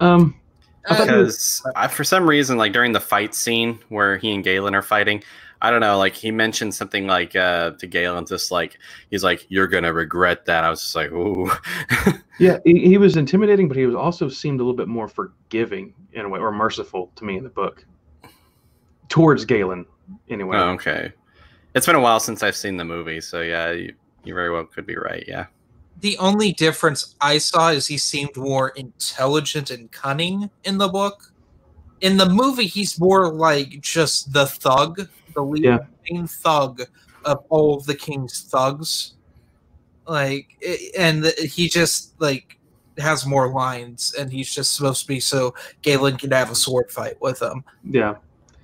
Um, 0.00 0.34
thought 0.88 1.00
Uh, 1.00 1.04
Because 1.04 1.62
I, 1.76 1.86
for 1.86 2.02
some 2.02 2.26
reason, 2.26 2.56
like 2.56 2.72
during 2.72 2.92
the 2.92 3.00
fight 3.00 3.34
scene 3.34 3.78
where 3.90 4.16
he 4.16 4.32
and 4.32 4.42
Galen 4.42 4.74
are 4.74 4.80
fighting, 4.80 5.22
I 5.60 5.70
don't 5.70 5.82
know, 5.82 5.98
like 5.98 6.14
he 6.14 6.30
mentioned 6.30 6.74
something 6.74 7.06
like 7.06 7.36
uh, 7.36 7.72
to 7.72 7.86
Galen, 7.86 8.24
just 8.24 8.50
like 8.50 8.78
he's 9.10 9.22
like, 9.22 9.44
"You're 9.50 9.66
gonna 9.66 9.92
regret 9.92 10.46
that." 10.46 10.64
I 10.64 10.70
was 10.70 10.80
just 10.80 10.96
like, 10.96 11.12
"Ooh." 11.12 11.50
yeah, 12.38 12.60
he, 12.64 12.80
he 12.80 12.96
was 12.96 13.18
intimidating, 13.18 13.68
but 13.68 13.76
he 13.76 13.84
was 13.84 13.94
also 13.94 14.30
seemed 14.30 14.60
a 14.60 14.62
little 14.62 14.74
bit 14.74 14.88
more 14.88 15.06
forgiving 15.06 15.92
in 16.14 16.24
a 16.24 16.28
way, 16.30 16.40
or 16.40 16.50
merciful 16.50 17.12
to 17.16 17.26
me 17.26 17.36
in 17.36 17.44
the 17.44 17.50
book. 17.50 17.84
Towards 19.10 19.44
Galen, 19.44 19.84
anyway. 20.30 20.56
Oh, 20.56 20.70
okay. 20.70 21.12
It's 21.74 21.86
been 21.86 21.94
a 21.96 22.00
while 22.00 22.20
since 22.20 22.42
I've 22.42 22.56
seen 22.56 22.76
the 22.76 22.84
movie, 22.84 23.20
so 23.20 23.40
yeah, 23.42 23.70
you, 23.70 23.94
you 24.24 24.34
very 24.34 24.50
well 24.50 24.64
could 24.64 24.86
be 24.86 24.96
right. 24.96 25.24
Yeah. 25.26 25.46
the 26.00 26.16
only 26.18 26.52
difference 26.52 27.14
I 27.20 27.36
saw 27.38 27.68
is 27.70 27.86
he 27.86 27.98
seemed 27.98 28.34
more 28.36 28.70
intelligent 28.70 29.70
and 29.70 29.90
cunning 29.92 30.48
in 30.64 30.78
the 30.78 30.88
book. 30.88 31.32
In 32.00 32.16
the 32.16 32.26
movie, 32.28 32.66
he's 32.66 32.98
more 32.98 33.30
like 33.30 33.80
just 33.82 34.32
the 34.32 34.46
thug, 34.46 35.08
the 35.34 35.42
lead 35.42 35.64
Yeah. 35.64 35.78
main 36.10 36.26
thug 36.26 36.82
of 37.26 37.44
all 37.50 37.76
of 37.76 37.84
the 37.84 37.94
king's 37.94 38.40
thugs. 38.42 39.12
Like, 40.08 40.48
and 40.98 41.26
he 41.26 41.68
just 41.68 42.18
like 42.20 42.58
has 42.98 43.26
more 43.26 43.52
lines, 43.52 44.14
and 44.18 44.32
he's 44.32 44.52
just 44.52 44.74
supposed 44.74 45.02
to 45.02 45.06
be 45.08 45.20
so 45.20 45.54
Galen 45.82 46.16
can 46.16 46.30
have 46.32 46.50
a 46.50 46.54
sword 46.54 46.90
fight 46.90 47.20
with 47.20 47.40
him. 47.42 47.62
Yeah, 47.84 48.14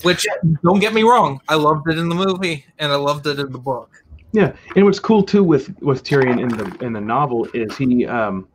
Which, 0.06 0.26
don't 0.62 0.80
get 0.80 0.94
me 0.94 1.02
wrong, 1.02 1.40
I 1.48 1.56
loved 1.56 1.88
it 1.90 1.98
in 1.98 2.08
the 2.08 2.14
movie, 2.14 2.64
and 2.78 2.92
I 2.92 2.96
loved 2.96 3.26
it 3.26 3.38
in 3.38 3.50
the 3.52 3.58
book. 3.58 3.90
yeah. 4.32 4.54
And 4.74 4.84
what's 4.84 5.00
cool 5.00 5.22
too 5.22 5.42
with 5.42 5.74
with 5.82 6.02
Tyrian 6.04 6.38
in 6.38 6.48
the 6.48 6.66
in 6.84 6.92
the 6.92 7.00
novel 7.00 7.46
is 7.54 7.76
he 7.76 8.06
um 8.06 8.46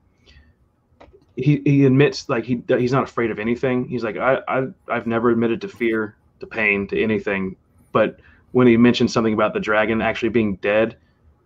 he 1.36 1.62
he 1.66 1.86
admits 1.86 2.30
like 2.30 2.44
he 2.44 2.62
he's 2.68 2.92
not 2.92 3.04
afraid 3.04 3.32
of 3.32 3.40
anything. 3.40 3.88
He's 3.88 4.04
like 4.04 4.18
I, 4.18 4.40
I 4.48 4.68
I've 4.88 5.08
never 5.08 5.30
admitted 5.30 5.62
to 5.62 5.68
fear, 5.68 6.16
to 6.40 6.46
pain, 6.48 6.88
to 6.90 7.02
anything. 7.02 7.56
But 7.92 8.20
when 8.52 8.68
he 8.68 8.78
mentions 8.78 9.12
something 9.14 9.34
about 9.34 9.54
the 9.54 9.60
dragon 9.60 10.02
actually 10.02 10.30
being 10.30 10.58
dead, 10.58 10.98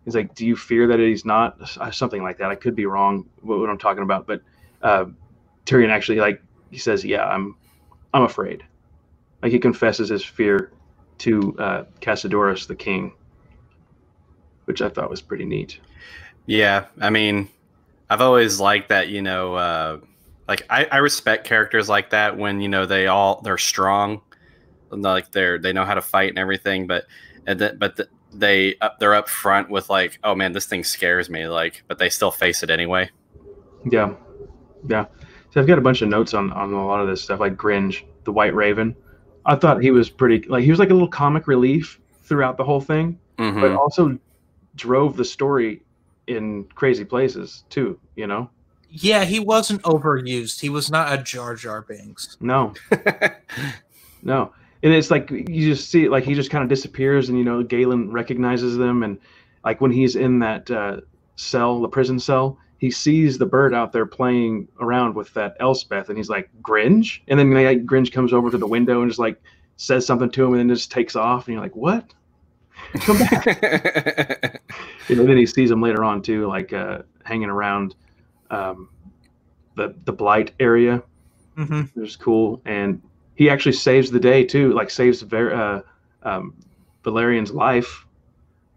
he's 0.03 0.15
like, 0.15 0.35
"Do 0.35 0.45
you 0.45 0.55
fear 0.55 0.87
that 0.87 0.99
he's 0.99 1.23
not?" 1.25 1.57
Something 1.91 2.23
like 2.23 2.37
that. 2.39 2.49
I 2.51 2.55
could 2.55 2.75
be 2.75 2.85
wrong 2.85 3.25
what, 3.41 3.59
what 3.59 3.69
I'm 3.69 3.77
talking 3.77 4.03
about, 4.03 4.27
but 4.27 4.41
uh, 4.81 5.05
Tyrian 5.65 5.91
actually 5.91 6.19
like 6.19 6.41
he 6.71 6.77
says, 6.77 7.05
"Yeah, 7.05 7.25
I'm 7.25 7.55
I'm 8.13 8.23
afraid." 8.23 8.63
Like 9.45 9.51
he 9.51 9.59
confesses 9.59 10.09
his 10.09 10.25
fear 10.25 10.71
to 11.19 11.55
uh, 11.59 11.83
Cassiodorus, 12.01 12.65
the 12.65 12.73
king, 12.73 13.13
which 14.63 14.81
I 14.81 14.89
thought 14.89 15.07
was 15.07 15.21
pretty 15.21 15.45
neat. 15.45 15.79
Yeah, 16.47 16.85
I 16.99 17.11
mean, 17.11 17.49
I've 18.09 18.21
always 18.21 18.59
liked 18.59 18.89
that. 18.89 19.09
You 19.09 19.21
know, 19.21 19.53
uh, 19.53 19.99
like 20.47 20.65
I, 20.67 20.85
I 20.85 20.97
respect 20.97 21.45
characters 21.45 21.87
like 21.87 22.09
that 22.09 22.35
when 22.35 22.59
you 22.59 22.69
know 22.69 22.87
they 22.87 23.05
all 23.05 23.39
they're 23.41 23.59
strong, 23.59 24.21
like 24.89 25.31
they're 25.31 25.59
they 25.59 25.73
know 25.73 25.85
how 25.85 25.93
to 25.93 26.01
fight 26.01 26.29
and 26.29 26.39
everything. 26.39 26.87
But 26.87 27.05
and 27.45 27.59
the, 27.59 27.77
but 27.79 27.97
the, 27.97 28.07
they 28.33 28.75
uh, 28.81 28.89
they're 28.99 29.13
up 29.13 29.29
front 29.29 29.69
with 29.69 29.91
like, 29.91 30.17
oh 30.23 30.33
man, 30.33 30.53
this 30.53 30.65
thing 30.65 30.83
scares 30.83 31.29
me. 31.29 31.47
Like, 31.47 31.83
but 31.87 31.99
they 31.99 32.09
still 32.09 32.31
face 32.31 32.63
it 32.63 32.71
anyway. 32.71 33.11
Yeah, 33.91 34.15
yeah. 34.89 35.05
So 35.51 35.61
I've 35.61 35.67
got 35.67 35.77
a 35.77 35.81
bunch 35.81 36.01
of 36.01 36.09
notes 36.09 36.33
on 36.33 36.51
on 36.51 36.73
a 36.73 36.83
lot 36.83 36.99
of 36.99 37.07
this 37.07 37.21
stuff, 37.21 37.39
like 37.39 37.55
Gringe, 37.55 38.03
the 38.23 38.31
White 38.31 38.55
Raven. 38.55 38.95
I 39.45 39.55
thought 39.55 39.81
he 39.81 39.91
was 39.91 40.09
pretty 40.09 40.47
like 40.47 40.63
he 40.63 40.69
was 40.71 40.79
like 40.79 40.89
a 40.89 40.93
little 40.93 41.07
comic 41.07 41.47
relief 41.47 41.99
throughout 42.23 42.57
the 42.57 42.63
whole 42.63 42.81
thing, 42.81 43.19
Mhm. 43.37 43.61
but 43.61 43.71
also 43.71 44.17
drove 44.75 45.15
the 45.17 45.25
story 45.25 45.81
in 46.27 46.63
crazy 46.75 47.05
places 47.05 47.63
too. 47.69 47.99
You 48.15 48.27
know? 48.27 48.49
Yeah, 48.89 49.23
he 49.25 49.39
wasn't 49.39 49.81
overused. 49.83 50.59
He 50.61 50.69
was 50.69 50.89
not 50.89 51.13
a 51.13 51.21
Jar 51.21 51.55
Jar 51.55 51.81
Binks. 51.81 52.37
No, 52.39 52.73
no. 54.23 54.51
And 54.83 54.93
it's 54.93 55.09
like 55.09 55.29
you 55.31 55.73
just 55.73 55.89
see 55.89 56.05
it, 56.05 56.11
like 56.11 56.23
he 56.23 56.33
just 56.35 56.51
kind 56.51 56.63
of 56.63 56.69
disappears, 56.69 57.29
and 57.29 57.37
you 57.37 57.43
know 57.43 57.63
Galen 57.63 58.11
recognizes 58.11 58.77
them, 58.77 59.03
and 59.03 59.17
like 59.63 59.81
when 59.81 59.91
he's 59.91 60.15
in 60.15 60.39
that 60.39 60.69
uh, 60.69 61.01
cell, 61.37 61.81
the 61.81 61.87
prison 61.87 62.19
cell, 62.19 62.57
he 62.77 62.91
sees 62.91 63.37
the 63.37 63.45
bird 63.45 63.73
out 63.73 63.91
there 63.91 64.05
playing 64.05 64.67
around 64.79 65.15
with 65.15 65.33
that 65.33 65.55
Elspeth, 65.59 66.09
and 66.09 66.17
he's 66.17 66.29
like 66.29 66.49
Gringe, 66.61 67.23
and 67.27 67.39
then 67.39 67.51
like, 67.51 67.85
Gringe 67.85 68.11
comes 68.11 68.33
over 68.33 68.51
to 68.51 68.57
the 68.57 68.67
window 68.67 69.01
and 69.01 69.09
just 69.09 69.19
like 69.19 69.41
says 69.77 70.05
something 70.05 70.29
to 70.31 70.45
him, 70.45 70.53
and 70.53 70.59
then 70.59 70.75
just 70.75 70.91
takes 70.91 71.15
off, 71.15 71.47
and 71.47 71.53
you're 71.53 71.63
like, 71.63 71.75
what? 71.75 72.13
Come 73.01 73.17
back. 73.17 73.45
and 75.09 75.19
then 75.19 75.37
he 75.37 75.45
sees 75.45 75.71
him 75.71 75.81
later 75.81 76.03
on 76.03 76.21
too, 76.21 76.47
like 76.47 76.73
uh, 76.73 76.99
hanging 77.23 77.49
around 77.49 77.95
um, 78.51 78.89
the 79.75 79.95
the 80.05 80.13
blight 80.13 80.51
area, 80.59 81.01
hmm 81.55 81.81
which 81.93 82.09
is 82.09 82.15
cool. 82.15 82.61
And 82.65 83.01
he 83.35 83.49
actually 83.49 83.73
saves 83.73 84.11
the 84.11 84.19
day 84.19 84.43
too, 84.43 84.73
like 84.73 84.89
saves 84.89 85.21
Ver- 85.21 85.53
uh, 86.23 86.27
um, 86.27 86.55
Valerian's 87.03 87.51
life. 87.51 88.05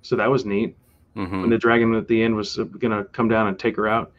So 0.03 0.17
that 0.17 0.31
was 0.31 0.45
neat. 0.45 0.77
Mhm. 1.19 1.41
When 1.41 1.51
the 1.51 1.59
dragon 1.59 1.95
at 1.97 2.07
the 2.07 2.23
end 2.23 2.37
was 2.37 2.59
uh, 2.59 2.65
gonna 2.65 3.05
come 3.05 3.29
down 3.29 3.49
and 3.49 3.59
take 3.59 3.77
her 3.77 3.89
out, 3.89 4.13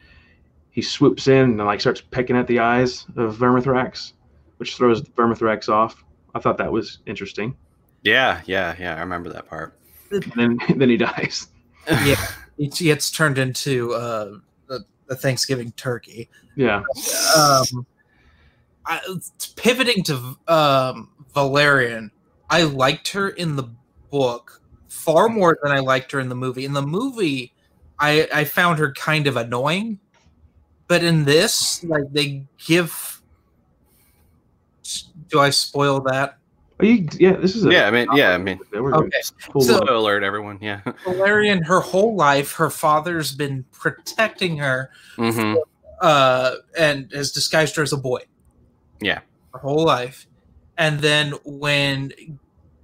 he 0.70 0.82
swoops 0.82 1.28
in 1.28 1.52
and 1.52 1.58
like 1.58 1.80
starts 1.80 2.02
pecking 2.02 2.36
at 2.36 2.46
the 2.48 2.60
eyes 2.60 3.06
of 3.16 3.38
Vermithrax, 3.38 4.14
which 4.58 4.76
throws 4.76 5.02
Vermithrax 5.02 5.70
off. 5.70 6.04
I 6.36 6.40
thought 6.40 6.58
that 6.58 6.72
was 6.72 7.00
interesting. 7.06 7.56
Yeah, 8.04 8.42
yeah, 8.46 8.76
yeah. 8.78 8.96
I 8.96 9.00
remember 9.00 9.30
that 9.30 9.48
part. 9.48 9.80
And 10.12 10.24
then 10.36 10.60
then 10.78 10.90
he 10.90 10.98
dies. 10.98 11.48
Yeah, 12.06 12.24
it 12.60 12.76
gets 12.76 13.10
turned 13.10 13.40
into 13.40 13.94
uh, 13.94 14.38
the, 14.68 14.86
the 15.08 15.16
Thanksgiving 15.16 15.72
turkey. 15.72 16.30
Yeah, 16.56 16.84
Um, 17.36 17.88
I, 18.86 19.00
pivoting 19.56 20.04
to 20.04 20.38
um, 20.48 21.10
Valerian, 21.34 22.12
I 22.48 22.64
liked 22.64 23.08
her 23.14 23.30
in 23.30 23.56
the 23.56 23.70
book 24.12 24.59
far 24.90 25.30
more 25.30 25.58
than 25.64 25.72
I 25.72 25.80
liked 25.80 26.12
her 26.12 26.20
in 26.20 26.28
the 26.28 26.36
movie. 26.36 26.66
In 26.66 26.74
the 26.74 26.82
movie, 26.82 27.54
I 28.00 28.28
I 28.34 28.44
found 28.44 28.80
her 28.80 28.92
kind 28.94 29.28
of 29.28 29.38
annoying, 29.38 30.00
but 30.88 31.04
in 31.04 31.24
this, 31.24 31.84
like 31.86 32.12
they 32.12 32.44
give. 32.58 33.22
Do 35.30 35.40
I 35.40 35.52
spoil 35.52 36.02
that? 36.02 36.38
Are 36.80 36.86
you, 36.86 37.08
yeah. 37.20 37.34
This 37.34 37.56
is 37.56 37.66
a 37.66 37.72
Yeah, 37.72 37.88
I 37.88 37.92
mean, 37.92 38.08
yeah, 38.16 38.32
I 38.32 38.38
mean, 38.38 38.60
We're 38.72 38.96
Okay. 38.96 39.22
full 39.52 39.62
So- 39.62 39.76
spoiler 39.78 39.94
alert, 39.94 40.24
everyone. 40.24 40.58
Yeah. 40.62 40.82
Valerian, 41.04 41.62
her 41.64 41.82
whole 41.82 42.16
life, 42.16 42.54
her 42.54 42.70
father's 42.70 43.34
been 43.34 43.66
protecting 43.72 44.58
her 44.58 44.90
hmm 45.16 45.56
uh, 46.02 46.56
and 46.78 47.12
has 47.12 47.34
disguised 47.34 47.76
her 47.76 47.84
as 47.84 47.92
a 47.92 47.98
boy. 47.98 48.22
Yeah. 49.02 49.20
Her 49.54 49.60
whole 49.60 49.84
life. 49.84 50.26
And 50.78 51.02
then 51.02 51.34
when 51.44 52.14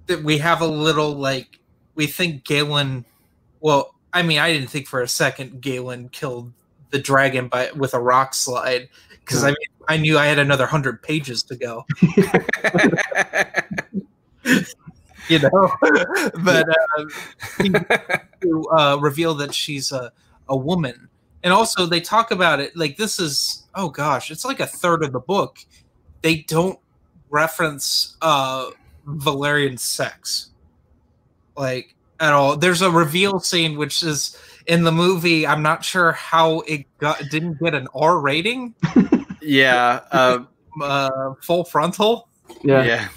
that 0.06 0.22
we 0.22 0.36
have 0.38 0.60
a 0.60 0.66
little 0.66 1.12
like 1.14 1.58
we 1.96 2.06
think 2.06 2.44
Galen 2.44 3.04
well, 3.60 3.94
I 4.12 4.22
mean, 4.22 4.38
I 4.38 4.52
didn't 4.52 4.70
think 4.70 4.86
for 4.86 5.02
a 5.02 5.08
second 5.08 5.60
Galen 5.60 6.10
killed 6.10 6.52
the 6.90 6.98
dragon 6.98 7.48
by 7.48 7.70
with 7.72 7.94
a 7.94 8.00
rock 8.00 8.32
slide 8.34 8.88
because 9.10 9.42
I 9.42 9.48
mean 9.48 9.56
I 9.88 9.96
knew 9.96 10.18
I 10.18 10.26
had 10.26 10.38
another 10.38 10.66
hundred 10.66 11.02
pages 11.02 11.42
to 11.44 11.56
go, 11.56 11.84
you 15.28 15.38
know. 15.38 15.72
but 16.44 16.66
uh, 16.68 17.04
to 18.40 18.64
uh, 18.70 18.98
reveal 19.00 19.34
that 19.34 19.54
she's 19.54 19.92
a, 19.92 20.12
a 20.48 20.56
woman. 20.56 21.08
And 21.42 21.52
also, 21.52 21.86
they 21.86 22.00
talk 22.00 22.30
about 22.32 22.58
it 22.60 22.76
like 22.76 22.96
this 22.96 23.20
is 23.20 23.64
oh 23.74 23.88
gosh, 23.88 24.30
it's 24.30 24.44
like 24.44 24.60
a 24.60 24.66
third 24.66 25.04
of 25.04 25.12
the 25.12 25.20
book. 25.20 25.58
They 26.22 26.36
don't 26.48 26.78
reference 27.30 28.16
uh, 28.22 28.70
Valerian 29.06 29.76
sex, 29.76 30.50
like 31.56 31.94
at 32.20 32.32
all. 32.32 32.56
There's 32.56 32.82
a 32.82 32.90
reveal 32.90 33.40
scene 33.40 33.76
which 33.76 34.02
is 34.02 34.36
in 34.66 34.84
the 34.84 34.92
movie. 34.92 35.46
I'm 35.46 35.62
not 35.62 35.84
sure 35.84 36.12
how 36.12 36.60
it 36.60 36.86
got 36.98 37.22
didn't 37.30 37.58
get 37.60 37.74
an 37.74 37.88
R 37.94 38.18
rating, 38.20 38.74
yeah. 39.42 40.00
Uh, 40.10 40.44
uh, 40.82 41.34
full 41.42 41.64
frontal. 41.64 42.28
yeah. 42.62 42.84
yeah. 42.84 43.08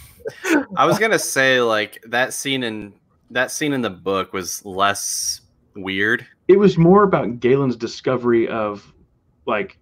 I 0.75 0.85
was 0.85 0.99
gonna 0.99 1.19
say 1.19 1.59
like 1.61 2.03
that 2.07 2.33
scene 2.33 2.63
in 2.63 2.93
that 3.31 3.51
scene 3.51 3.73
in 3.73 3.81
the 3.81 3.89
book 3.89 4.33
was 4.33 4.63
less 4.65 5.41
weird. 5.75 6.25
It 6.47 6.57
was 6.57 6.77
more 6.77 7.03
about 7.03 7.39
Galen's 7.39 7.75
discovery 7.75 8.47
of 8.47 8.91
like 9.45 9.77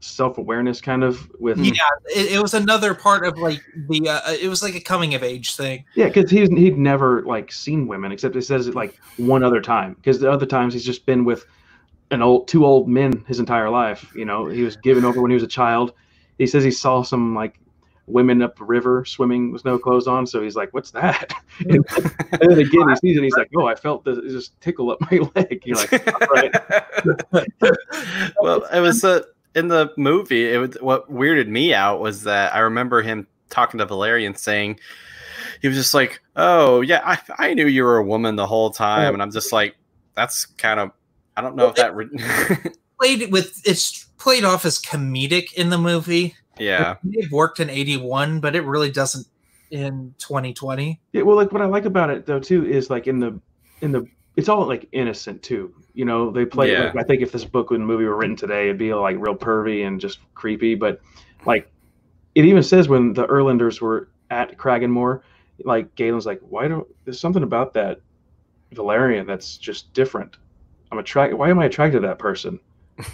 self-awareness, 0.00 0.80
kind 0.80 1.04
of 1.04 1.30
with 1.38 1.58
Yeah, 1.58 1.72
it, 2.06 2.32
it 2.32 2.42
was 2.42 2.54
another 2.54 2.94
part 2.94 3.24
of 3.26 3.38
like 3.38 3.62
the. 3.88 4.08
Uh, 4.08 4.32
it 4.32 4.48
was 4.48 4.62
like 4.62 4.74
a 4.74 4.80
coming 4.80 5.14
of 5.14 5.22
age 5.22 5.56
thing. 5.56 5.84
Yeah, 5.94 6.08
because 6.08 6.30
he's 6.30 6.48
he'd 6.48 6.78
never 6.78 7.22
like 7.22 7.52
seen 7.52 7.86
women 7.86 8.10
except 8.12 8.34
he 8.34 8.40
says 8.40 8.66
it 8.66 8.74
like 8.74 8.98
one 9.16 9.44
other 9.44 9.60
time. 9.60 9.94
Because 9.94 10.18
the 10.18 10.30
other 10.30 10.46
times 10.46 10.74
he's 10.74 10.84
just 10.84 11.06
been 11.06 11.24
with 11.24 11.46
an 12.10 12.22
old 12.22 12.48
two 12.48 12.64
old 12.64 12.88
men 12.88 13.24
his 13.28 13.38
entire 13.38 13.70
life. 13.70 14.10
You 14.14 14.24
know, 14.24 14.46
he 14.46 14.62
was 14.62 14.76
given 14.76 15.04
over 15.04 15.20
when 15.20 15.30
he 15.30 15.34
was 15.34 15.44
a 15.44 15.48
child. 15.48 15.92
He 16.38 16.46
says 16.46 16.64
he 16.64 16.70
saw 16.70 17.02
some 17.02 17.34
like 17.34 17.60
women 18.06 18.42
up 18.42 18.56
the 18.58 18.64
river 18.64 19.04
swimming 19.04 19.52
with 19.52 19.64
no 19.64 19.78
clothes 19.78 20.06
on. 20.06 20.26
So 20.26 20.42
he's 20.42 20.56
like, 20.56 20.72
"What's 20.74 20.90
that?" 20.92 21.32
and, 21.60 21.84
and 22.32 22.50
then 22.50 22.58
again 22.58 22.88
he 22.88 22.96
sees 22.96 23.16
it. 23.16 23.22
He's 23.22 23.36
like, 23.36 23.50
"Oh, 23.56 23.66
I 23.66 23.74
felt 23.74 24.04
this 24.04 24.18
just 24.32 24.60
tickle 24.60 24.90
up 24.90 24.98
my 25.00 25.18
leg." 25.34 25.62
You're 25.64 25.76
like, 25.76 25.92
"All 25.92 26.28
right." 26.28 26.54
well, 28.40 28.64
it 28.64 28.80
was 28.80 29.04
uh, 29.04 29.22
in 29.54 29.68
the 29.68 29.92
movie. 29.96 30.52
It 30.52 30.58
was, 30.58 30.76
what 30.80 31.10
weirded 31.12 31.48
me 31.48 31.74
out 31.74 32.00
was 32.00 32.22
that 32.24 32.54
I 32.54 32.60
remember 32.60 33.02
him 33.02 33.26
talking 33.48 33.78
to 33.78 33.86
Valerian 33.86 34.34
saying 34.34 34.78
he 35.60 35.68
was 35.68 35.76
just 35.76 35.94
like, 35.94 36.20
"Oh 36.36 36.80
yeah, 36.80 37.02
I, 37.04 37.18
I 37.38 37.54
knew 37.54 37.66
you 37.66 37.84
were 37.84 37.98
a 37.98 38.04
woman 38.04 38.36
the 38.36 38.46
whole 38.46 38.70
time," 38.70 39.12
and 39.12 39.22
I'm 39.22 39.30
just 39.30 39.52
like, 39.52 39.76
"That's 40.14 40.46
kind 40.46 40.80
of." 40.80 40.92
I 41.36 41.42
don't 41.42 41.56
know 41.56 41.68
if 41.68 41.76
that. 41.76 41.94
Re- 41.94 42.08
Played 43.00 43.32
with 43.32 43.62
it's 43.64 44.04
played 44.18 44.44
off 44.44 44.66
as 44.66 44.78
comedic 44.78 45.54
in 45.54 45.70
the 45.70 45.78
movie. 45.78 46.34
yeah, 46.58 46.96
It 47.12 47.32
worked 47.32 47.58
in 47.58 47.70
'81, 47.70 48.40
but 48.40 48.54
it 48.54 48.60
really 48.62 48.90
doesn't 48.90 49.26
in 49.70 50.14
2020. 50.18 51.00
Yeah, 51.12 51.22
well, 51.22 51.36
like 51.36 51.52
what 51.52 51.62
I 51.62 51.66
like 51.66 51.86
about 51.86 52.10
it 52.10 52.26
though 52.26 52.40
too 52.40 52.66
is 52.66 52.90
like 52.90 53.06
in 53.06 53.18
the 53.20 53.40
in 53.80 53.92
the 53.92 54.06
it's 54.36 54.48
all 54.48 54.66
like 54.66 54.86
innocent 54.92 55.42
too. 55.42 55.74
You 56.00 56.06
know, 56.06 56.30
they 56.30 56.46
play. 56.46 56.72
Yeah. 56.72 56.84
Like, 56.84 56.96
I 56.96 57.02
think 57.02 57.20
if 57.20 57.30
this 57.30 57.44
book 57.44 57.72
and 57.72 57.86
movie 57.86 58.04
were 58.04 58.16
written 58.16 58.34
today, 58.34 58.64
it'd 58.64 58.78
be 58.78 58.94
like 58.94 59.16
real 59.18 59.36
pervy 59.36 59.86
and 59.86 60.00
just 60.00 60.18
creepy. 60.32 60.74
But 60.74 60.98
like, 61.44 61.70
it 62.34 62.46
even 62.46 62.62
says 62.62 62.88
when 62.88 63.12
the 63.12 63.26
Erlanders 63.26 63.82
were 63.82 64.08
at 64.30 64.56
Cragganmor, 64.56 65.20
like 65.62 65.94
Galen's 65.96 66.24
like, 66.24 66.40
why 66.40 66.68
don't 66.68 66.88
there's 67.04 67.20
something 67.20 67.42
about 67.42 67.74
that 67.74 68.00
Valerian 68.72 69.26
that's 69.26 69.58
just 69.58 69.92
different. 69.92 70.38
I'm 70.90 70.96
attracted. 70.96 71.36
Why 71.36 71.50
am 71.50 71.58
I 71.58 71.66
attracted 71.66 72.00
to 72.00 72.06
that 72.06 72.18
person? 72.18 72.58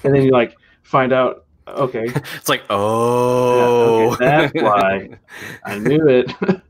And 0.04 0.14
then 0.14 0.22
you 0.22 0.30
like 0.30 0.56
find 0.84 1.12
out. 1.12 1.44
Okay, 1.66 2.04
it's 2.36 2.48
like, 2.48 2.62
oh, 2.70 4.12
okay, 4.12 4.24
that's 4.24 4.54
why. 4.62 5.08
I 5.64 5.76
knew 5.80 6.06
it. 6.06 6.32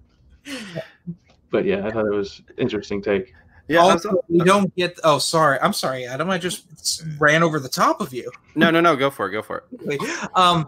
but 1.51 1.67
yeah, 1.67 1.87
I 1.87 1.91
thought 1.91 2.07
it 2.07 2.17
was 2.17 2.41
interesting 2.57 3.03
take. 3.03 3.35
Yeah, 3.69 3.83
was- 3.83 4.07
we 4.29 4.39
don't 4.41 4.75
get. 4.77 4.99
Oh, 5.03 5.19
sorry. 5.19 5.59
I'm 5.61 5.73
sorry, 5.73 6.07
Adam. 6.07 6.31
I 6.31 6.39
just 6.39 7.03
ran 7.19 7.43
over 7.43 7.59
the 7.59 7.69
top 7.69 8.01
of 8.01 8.13
you. 8.13 8.31
no, 8.55 8.71
no, 8.71 8.81
no. 8.81 8.97
Go 8.97 9.11
for 9.11 9.29
it. 9.29 9.33
Go 9.33 9.43
for 9.43 9.65
it. 9.73 10.31
um, 10.35 10.67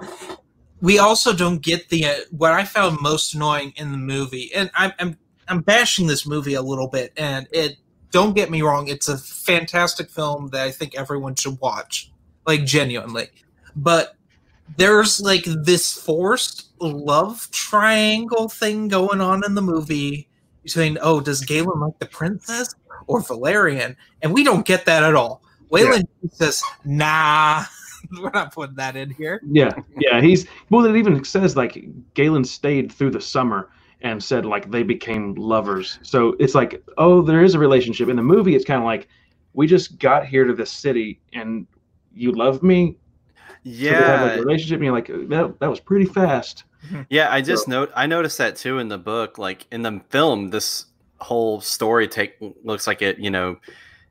we 0.80 0.98
also 0.98 1.32
don't 1.32 1.62
get 1.62 1.88
the 1.88 2.06
uh, 2.06 2.14
what 2.30 2.52
I 2.52 2.64
found 2.64 3.00
most 3.00 3.34
annoying 3.34 3.72
in 3.76 3.92
the 3.92 3.98
movie, 3.98 4.50
and 4.54 4.70
I'm 4.74 4.92
I'm 4.98 5.16
I'm 5.46 5.61
bashing 5.61 6.06
this 6.06 6.26
movie 6.26 6.54
a 6.54 6.62
little 6.62 6.88
bit, 6.88 7.12
and 7.16 7.46
it. 7.52 7.76
Don't 8.11 8.34
get 8.34 8.50
me 8.50 8.62
wrong; 8.62 8.88
it's 8.88 9.08
a 9.08 9.18
fantastic 9.18 10.08
film 10.08 10.48
that 10.48 10.62
I 10.62 10.70
think 10.70 10.96
everyone 10.96 11.34
should 11.34 11.61
watch, 11.61 12.11
like 12.46 12.64
genuinely. 12.64 13.28
But 13.76 14.16
there's 14.76 15.20
like 15.20 15.44
this 15.44 15.92
forced 15.92 16.70
love 16.80 17.50
triangle 17.50 18.48
thing 18.48 18.88
going 18.88 19.20
on 19.20 19.44
in 19.44 19.54
the 19.54 19.61
movie 19.61 20.28
between 20.62 20.98
oh, 21.02 21.20
does 21.20 21.42
Galen 21.42 21.80
like 21.80 21.98
the 21.98 22.06
princess 22.06 22.74
or 23.06 23.20
Valerian? 23.22 23.96
And 24.22 24.32
we 24.32 24.44
don't 24.44 24.66
get 24.66 24.84
that 24.87 25.02
at 25.02 25.14
all. 25.14 25.42
Wayland 25.70 26.08
says, 26.32 26.62
"Nah, 26.84 27.64
we're 28.20 28.30
not 28.30 28.54
putting 28.54 28.76
that 28.76 28.96
in 28.96 29.11
here." 29.11 29.40
Yeah, 29.46 29.72
yeah. 29.98 30.20
He's 30.20 30.46
well. 30.70 30.84
It 30.87 30.96
even 30.96 31.22
says 31.24 31.56
like 31.56 31.84
Galen 32.14 32.44
stayed 32.44 32.90
through 32.90 33.11
the 33.11 33.20
summer 33.20 33.70
and 34.00 34.22
said 34.22 34.46
like 34.46 34.70
they 34.70 34.82
became 34.82 35.34
lovers. 35.34 35.98
So 36.02 36.37
it's 36.38 36.54
like, 36.54 36.82
oh, 36.98 37.20
there 37.22 37.42
is 37.42 37.54
a 37.54 37.58
relationship. 37.58 38.08
In 38.08 38.16
the 38.16 38.22
movie, 38.22 38.54
it's 38.54 38.64
kind 38.64 38.78
of 38.78 38.84
like 38.87 39.08
we 39.52 39.66
just 39.66 39.98
got 39.98 40.26
here 40.26 40.44
to 40.44 40.54
this 40.54 40.70
city 40.70 41.20
and 41.32 41.66
you 42.14 42.32
love 42.32 42.62
me. 42.62 42.96
So 43.82 43.96
have 44.04 44.20
like 44.20 44.32
Yeah, 44.32 44.34
a 44.34 44.40
relationship. 44.40 44.76
And 44.76 44.84
you're 44.84 44.94
like, 44.94 45.08
that, 45.08 45.56
that 45.61 45.68
was 45.68 45.80
pretty 45.80 46.06
fast. 46.06 46.64
yeah. 47.11 47.30
I 47.32 47.40
just 47.42 47.66
note. 47.68 47.90
I 47.94 48.06
noticed 48.06 48.38
that 48.38 48.56
too 48.56 48.78
in 48.78 48.88
the 48.88 48.98
book. 48.98 49.37
Like 49.37 49.66
in 49.72 49.82
the 49.82 50.00
film, 50.11 50.50
this 50.50 50.87
whole 51.20 51.61
story 51.61 52.09
take 52.09 52.37
looks 52.64 52.87
like 52.87 53.02
it. 53.02 53.18
You 53.18 53.31
know, 53.31 53.57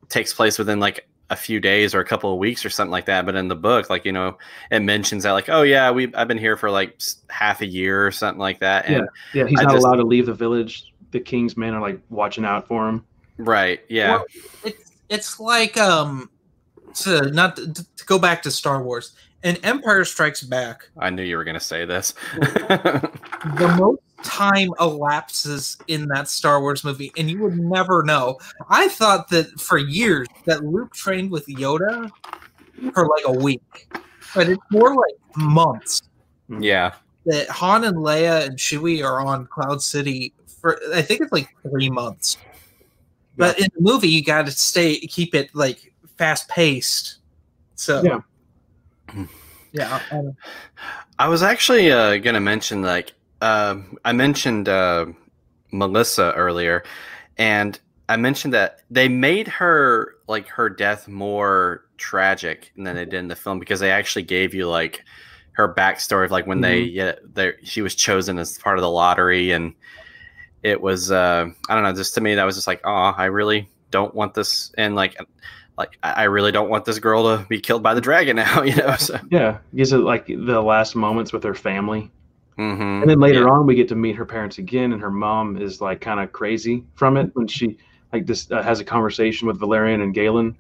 takes 0.10 0.34
place 0.34 0.58
within 0.60 0.80
like 0.80 1.08
a 1.30 1.36
few 1.36 1.60
days 1.60 1.94
or 1.94 2.00
a 2.00 2.06
couple 2.06 2.32
of 2.32 2.40
weeks 2.40 2.64
or 2.66 2.70
something 2.70 2.92
like 2.92 3.06
that. 3.06 3.26
But 3.26 3.36
in 3.36 3.48
the 3.50 3.56
book, 3.56 3.90
like 3.90 4.06
you 4.06 4.12
know, 4.14 4.38
it 4.72 4.80
mentions 4.80 5.24
that 5.24 5.32
like, 5.34 5.50
oh 5.50 5.62
yeah, 5.64 5.92
we 5.92 6.14
I've 6.16 6.28
been 6.28 6.38
here 6.38 6.56
for 6.58 6.70
like 6.72 7.02
half 7.30 7.62
a 7.62 7.66
year 7.66 8.06
or 8.08 8.12
something 8.12 8.40
like 8.40 8.60
that. 8.60 8.86
And 8.88 9.08
Yeah, 9.34 9.46
he's 9.48 9.60
I 9.60 9.64
not 9.64 9.74
just- 9.74 9.86
allowed 9.86 9.98
to 9.98 10.04
leave 10.06 10.26
the 10.28 10.34
village. 10.34 10.94
The 11.12 11.20
king's 11.20 11.56
men 11.58 11.74
are 11.74 11.82
like 11.82 12.00
watching 12.10 12.44
out 12.46 12.68
for 12.68 12.88
him. 12.90 13.06
right, 13.38 13.80
yeah, 13.90 14.12
Well, 14.18 14.26
it's 14.66 14.92
it's 15.10 15.40
like 15.40 15.78
um 15.78 16.30
to 16.96 17.30
not 17.32 17.56
to, 17.58 17.74
to 17.74 18.06
go 18.06 18.20
back 18.20 18.42
to 18.44 18.52
Star 18.52 18.82
Wars 18.84 19.14
and 19.44 19.58
Empire 19.64 20.04
Strikes 20.04 20.42
Back. 20.44 20.90
I 20.98 21.10
knew 21.10 21.24
you 21.24 21.38
were 21.38 21.44
gonna 21.46 21.60
say 21.60 21.86
this. 21.86 22.14
The 22.36 23.76
most 23.80 24.02
time 24.24 24.70
elapses 24.80 25.78
in 25.88 26.08
that 26.10 26.28
Star 26.28 26.62
Wars 26.62 26.84
movie, 26.84 27.12
and 27.18 27.30
you 27.30 27.40
would 27.40 27.58
never 27.58 28.04
know. 28.04 28.38
I 28.70 28.88
thought 28.88 29.30
that 29.30 29.60
for 29.60 29.78
years 29.78 30.28
that 30.46 30.64
Luke 30.64 30.94
trained 30.94 31.32
with 31.32 31.46
Yoda 31.48 32.10
for 32.94 33.08
like 33.08 33.24
a 33.26 33.32
week, 33.34 33.88
but 34.36 34.50
it's 34.50 34.62
more 34.72 34.96
like 34.96 35.16
months. 35.38 36.02
yeah, 36.60 36.94
That 37.26 37.50
Han 37.50 37.84
and 37.84 37.98
Leia 37.98 38.46
and 38.46 38.58
Chewie 38.58 39.04
are 39.04 39.22
on 39.22 39.48
Cloud 39.48 39.82
City 39.82 40.34
for 40.48 40.80
I 40.94 41.02
think 41.02 41.22
it's 41.22 41.32
like 41.32 41.50
three 41.70 41.90
months. 41.90 42.38
But 43.38 43.60
in 43.60 43.68
the 43.76 43.82
movie, 43.82 44.08
you 44.10 44.24
got 44.24 44.48
to 44.48 44.52
stay 44.52 44.98
keep 45.00 45.36
it 45.36 45.54
like 45.54 45.94
fast 46.18 46.50
paced. 46.50 47.20
So 47.76 48.02
Yeah. 48.04 49.26
yeah. 49.72 50.02
I 50.12 50.22
I 51.20 51.28
was 51.28 51.44
actually 51.44 51.92
uh, 51.92 52.18
gonna 52.18 52.40
mention 52.40 52.82
like 52.82 53.14
um 53.42 53.98
I 54.04 54.14
mentioned 54.14 54.70
uh, 54.70 55.08
Melissa 55.72 56.34
earlier, 56.34 56.84
and 57.38 57.80
I 58.10 58.16
mentioned 58.18 58.54
that 58.54 58.80
they 58.90 59.10
made 59.10 59.48
her 59.48 60.16
like 60.28 60.48
her 60.50 60.70
death 60.70 61.08
more 61.08 61.84
tragic 61.98 62.72
than 62.76 62.96
they 62.96 63.06
did 63.06 63.16
in 63.16 63.28
the 63.28 63.36
film 63.36 63.60
because 63.60 63.80
they 63.80 63.92
actually 63.92 64.24
gave 64.24 64.54
you 64.54 64.68
like 64.68 65.04
her 65.54 65.74
backstory 65.74 66.26
of 66.26 66.32
like 66.32 66.46
when 66.46 66.62
they 66.62 66.82
yeah 66.82 67.14
they 67.34 67.54
she 67.64 67.82
was 67.82 67.96
chosen 67.96 68.38
as 68.38 68.58
part 68.60 68.78
of 68.78 68.84
the 68.84 68.90
lottery 68.90 69.52
and 69.52 69.74
it 70.62 70.80
was 70.80 71.12
uh 71.12 71.48
I 71.68 71.74
don't 71.74 71.84
know 71.84 71.94
just 71.94 72.14
to 72.16 72.22
me 72.22 72.36
that 72.36 72.44
was 72.44 72.56
just 72.56 72.68
like 72.68 72.82
oh 72.86 73.14
I 73.18 73.26
really 73.26 73.70
don't 73.90 74.14
want 74.14 74.36
this 74.36 74.72
and 74.78 74.96
like 74.96 75.18
like 75.78 75.98
I 76.04 76.24
really 76.24 76.52
don't 76.52 76.70
want 76.70 76.86
this 76.86 77.00
girl 77.00 77.24
to 77.24 77.46
be 77.48 77.60
killed 77.60 77.84
by 77.84 77.94
the 77.94 78.02
dragon 78.02 78.36
now 78.38 78.62
you 78.62 78.76
know 78.76 78.96
so. 78.96 79.20
Yeah, 79.30 79.60
gives 79.76 79.94
it 79.94 79.98
like 79.98 80.28
the 80.28 80.62
last 80.62 80.96
moments 80.96 81.34
with 81.34 81.44
her 81.44 81.56
family. 81.56 82.12
Mhm. 82.58 83.02
And 83.02 83.10
then 83.10 83.20
later 83.20 83.42
Yeah. 83.42 83.52
on, 83.52 83.66
we 83.66 83.76
get 83.76 83.88
to 83.90 83.96
meet 83.96 84.16
her 84.16 84.26
parents 84.26 84.58
again, 84.58 84.94
and 84.94 85.02
her 85.02 85.12
mom 85.12 85.58
is 85.58 85.82
like 85.82 86.02
kind 86.02 86.20
of 86.20 86.32
crazy 86.32 86.84
from 86.96 87.18
it 87.18 87.30
when 87.34 87.48
she 87.48 87.78
like 88.14 88.26
this 88.26 88.50
uh, 88.52 88.62
has 88.64 88.80
a 88.80 88.86
conversation 88.86 89.48
with 89.48 89.60
Valerian 89.60 90.02
and 90.02 90.14
Galen. 90.14 90.56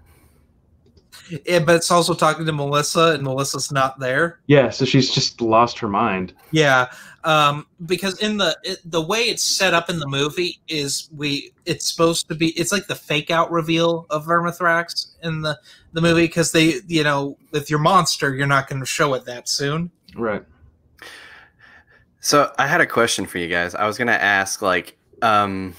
Yeah, 1.46 1.60
but 1.60 1.76
it's 1.76 1.90
also 1.92 2.14
talking 2.14 2.46
to 2.46 2.52
Melissa, 2.52 3.14
and 3.14 3.24
Melissa's 3.24 3.72
not 3.72 4.00
there. 4.00 4.40
Yeah, 4.48 4.70
so 4.70 4.86
she's 4.86 5.10
just 5.10 5.42
lost 5.42 5.80
her 5.80 5.88
mind. 5.88 6.34
Yeah, 6.52 6.88
um, 7.24 7.66
because 7.86 8.20
in 8.20 8.38
the 8.38 8.58
it, 8.64 8.80
the 8.86 9.02
way 9.02 9.22
it's 9.22 9.44
set 9.44 9.74
up 9.74 9.90
in 9.90 10.00
the 10.00 10.08
movie 10.08 10.60
is 10.68 11.10
we 11.16 11.52
it's 11.66 11.90
supposed 11.90 12.28
to 12.30 12.36
be 12.36 12.50
it's 12.50 12.72
like 12.72 12.88
the 12.88 12.96
fake 12.96 13.32
out 13.32 13.52
reveal 13.52 14.06
of 14.10 14.26
Vermithrax 14.26 15.16
in 15.24 15.42
the 15.42 15.60
the 15.94 16.02
movie 16.02 16.28
because 16.28 16.52
they 16.52 16.76
you 16.88 17.04
know 17.04 17.38
with 17.52 17.70
your 17.70 17.80
monster 17.80 18.34
you're 18.36 18.48
not 18.48 18.70
going 18.70 18.80
to 18.80 18.86
show 18.86 19.14
it 19.14 19.26
that 19.26 19.50
soon. 19.50 19.92
Right. 20.16 20.44
So 22.28 22.52
I 22.60 22.68
had 22.68 22.82
a 22.82 22.86
question 22.86 23.26
for 23.26 23.38
you 23.38 23.48
guys. 23.48 23.74
I 23.74 23.88
was 23.88 23.98
gonna 23.98 24.12
ask, 24.12 24.62
like, 24.62 24.98
um, 25.22 25.74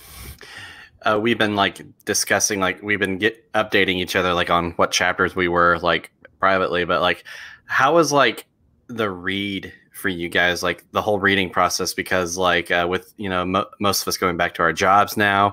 uh, 1.02 1.18
we've 1.20 1.36
been 1.36 1.54
like 1.56 1.82
discussing, 2.06 2.58
like, 2.58 2.82
we've 2.82 2.98
been 2.98 3.18
get 3.18 3.52
updating 3.52 3.96
each 3.96 4.16
other, 4.16 4.32
like, 4.32 4.48
on 4.48 4.70
what 4.76 4.90
chapters 4.90 5.36
we 5.36 5.48
were, 5.48 5.78
like, 5.80 6.10
privately. 6.38 6.86
But 6.86 7.02
like, 7.02 7.24
how 7.66 7.96
was 7.96 8.12
like 8.12 8.46
the 8.86 9.10
read 9.10 9.74
for 9.92 10.08
you 10.08 10.30
guys, 10.30 10.62
like 10.62 10.84
the 10.92 11.02
whole 11.02 11.18
reading 11.18 11.50
process? 11.50 11.92
Because 11.92 12.38
like, 12.38 12.70
uh, 12.70 12.86
with 12.88 13.12
you 13.18 13.28
know, 13.28 13.44
mo- 13.44 13.68
most 13.78 14.00
of 14.00 14.08
us 14.08 14.16
going 14.16 14.38
back 14.38 14.54
to 14.54 14.62
our 14.62 14.72
jobs 14.72 15.18
now, 15.18 15.52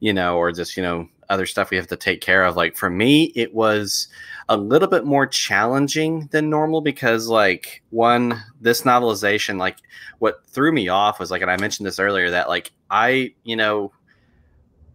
you 0.00 0.12
know, 0.12 0.38
or 0.38 0.50
just 0.50 0.76
you 0.76 0.82
know, 0.82 1.08
other 1.28 1.46
stuff 1.46 1.70
we 1.70 1.76
have 1.76 1.86
to 1.86 1.96
take 1.96 2.20
care 2.20 2.44
of. 2.44 2.56
Like 2.56 2.76
for 2.76 2.90
me, 2.90 3.32
it 3.36 3.54
was 3.54 4.08
a 4.52 4.56
little 4.56 4.88
bit 4.88 5.04
more 5.04 5.26
challenging 5.26 6.28
than 6.30 6.50
normal 6.50 6.82
because 6.82 7.26
like 7.26 7.82
one 7.88 8.42
this 8.60 8.82
novelization 8.82 9.58
like 9.58 9.78
what 10.18 10.44
threw 10.46 10.70
me 10.72 10.88
off 10.88 11.18
was 11.18 11.30
like 11.30 11.40
and 11.40 11.50
i 11.50 11.56
mentioned 11.56 11.86
this 11.86 11.98
earlier 11.98 12.30
that 12.30 12.48
like 12.48 12.70
i 12.90 13.32
you 13.44 13.56
know 13.56 13.90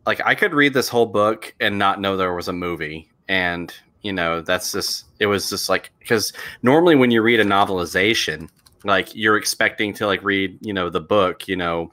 like 0.06 0.22
i 0.24 0.36
could 0.36 0.54
read 0.54 0.74
this 0.76 0.88
whole 0.88 1.08
book 1.08 1.56
and 1.60 1.80
not 1.80 2.00
know 2.00 2.16
there 2.16 2.34
was 2.34 2.48
a 2.48 2.54
movie. 2.54 3.10
And 3.30 3.74
you 4.04 4.14
know 4.14 4.42
that's 4.42 4.72
just 4.72 5.06
it 5.20 5.26
was 5.26 5.50
just 5.50 5.70
like 5.70 5.92
because 6.00 6.32
normally 6.62 6.96
when 6.96 7.12
you 7.12 7.22
read 7.22 7.40
a 7.42 7.44
novelization 7.44 8.48
like 8.86 9.14
you're 9.14 9.36
expecting 9.36 9.94
to 9.96 10.06
like 10.06 10.24
read 10.24 10.58
you 10.62 10.72
know 10.72 10.90
the 10.90 11.02
book 11.02 11.48
you 11.48 11.58
know 11.58 11.92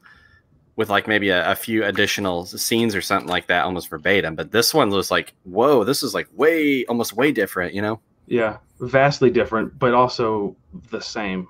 with 0.77 0.91
like 0.91 1.07
maybe 1.07 1.29
a, 1.31 1.51
a 1.51 1.55
few 1.55 1.85
additional 1.85 2.45
scenes 2.47 2.95
or 2.95 3.01
something 3.01 3.29
like 3.29 3.47
that 3.47 3.65
almost 3.65 3.89
verbatim 3.89 4.35
but 4.35 4.51
this 4.51 4.75
one 4.75 4.91
was 4.91 5.11
like 5.11 5.33
whoa 5.45 5.85
this 5.85 6.03
is 6.03 6.15
like 6.15 6.29
way 6.35 6.85
almost 6.87 7.13
way 7.13 7.31
different 7.33 7.75
you 7.75 7.83
know 7.83 8.01
Yeah, 8.27 8.59
vastly 8.81 9.31
different, 9.31 9.79
but 9.79 9.95
also 9.95 10.57
the 10.91 11.01
same. 11.01 11.47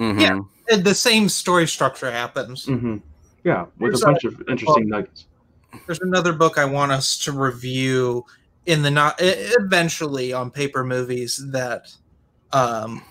Mhm. 0.00 0.20
Yeah. 0.20 0.76
The 0.76 0.94
same 0.94 1.28
story 1.28 1.66
structure 1.68 2.10
happens. 2.10 2.66
hmm 2.66 2.96
Yeah, 3.44 3.66
with 3.78 3.92
There's 3.92 4.02
a 4.02 4.06
bunch 4.06 4.24
of 4.24 4.42
interesting 4.48 4.88
nuggets. 4.88 5.26
There's 5.86 6.00
another 6.00 6.32
book 6.32 6.58
I 6.58 6.64
want 6.64 6.90
us 6.90 7.16
to 7.18 7.32
review 7.32 8.24
in 8.66 8.82
the 8.82 8.90
not 8.90 9.14
eventually 9.20 10.32
on 10.32 10.50
paper 10.50 10.82
movies 10.82 11.40
that 11.52 11.86
um 12.52 13.02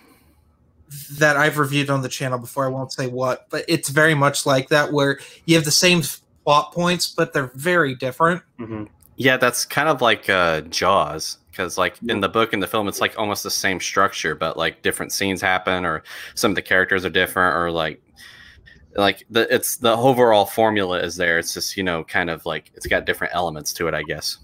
that 1.17 1.37
I've 1.37 1.57
reviewed 1.57 1.89
on 1.89 2.01
the 2.01 2.09
channel 2.09 2.37
before. 2.37 2.65
I 2.65 2.69
won't 2.69 2.91
say 2.91 3.07
what, 3.07 3.47
but 3.49 3.65
it's 3.67 3.89
very 3.89 4.15
much 4.15 4.45
like 4.45 4.69
that 4.69 4.91
where 4.91 5.19
you 5.45 5.55
have 5.55 5.65
the 5.65 5.71
same 5.71 6.01
plot 6.43 6.71
points, 6.73 7.07
but 7.07 7.33
they're 7.33 7.51
very 7.55 7.95
different. 7.95 8.41
hmm 8.57 8.83
Yeah, 9.17 9.37
that's 9.37 9.65
kind 9.65 9.89
of 9.89 10.01
like 10.01 10.29
uh, 10.29 10.61
Jaws, 10.61 11.37
because 11.51 11.77
like 11.77 11.95
in 12.07 12.21
the 12.21 12.29
book 12.29 12.53
and 12.53 12.61
the 12.61 12.67
film, 12.67 12.87
it's 12.87 13.01
like 13.01 13.17
almost 13.17 13.43
the 13.43 13.51
same 13.51 13.79
structure, 13.79 14.35
but 14.35 14.57
like 14.57 14.81
different 14.81 15.11
scenes 15.11 15.41
happen, 15.41 15.85
or 15.85 16.03
some 16.35 16.51
of 16.51 16.55
the 16.55 16.61
characters 16.61 17.05
are 17.05 17.09
different, 17.09 17.55
or 17.55 17.71
like 17.71 18.01
like 18.95 19.25
the 19.29 19.53
it's 19.53 19.77
the 19.77 19.95
overall 19.95 20.45
formula 20.45 20.99
is 20.99 21.15
there. 21.15 21.37
It's 21.37 21.53
just 21.53 21.77
you 21.77 21.83
know 21.83 22.03
kind 22.03 22.29
of 22.29 22.45
like 22.45 22.71
it's 22.75 22.87
got 22.87 23.05
different 23.05 23.33
elements 23.35 23.73
to 23.73 23.87
it, 23.87 23.93
I 23.93 24.03
guess. 24.03 24.37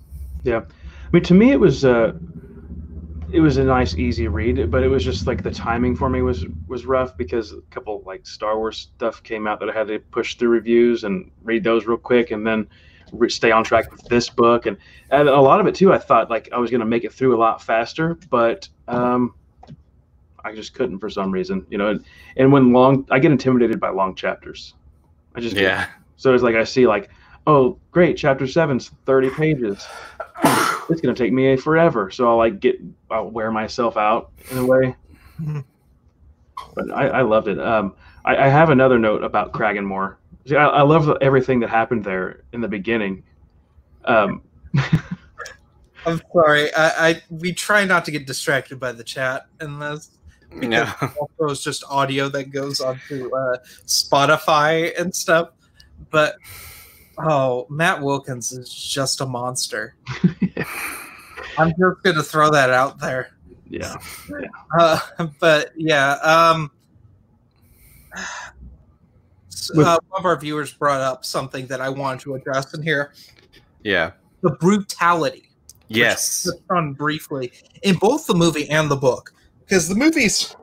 Yeah, 0.43 0.61
I 0.61 1.09
mean, 1.11 1.23
to 1.23 1.33
me, 1.33 1.51
it 1.51 1.59
was 1.59 1.85
uh, 1.85 2.13
it 3.33 3.39
was 3.39 3.57
a 3.57 3.63
nice, 3.63 3.95
easy 3.95 4.27
read, 4.27 4.69
but 4.69 4.83
it 4.83 4.87
was 4.87 5.03
just 5.03 5.27
like 5.27 5.43
the 5.43 5.51
timing 5.51 5.95
for 5.95 6.09
me 6.09 6.21
was 6.21 6.45
was 6.67 6.85
rough 6.85 7.15
because 7.17 7.53
a 7.53 7.61
couple 7.69 8.03
like 8.05 8.25
Star 8.25 8.57
Wars 8.57 8.89
stuff 8.95 9.23
came 9.23 9.47
out 9.47 9.59
that 9.59 9.69
I 9.69 9.73
had 9.73 9.87
to 9.87 9.99
push 9.99 10.35
through 10.35 10.49
reviews 10.49 11.03
and 11.03 11.31
read 11.43 11.63
those 11.63 11.85
real 11.85 11.97
quick, 11.97 12.31
and 12.31 12.45
then 12.45 12.67
re- 13.13 13.29
stay 13.29 13.51
on 13.51 13.63
track 13.63 13.91
with 13.91 14.01
this 14.05 14.29
book, 14.29 14.65
and 14.65 14.77
and 15.11 15.29
a 15.29 15.39
lot 15.39 15.59
of 15.59 15.67
it 15.67 15.75
too. 15.75 15.93
I 15.93 15.97
thought 15.97 16.29
like 16.29 16.49
I 16.51 16.57
was 16.57 16.71
gonna 16.71 16.85
make 16.85 17.03
it 17.03 17.13
through 17.13 17.35
a 17.35 17.39
lot 17.39 17.61
faster, 17.61 18.17
but 18.29 18.67
um, 18.87 19.33
I 20.43 20.53
just 20.53 20.73
couldn't 20.73 20.99
for 20.99 21.09
some 21.09 21.31
reason, 21.31 21.65
you 21.69 21.77
know. 21.77 21.87
And, 21.87 22.05
and 22.35 22.51
when 22.51 22.73
long, 22.73 23.07
I 23.11 23.19
get 23.19 23.31
intimidated 23.31 23.79
by 23.79 23.89
long 23.89 24.15
chapters. 24.15 24.73
I 25.35 25.39
just 25.39 25.55
Yeah, 25.55 25.87
so 26.17 26.33
it's 26.33 26.43
like 26.43 26.55
I 26.55 26.63
see 26.63 26.85
like 26.87 27.09
oh, 27.47 27.77
great, 27.91 28.17
chapter 28.17 28.45
seven's 28.45 28.89
thirty 29.05 29.29
pages. 29.29 29.87
It's 30.91 31.01
gonna 31.01 31.15
take 31.15 31.33
me 31.33 31.55
forever, 31.57 32.11
so 32.11 32.29
I'll 32.29 32.37
like 32.37 32.59
get 32.59 32.79
I'll 33.09 33.29
wear 33.29 33.51
myself 33.51 33.97
out 33.97 34.31
in 34.51 34.57
a 34.57 34.65
way. 34.65 34.95
But 36.75 36.91
I, 36.91 37.07
I 37.07 37.21
loved 37.23 37.47
it. 37.47 37.59
Um, 37.59 37.95
I, 38.23 38.37
I 38.37 38.47
have 38.47 38.69
another 38.69 38.99
note 38.99 39.23
about 39.23 39.51
Cragganmor. 39.51 40.15
See, 40.47 40.55
I, 40.55 40.67
I 40.67 40.81
love 40.83 41.17
everything 41.21 41.59
that 41.61 41.69
happened 41.69 42.03
there 42.03 42.43
in 42.53 42.61
the 42.61 42.67
beginning. 42.67 43.23
Um, 44.05 44.41
I'm 46.05 46.21
sorry. 46.31 46.73
I, 46.73 47.09
I 47.09 47.21
we 47.29 47.53
try 47.53 47.85
not 47.85 48.05
to 48.05 48.11
get 48.11 48.25
distracted 48.25 48.79
by 48.79 48.91
the 48.91 49.03
chat 49.03 49.47
unless 49.59 50.11
No. 50.51 50.91
also 51.01 51.51
it's 51.51 51.63
just 51.63 51.83
audio 51.89 52.29
that 52.29 52.51
goes 52.51 52.79
onto 52.79 53.33
uh, 53.35 53.57
Spotify 53.85 54.99
and 54.99 55.13
stuff. 55.13 55.49
But 56.09 56.35
oh, 57.17 57.67
Matt 57.69 58.01
Wilkins 58.01 58.51
is 58.51 58.73
just 58.73 59.21
a 59.21 59.25
monster. 59.25 59.95
I'm 61.57 61.69
just 61.69 62.03
gonna 62.03 62.23
throw 62.23 62.49
that 62.51 62.69
out 62.69 62.99
there. 62.99 63.31
yeah, 63.69 63.95
Uh, 64.79 64.99
but 65.39 65.71
yeah, 65.77 66.13
um, 66.23 66.71
With- 69.75 69.85
uh, 69.87 69.99
one 70.09 70.21
of 70.21 70.25
our 70.25 70.37
viewers 70.39 70.73
brought 70.73 71.01
up 71.01 71.23
something 71.25 71.67
that 71.67 71.81
I 71.81 71.89
wanted 71.89 72.21
to 72.21 72.35
address 72.35 72.73
in 72.73 72.81
here: 72.81 73.13
Yeah. 73.83 74.11
the 74.41 74.51
brutality. 74.51 75.47
Yes. 75.87 76.49
on 76.69 76.93
briefly 76.93 77.51
in 77.83 77.95
both 77.97 78.25
the 78.25 78.33
movie 78.33 78.69
and 78.69 78.89
the 78.89 78.95
book, 78.95 79.33
because 79.59 79.89
the 79.89 79.95
movie's 79.95 80.55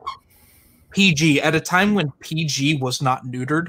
PG 0.89 1.39
at 1.41 1.53
a 1.53 1.59
time 1.59 1.93
when 1.93 2.11
PG 2.19 2.77
was 2.77 2.99
not 2.99 3.25
neutered, 3.25 3.67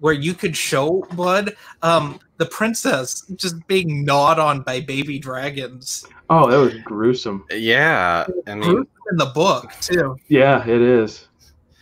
where 0.00 0.12
you 0.12 0.34
could 0.34 0.54
show 0.54 1.06
blood. 1.12 1.56
Um, 1.80 2.20
the 2.38 2.46
princess 2.46 3.22
just 3.36 3.66
being 3.66 4.04
gnawed 4.04 4.38
on 4.38 4.62
by 4.62 4.80
baby 4.80 5.18
dragons. 5.18 6.06
Oh, 6.28 6.50
that 6.50 6.56
was 6.56 6.74
gruesome. 6.82 7.44
Yeah. 7.50 8.26
I 8.46 8.54
mean, 8.54 8.62
Gruesome 8.62 8.88
in 9.10 9.16
the 9.16 9.26
book 9.26 9.72
too. 9.80 10.16
Yeah, 10.28 10.66
it 10.66 10.80
is. 10.80 11.28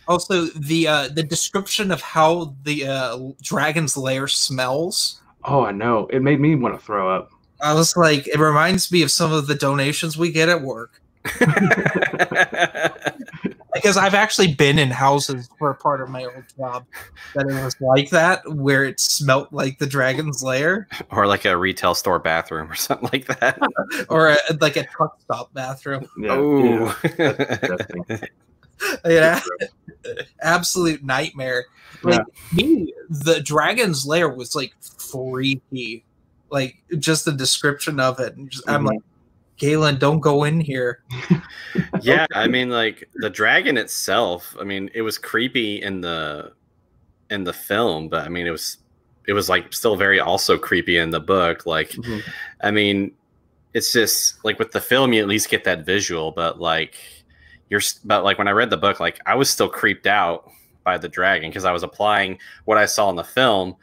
Also, 0.07 0.45
the 0.45 0.87
uh, 0.87 1.07
the 1.09 1.23
description 1.23 1.91
of 1.91 2.01
how 2.01 2.55
the 2.63 2.87
uh, 2.87 3.19
dragon's 3.41 3.97
lair 3.97 4.27
smells. 4.27 5.21
Oh, 5.43 5.65
I 5.65 5.71
know. 5.71 6.07
It 6.07 6.21
made 6.21 6.39
me 6.39 6.55
want 6.55 6.79
to 6.79 6.85
throw 6.85 7.09
up. 7.09 7.31
I 7.61 7.73
was 7.73 7.97
like, 7.97 8.27
it 8.27 8.39
reminds 8.39 8.91
me 8.91 9.01
of 9.01 9.11
some 9.11 9.31
of 9.31 9.47
the 9.47 9.55
donations 9.55 10.17
we 10.17 10.31
get 10.31 10.49
at 10.49 10.61
work. 10.61 11.01
because 13.75 13.97
I've 13.97 14.13
actually 14.15 14.53
been 14.55 14.79
in 14.79 14.89
houses 14.89 15.47
for 15.59 15.69
a 15.69 15.75
part 15.75 16.01
of 16.01 16.09
my 16.09 16.23
old 16.25 16.43
job 16.57 16.85
that 17.35 17.45
it 17.47 17.63
was 17.63 17.75
like 17.79 18.09
that, 18.09 18.41
where 18.49 18.83
it 18.85 18.99
smelt 18.99 19.53
like 19.53 19.77
the 19.77 19.85
dragon's 19.85 20.41
lair, 20.41 20.87
or 21.11 21.27
like 21.27 21.45
a 21.45 21.55
retail 21.55 21.93
store 21.93 22.17
bathroom 22.17 22.71
or 22.71 22.75
something 22.75 23.09
like 23.13 23.27
that. 23.39 23.59
or 24.09 24.29
a, 24.29 24.37
like 24.61 24.77
a 24.77 24.85
truck 24.85 25.19
stop 25.21 25.53
bathroom. 25.53 26.07
Yeah. 26.17 26.31
Oh. 26.31 26.97
Disgusting. 27.03 28.05
Yeah, 29.05 29.39
absolute 30.41 31.03
nightmare. 31.03 31.65
Like 32.03 32.21
me, 32.53 32.93
the 33.09 33.41
dragon's 33.41 34.05
lair 34.05 34.29
was 34.29 34.55
like 34.55 34.73
freaky. 34.81 36.03
Like 36.49 36.77
just 36.99 37.25
the 37.25 37.31
description 37.31 37.99
of 37.99 38.19
it, 38.19 38.35
and 38.37 38.49
just, 38.49 38.69
I'm 38.69 38.83
Mhm. 38.83 38.87
like, 38.87 38.99
Galen, 39.57 39.97
don't 39.97 40.19
go 40.19 40.43
in 40.43 40.59
here. 40.59 41.03
yeah, 42.01 42.25
I 42.33 42.47
mean, 42.47 42.69
like 42.69 43.07
the 43.15 43.29
dragon 43.29 43.77
itself. 43.77 44.55
I 44.59 44.63
mean, 44.63 44.89
it 44.93 45.01
was 45.01 45.17
creepy 45.17 45.81
in 45.81 46.01
the 46.01 46.53
in 47.29 47.43
the 47.43 47.53
film, 47.53 48.09
but 48.09 48.25
I 48.25 48.29
mean, 48.29 48.47
it 48.47 48.51
was 48.51 48.77
it 49.27 49.33
was 49.33 49.49
like 49.49 49.73
still 49.73 49.95
very 49.95 50.19
also 50.19 50.57
creepy 50.57 50.97
in 50.97 51.09
the 51.09 51.19
book. 51.19 51.65
Like, 51.65 51.91
Mhm. 51.91 52.21
I 52.61 52.71
mean, 52.71 53.11
it's 53.73 53.91
just 53.91 54.43
like 54.45 54.59
with 54.59 54.71
the 54.71 54.81
film, 54.81 55.13
you 55.13 55.21
at 55.21 55.27
least 55.27 55.49
get 55.49 55.63
that 55.63 55.85
visual, 55.85 56.31
but 56.31 56.59
like 56.59 56.95
you're, 57.69 57.81
but 58.03 58.23
like 58.23 58.37
when 58.37 58.47
I 58.47 58.51
read 58.51 58.69
the 58.69 58.77
book, 58.77 58.99
like 58.99 59.19
I 59.25 59.35
was 59.35 59.49
still 59.49 59.67
creeped 59.69 60.05
out 60.05 60.49
by 60.83 60.97
the 60.97 61.09
dragon 61.09 61.49
because 61.49 61.65
I 61.65 61.71
was 61.71 61.81
applying 61.81 62.37
what 62.65 62.77
I 62.77 62.85
saw 62.85 63.09
in 63.09 63.15
the 63.15 63.23
film 63.23 63.75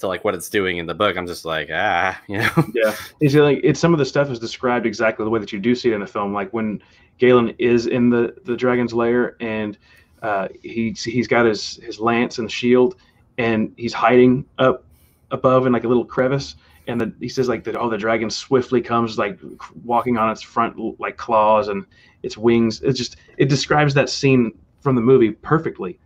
to 0.00 0.08
like 0.08 0.24
what 0.24 0.34
it's 0.34 0.48
doing 0.48 0.78
in 0.78 0.86
the 0.86 0.94
book. 0.94 1.16
I'm 1.16 1.26
just 1.26 1.44
like, 1.44 1.68
ah, 1.72 2.20
you 2.28 2.38
know, 2.38 2.50
Yeah, 2.74 2.94
it's 3.20 3.34
like 3.34 3.60
it's 3.62 3.80
some 3.80 3.92
of 3.92 3.98
the 3.98 4.04
stuff 4.06 4.30
is 4.30 4.38
described 4.38 4.86
exactly 4.86 5.24
the 5.24 5.30
way 5.30 5.40
that 5.40 5.52
you 5.52 5.58
do 5.58 5.74
see 5.74 5.90
it 5.90 5.94
in 5.94 6.00
the 6.00 6.06
film. 6.06 6.32
Like 6.32 6.52
when 6.52 6.82
Galen 7.18 7.54
is 7.58 7.86
in 7.86 8.10
the 8.10 8.34
the 8.44 8.56
dragon's 8.56 8.92
lair 8.92 9.36
and 9.40 9.78
uh, 10.22 10.48
he's 10.62 11.02
he's 11.02 11.28
got 11.28 11.46
his 11.46 11.76
his 11.76 11.98
lance 12.00 12.38
and 12.38 12.50
shield 12.50 12.96
and 13.38 13.72
he's 13.76 13.92
hiding 13.92 14.44
up 14.58 14.84
above 15.30 15.66
in 15.66 15.72
like 15.72 15.84
a 15.84 15.88
little 15.88 16.04
crevice. 16.04 16.56
And 16.86 17.00
the, 17.00 17.12
he 17.20 17.28
says 17.28 17.48
like 17.48 17.62
that. 17.64 17.76
Oh, 17.76 17.88
the 17.88 17.98
dragon 17.98 18.30
swiftly 18.30 18.80
comes, 18.80 19.18
like 19.18 19.38
walking 19.84 20.16
on 20.18 20.30
its 20.30 20.42
front 20.42 20.76
like 20.98 21.16
claws 21.16 21.68
and 21.68 21.84
its 22.22 22.36
wings. 22.36 22.82
It 22.82 22.94
just 22.94 23.16
it 23.36 23.48
describes 23.48 23.94
that 23.94 24.10
scene 24.10 24.52
from 24.80 24.96
the 24.96 25.02
movie 25.02 25.30
perfectly. 25.30 25.98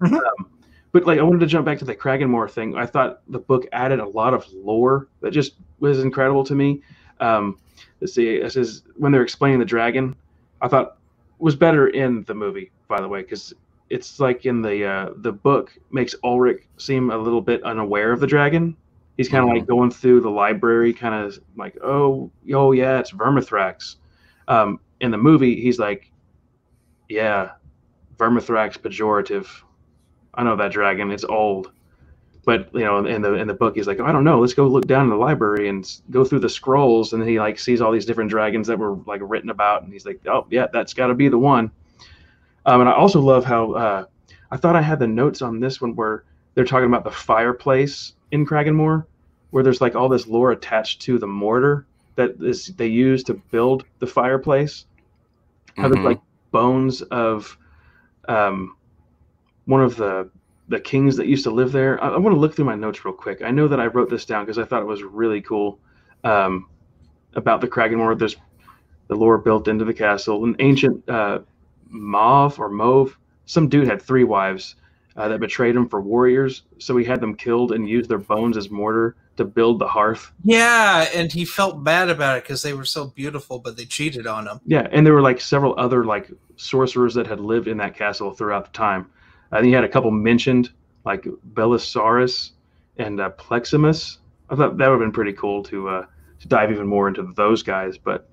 Mhm. 0.00 0.16
Um, 0.16 0.50
but 0.92 1.06
like 1.06 1.18
I 1.18 1.22
wanted 1.22 1.40
to 1.40 1.46
jump 1.46 1.66
back 1.66 1.78
to 1.78 1.84
the 1.84 1.94
Cragganmor 1.94 2.50
thing. 2.50 2.76
I 2.76 2.86
thought 2.86 3.20
the 3.28 3.38
book 3.38 3.66
added 3.72 4.00
a 4.00 4.08
lot 4.08 4.34
of 4.34 4.46
lore 4.52 5.08
that 5.20 5.30
just 5.30 5.54
was 5.80 6.00
incredible 6.00 6.44
to 6.44 6.54
me. 6.54 6.82
Um, 7.20 7.58
let's 8.00 8.14
see, 8.14 8.36
it 8.36 8.52
says 8.52 8.82
when 8.96 9.12
they're 9.12 9.22
explaining 9.22 9.58
the 9.58 9.64
dragon, 9.64 10.14
I 10.60 10.68
thought 10.68 10.98
was 11.38 11.54
better 11.54 11.88
in 11.88 12.24
the 12.24 12.34
movie, 12.34 12.70
by 12.88 13.00
the 13.00 13.08
way, 13.08 13.22
because 13.22 13.54
it's 13.90 14.20
like 14.20 14.44
in 14.46 14.62
the 14.62 14.84
uh, 14.84 15.10
the 15.16 15.32
book 15.32 15.72
makes 15.90 16.14
Ulrich 16.24 16.64
seem 16.76 17.10
a 17.10 17.16
little 17.16 17.40
bit 17.40 17.62
unaware 17.62 18.12
of 18.12 18.20
the 18.20 18.26
dragon. 18.26 18.76
He's 19.16 19.28
kind 19.28 19.42
of 19.44 19.50
like 19.50 19.66
going 19.66 19.90
through 19.90 20.20
the 20.20 20.30
library, 20.30 20.92
kind 20.92 21.12
of 21.12 21.40
like, 21.56 21.76
oh, 21.82 22.30
oh 22.54 22.70
yeah, 22.70 23.00
it's 23.00 23.10
Vermithrax. 23.10 23.96
Um, 24.46 24.78
in 25.00 25.10
the 25.10 25.18
movie, 25.18 25.60
he's 25.60 25.80
like, 25.80 26.12
yeah, 27.08 27.50
Vermithrax 28.16 28.78
pejorative. 28.78 29.48
I 30.38 30.44
know 30.44 30.56
that 30.56 30.72
dragon. 30.72 31.10
It's 31.10 31.24
old. 31.24 31.72
But 32.46 32.70
you 32.72 32.84
know, 32.84 33.04
in 33.04 33.20
the 33.20 33.34
in 33.34 33.46
the 33.46 33.52
book, 33.52 33.76
he's 33.76 33.86
like, 33.86 34.00
oh, 34.00 34.06
I 34.06 34.12
don't 34.12 34.24
know. 34.24 34.40
Let's 34.40 34.54
go 34.54 34.66
look 34.66 34.86
down 34.86 35.02
in 35.02 35.10
the 35.10 35.16
library 35.16 35.68
and 35.68 35.86
go 36.10 36.24
through 36.24 36.38
the 36.38 36.48
scrolls, 36.48 37.12
and 37.12 37.28
he 37.28 37.38
like 37.38 37.58
sees 37.58 37.82
all 37.82 37.92
these 37.92 38.06
different 38.06 38.30
dragons 38.30 38.68
that 38.68 38.78
were 38.78 38.94
like 39.06 39.20
written 39.22 39.50
about, 39.50 39.82
and 39.82 39.92
he's 39.92 40.06
like, 40.06 40.20
oh 40.26 40.46
yeah, 40.48 40.66
that's 40.72 40.94
got 40.94 41.08
to 41.08 41.14
be 41.14 41.28
the 41.28 41.38
one. 41.38 41.70
Um, 42.64 42.80
and 42.80 42.88
I 42.88 42.94
also 42.94 43.20
love 43.20 43.44
how 43.44 43.72
uh, 43.72 44.04
I 44.50 44.56
thought 44.56 44.76
I 44.76 44.80
had 44.80 44.98
the 44.98 45.06
notes 45.06 45.42
on 45.42 45.60
this 45.60 45.80
one 45.80 45.94
where 45.94 46.24
they're 46.54 46.64
talking 46.64 46.86
about 46.86 47.04
the 47.04 47.10
fireplace 47.10 48.14
in 48.30 48.46
Cragganmor, 48.46 49.04
where 49.50 49.62
there's 49.62 49.82
like 49.82 49.94
all 49.94 50.08
this 50.08 50.26
lore 50.26 50.52
attached 50.52 51.02
to 51.02 51.18
the 51.18 51.26
mortar 51.26 51.84
that 52.14 52.36
is 52.40 52.68
they 52.76 52.86
use 52.86 53.22
to 53.24 53.34
build 53.34 53.84
the 53.98 54.06
fireplace. 54.06 54.86
How 55.76 55.88
there's 55.88 56.04
like 56.04 56.20
bones 56.50 57.02
of 57.02 57.58
um, 58.26 58.76
one 59.68 59.82
of 59.82 59.96
the 59.96 60.30
the 60.68 60.80
kings 60.80 61.16
that 61.16 61.26
used 61.26 61.44
to 61.44 61.50
live 61.50 61.72
there. 61.72 62.02
I, 62.02 62.08
I 62.08 62.18
want 62.18 62.34
to 62.34 62.40
look 62.40 62.54
through 62.54 62.64
my 62.64 62.74
notes 62.74 63.04
real 63.04 63.14
quick. 63.14 63.42
I 63.42 63.50
know 63.50 63.68
that 63.68 63.80
I 63.80 63.86
wrote 63.86 64.10
this 64.10 64.24
down 64.24 64.44
because 64.44 64.58
I 64.58 64.64
thought 64.64 64.82
it 64.82 64.86
was 64.86 65.02
really 65.02 65.40
cool 65.42 65.78
um, 66.24 66.68
about 67.34 67.60
the 67.60 67.68
Cragganmor. 67.68 68.18
There's 68.18 68.36
the 69.08 69.14
lore 69.14 69.38
built 69.38 69.68
into 69.68 69.84
the 69.84 69.94
castle. 69.94 70.44
An 70.44 70.56
ancient 70.58 71.06
uh, 71.08 71.40
Mauve 71.88 72.58
or 72.58 72.70
Mauve, 72.70 73.18
some 73.44 73.68
dude 73.68 73.86
had 73.86 74.00
three 74.00 74.24
wives 74.24 74.74
uh, 75.16 75.28
that 75.28 75.40
betrayed 75.40 75.76
him 75.76 75.88
for 75.88 76.00
warriors. 76.00 76.62
So 76.78 76.96
he 76.96 77.04
had 77.04 77.20
them 77.20 77.34
killed 77.34 77.72
and 77.72 77.88
used 77.88 78.08
their 78.08 78.18
bones 78.18 78.56
as 78.56 78.70
mortar 78.70 79.16
to 79.36 79.44
build 79.44 79.78
the 79.78 79.88
hearth. 79.88 80.32
Yeah, 80.44 81.08
and 81.14 81.30
he 81.30 81.44
felt 81.44 81.84
bad 81.84 82.08
about 82.08 82.38
it 82.38 82.44
because 82.44 82.62
they 82.62 82.72
were 82.72 82.84
so 82.84 83.06
beautiful, 83.06 83.58
but 83.58 83.76
they 83.76 83.84
cheated 83.84 84.26
on 84.26 84.46
him. 84.46 84.60
Yeah, 84.66 84.86
and 84.90 85.06
there 85.06 85.14
were 85.14 85.22
like 85.22 85.40
several 85.40 85.74
other 85.78 86.04
like 86.04 86.30
sorcerers 86.56 87.14
that 87.14 87.26
had 87.26 87.40
lived 87.40 87.68
in 87.68 87.78
that 87.78 87.96
castle 87.96 88.32
throughout 88.32 88.64
the 88.64 88.72
time. 88.72 89.10
I 89.52 89.60
think 89.60 89.70
you 89.70 89.74
had 89.74 89.84
a 89.84 89.88
couple 89.88 90.10
mentioned, 90.10 90.70
like 91.04 91.26
Belisarius 91.54 92.52
and 92.98 93.20
uh, 93.20 93.30
Pleximus. 93.30 94.18
I 94.50 94.56
thought 94.56 94.76
that 94.78 94.88
would 94.88 94.94
have 94.94 95.00
been 95.00 95.12
pretty 95.12 95.32
cool 95.32 95.62
to 95.64 95.88
uh, 95.88 96.06
to 96.40 96.48
dive 96.48 96.70
even 96.70 96.86
more 96.86 97.08
into 97.08 97.32
those 97.34 97.62
guys. 97.62 97.98
But 97.98 98.28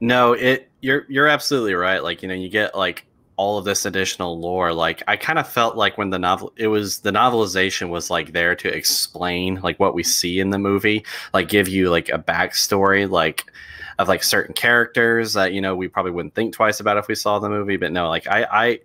No, 0.00 0.32
it 0.32 0.70
you're 0.80 1.06
you're 1.08 1.28
absolutely 1.28 1.74
right. 1.74 2.02
Like, 2.02 2.22
you 2.22 2.28
know, 2.28 2.34
you 2.34 2.48
get 2.48 2.74
like 2.74 3.06
all 3.36 3.58
of 3.58 3.64
this 3.64 3.84
additional 3.84 4.38
lore. 4.38 4.72
Like 4.72 5.02
I 5.08 5.16
kind 5.16 5.38
of 5.38 5.48
felt 5.48 5.76
like 5.76 5.98
when 5.98 6.10
the 6.10 6.18
novel 6.18 6.52
it 6.56 6.68
was 6.68 7.00
the 7.00 7.10
novelization 7.10 7.88
was 7.88 8.10
like 8.10 8.32
there 8.32 8.54
to 8.56 8.68
explain 8.68 9.60
like 9.62 9.80
what 9.80 9.94
we 9.94 10.02
see 10.02 10.40
in 10.40 10.50
the 10.50 10.58
movie, 10.58 11.04
like 11.32 11.48
give 11.48 11.68
you 11.68 11.90
like 11.90 12.08
a 12.10 12.18
backstory, 12.18 13.08
like 13.08 13.44
of 13.98 14.08
like 14.08 14.22
certain 14.22 14.54
characters 14.54 15.32
that, 15.34 15.52
you 15.52 15.60
know, 15.60 15.74
we 15.74 15.88
probably 15.88 16.12
wouldn't 16.12 16.34
think 16.34 16.52
twice 16.52 16.80
about 16.80 16.96
if 16.96 17.08
we 17.08 17.14
saw 17.14 17.38
the 17.38 17.48
movie. 17.48 17.76
But 17.76 17.92
no, 17.92 18.08
like 18.08 18.26
I 18.26 18.46
I 18.50 18.80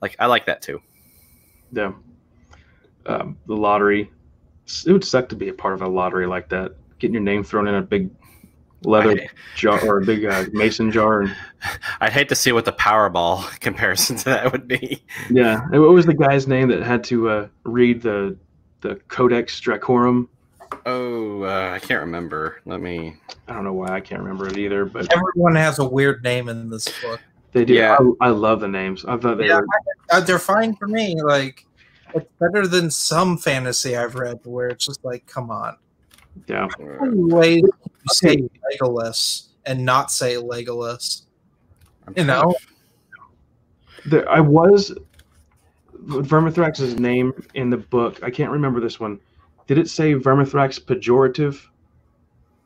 like 0.00 0.16
I 0.18 0.26
like 0.26 0.46
that 0.46 0.62
too. 0.62 0.80
yeah, 1.72 1.92
um, 3.06 3.36
the 3.46 3.54
lottery. 3.54 4.10
It 4.84 4.92
would 4.92 5.04
suck 5.04 5.28
to 5.28 5.36
be 5.36 5.48
a 5.48 5.52
part 5.54 5.74
of 5.74 5.82
a 5.82 5.88
lottery 5.88 6.26
like 6.26 6.48
that. 6.48 6.74
Getting 6.98 7.14
your 7.14 7.22
name 7.22 7.44
thrown 7.44 7.68
in 7.68 7.74
a 7.74 7.82
big 7.82 8.10
leather 8.84 9.12
I, 9.12 9.28
jar 9.56 9.80
or 9.86 9.98
a 9.98 10.04
big 10.04 10.24
uh, 10.24 10.46
mason 10.52 10.90
jar, 10.90 11.22
and 11.22 11.36
I'd 12.00 12.12
hate 12.12 12.28
to 12.30 12.34
see 12.34 12.52
what 12.52 12.64
the 12.64 12.72
Powerball 12.72 13.48
comparison 13.60 14.16
to 14.16 14.24
that 14.26 14.52
would 14.52 14.66
be. 14.66 15.02
yeah, 15.30 15.62
and 15.72 15.80
what 15.80 15.90
was 15.90 16.06
the 16.06 16.14
guy's 16.14 16.46
name 16.46 16.68
that 16.68 16.82
had 16.82 17.04
to 17.04 17.28
uh, 17.28 17.48
read 17.64 18.02
the 18.02 18.36
the 18.80 18.96
Codex 19.08 19.60
Dracorum. 19.60 20.28
Oh, 20.84 21.42
uh, 21.42 21.72
I 21.74 21.78
can't 21.78 22.00
remember. 22.00 22.60
Let 22.64 22.80
me. 22.80 23.14
I 23.48 23.52
don't 23.52 23.64
know 23.64 23.72
why 23.72 23.88
I 23.88 24.00
can't 24.00 24.20
remember 24.20 24.48
it 24.48 24.58
either, 24.58 24.84
but 24.84 25.12
Everyone 25.12 25.54
has 25.54 25.78
a 25.78 25.84
weird 25.84 26.22
name 26.24 26.48
in 26.48 26.70
this 26.70 26.88
book. 27.00 27.20
They 27.52 27.64
do. 27.64 27.74
Yeah. 27.74 27.96
I, 28.20 28.26
I 28.26 28.30
love 28.30 28.60
the 28.60 28.68
names. 28.68 29.04
I 29.04 29.16
thought 29.16 29.38
they 29.38 29.48
Yeah, 29.48 29.60
were. 30.12 30.20
They're 30.20 30.38
fine 30.38 30.74
for 30.76 30.88
me. 30.88 31.20
Like 31.20 31.66
it's 32.14 32.30
better 32.40 32.66
than 32.66 32.90
some 32.90 33.36
fantasy 33.38 33.96
I've 33.96 34.14
read 34.14 34.40
where 34.44 34.68
it's 34.68 34.86
just 34.86 35.04
like, 35.04 35.26
come 35.26 35.50
on. 35.50 35.76
Yeah. 36.46 36.68
How 36.78 37.04
many 37.04 37.32
ways 37.32 37.62
can 37.62 37.90
you 38.02 38.14
say 38.14 38.48
Legolas 38.72 39.48
and 39.64 39.84
not 39.84 40.10
say 40.10 40.34
Legolas? 40.34 41.22
I'm 42.06 42.14
You 42.16 42.24
know? 42.24 42.54
There, 44.04 44.28
I 44.28 44.40
was 44.40 44.96
Vermithrax's 46.04 46.98
name 46.98 47.32
in 47.54 47.70
the 47.70 47.76
book. 47.76 48.22
I 48.22 48.30
can't 48.30 48.52
remember 48.52 48.80
this 48.80 49.00
one. 49.00 49.18
Did 49.66 49.78
it 49.78 49.88
say 49.88 50.14
Vermithrax 50.14 50.80
pejorative, 50.80 51.60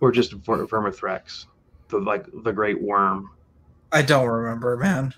or 0.00 0.12
just 0.12 0.32
Ver- 0.32 0.66
Vermithrax, 0.66 1.46
the 1.88 1.98
like 1.98 2.26
the 2.44 2.52
great 2.52 2.80
worm? 2.82 3.30
I 3.92 4.02
don't 4.02 4.26
remember, 4.26 4.76
man. 4.76 5.14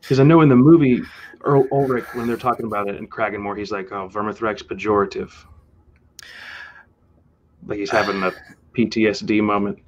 Because 0.00 0.20
I 0.20 0.24
know 0.24 0.40
in 0.40 0.48
the 0.48 0.56
movie 0.56 1.02
Earl 1.42 1.66
Ulrich, 1.72 2.04
when 2.14 2.26
they're 2.26 2.36
talking 2.36 2.66
about 2.66 2.88
it 2.88 2.96
in 2.96 3.08
Cragganmor, 3.08 3.58
he's 3.58 3.72
like, 3.72 3.92
"Oh, 3.92 4.08
Vermithrax 4.08 4.62
pejorative," 4.62 5.32
like 7.66 7.78
he's 7.78 7.90
having 7.90 8.22
a 8.22 8.32
PTSD 8.76 9.42
moment. 9.42 9.78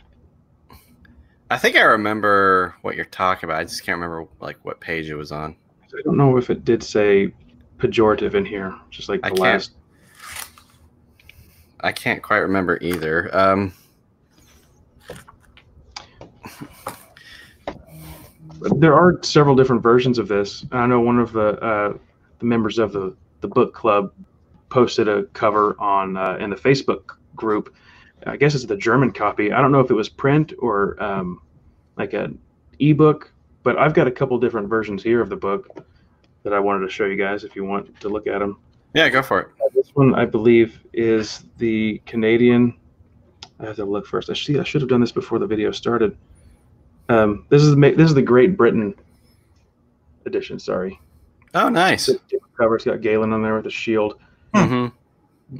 I 1.50 1.58
think 1.58 1.76
I 1.76 1.82
remember 1.82 2.74
what 2.82 2.96
you're 2.96 3.04
talking 3.04 3.48
about. 3.48 3.60
I 3.60 3.64
just 3.64 3.84
can't 3.84 3.96
remember 3.96 4.26
like 4.40 4.58
what 4.64 4.80
page 4.80 5.10
it 5.10 5.14
was 5.14 5.32
on. 5.32 5.56
I 5.96 6.02
don't 6.04 6.16
know 6.16 6.36
if 6.36 6.50
it 6.50 6.64
did 6.64 6.82
say 6.82 7.32
pejorative 7.78 8.34
in 8.34 8.44
here, 8.44 8.74
just 8.90 9.08
like 9.08 9.22
the 9.22 9.28
I 9.28 9.30
last. 9.30 9.72
I 11.80 11.92
can't 11.92 12.22
quite 12.22 12.38
remember 12.38 12.78
either. 12.80 13.30
Um, 13.36 13.74
there 18.60 18.94
are 18.94 19.18
several 19.22 19.54
different 19.54 19.82
versions 19.82 20.18
of 20.18 20.28
this. 20.28 20.64
I 20.72 20.86
know 20.86 21.00
one 21.00 21.18
of 21.18 21.32
the 21.32 21.58
uh, 21.60 21.98
the 22.38 22.44
members 22.44 22.78
of 22.78 22.92
the 22.92 23.14
the 23.40 23.48
book 23.48 23.74
club 23.74 24.12
posted 24.68 25.08
a 25.08 25.24
cover 25.34 25.76
on 25.80 26.16
uh, 26.16 26.36
in 26.40 26.50
the 26.50 26.56
Facebook 26.56 27.16
group. 27.36 27.74
I 28.26 28.36
guess 28.36 28.54
it's 28.54 28.64
the 28.64 28.76
German 28.76 29.12
copy. 29.12 29.52
I 29.52 29.60
don't 29.60 29.70
know 29.70 29.80
if 29.80 29.90
it 29.90 29.94
was 29.94 30.08
print 30.08 30.52
or 30.58 31.00
um, 31.02 31.42
like 31.96 32.14
an 32.14 32.38
ebook, 32.78 33.30
but 33.62 33.76
I've 33.76 33.94
got 33.94 34.06
a 34.06 34.10
couple 34.10 34.38
different 34.38 34.68
versions 34.68 35.02
here 35.02 35.20
of 35.20 35.28
the 35.28 35.36
book 35.36 35.86
that 36.42 36.52
I 36.52 36.58
wanted 36.58 36.86
to 36.86 36.90
show 36.90 37.04
you 37.04 37.16
guys 37.16 37.44
if 37.44 37.54
you 37.54 37.64
want 37.64 38.00
to 38.00 38.08
look 38.08 38.26
at 38.26 38.38
them. 38.38 38.58
yeah, 38.94 39.08
go 39.08 39.22
for 39.22 39.40
it. 39.40 39.48
This 39.74 39.90
one, 39.94 40.14
I 40.14 40.24
believe, 40.24 40.80
is 40.92 41.44
the 41.58 42.00
Canadian. 42.06 42.76
I 43.60 43.66
have 43.66 43.76
to 43.76 43.84
look 43.84 44.06
first. 44.06 44.30
I 44.30 44.34
see. 44.34 44.58
I 44.58 44.64
should 44.64 44.80
have 44.80 44.90
done 44.90 45.00
this 45.00 45.12
before 45.12 45.38
the 45.38 45.46
video 45.46 45.70
started. 45.70 46.16
Um, 47.08 47.46
this 47.50 47.62
is 47.62 47.74
the 47.74 47.80
this 47.96 48.08
is 48.08 48.14
the 48.14 48.22
Great 48.22 48.56
Britain 48.56 48.94
edition. 50.26 50.58
Sorry, 50.58 50.98
Oh, 51.54 51.68
nice. 51.68 52.08
cover. 52.58 52.76
It's 52.76 52.84
got 52.84 53.00
Galen 53.02 53.32
on 53.32 53.42
there 53.42 53.56
with 53.56 53.66
a 53.66 53.70
shield. 53.70 54.18
hmm 54.54 54.86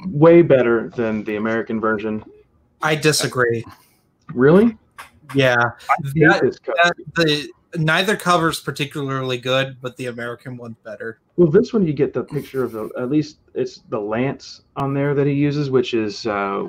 Way 0.07 0.41
better 0.43 0.89
than 0.97 1.23
the 1.25 1.37
American 1.37 1.81
version. 1.81 2.25
I 2.83 2.95
disagree. 2.95 3.65
Really? 4.33 4.77
Yeah, 5.35 5.57
That- 6.15 6.41
this 6.43 6.59
cover. 6.59 6.77
that- 6.85 7.15
the 7.15 7.51
neither 7.79 8.17
cover's 8.17 8.61
particularly 8.61 9.37
good, 9.37 9.77
but 9.83 9.97
the 9.97 10.07
American 10.07 10.57
one's 10.57 10.77
better. 10.85 11.19
Well, 11.37 11.51
this 11.51 11.73
one 11.73 11.87
you 11.87 11.93
get 11.93 12.15
the 12.15 12.23
picture 12.25 12.63
of 12.65 12.73
the 12.73 12.89
at 12.97 13.11
least 13.11 13.39
it's 13.55 13.83
the 13.91 14.01
lance 14.01 14.63
on 14.77 14.95
there 14.95 15.13
that 15.15 15.27
he 15.27 15.33
uses, 15.35 15.71
which 15.71 15.93
is 15.93 16.27
uh, 16.27 16.69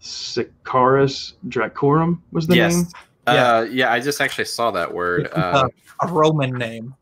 Sicarius 0.00 1.34
Dracorum 1.48 2.20
was 2.32 2.46
the 2.46 2.56
Yes. 2.56 2.74
name. 2.76 2.86
Uh, 3.26 3.66
yeah, 3.70 3.92
I 3.92 4.00
just 4.00 4.20
actually 4.20 4.44
saw 4.44 4.70
that 4.70 4.92
word. 4.92 5.28
Uh, 5.32 5.68
a, 6.00 6.08
Roman 6.08 6.52
name. 6.52 6.94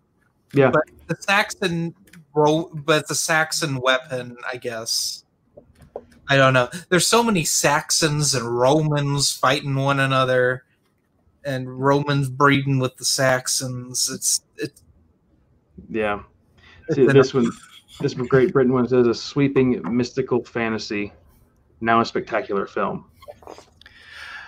Yeah. 0.53 0.71
but 0.71 0.85
the 1.07 1.17
Saxon, 1.21 1.95
ro- 2.35 2.71
but 2.73 3.09
the 3.09 3.15
Saxon 3.15 3.81
weapon, 3.81 4.37
I 4.51 4.57
guess. 4.57 5.25
I 6.29 6.37
don't 6.37 6.55
know. 6.55 6.69
There's 6.89 7.07
so 7.07 7.23
many 7.23 7.45
Saxons 7.45 8.35
and 8.35 8.59
Romans 8.59 9.33
fighting 9.33 9.75
one 9.75 10.01
another, 10.01 10.65
and 11.45 11.69
Romans 11.69 12.31
breeding 12.31 12.79
with 12.79 12.97
the 12.97 13.05
Saxons. 13.05 14.09
It's 14.11 14.41
it's, 14.57 14.83
Yeah. 15.91 16.23
it's 16.89 16.97
See, 16.97 17.07
this 17.07 17.35
one, 17.35 17.51
this 18.01 18.15
Great 18.15 18.53
Britain 18.53 18.73
one 18.73 18.89
says 18.89 19.07
a 19.07 19.15
sweeping 19.15 19.83
mystical 19.95 20.43
fantasy, 20.43 21.13
now 21.83 22.01
a 22.01 22.05
spectacular 22.05 22.67
film. 22.67 23.05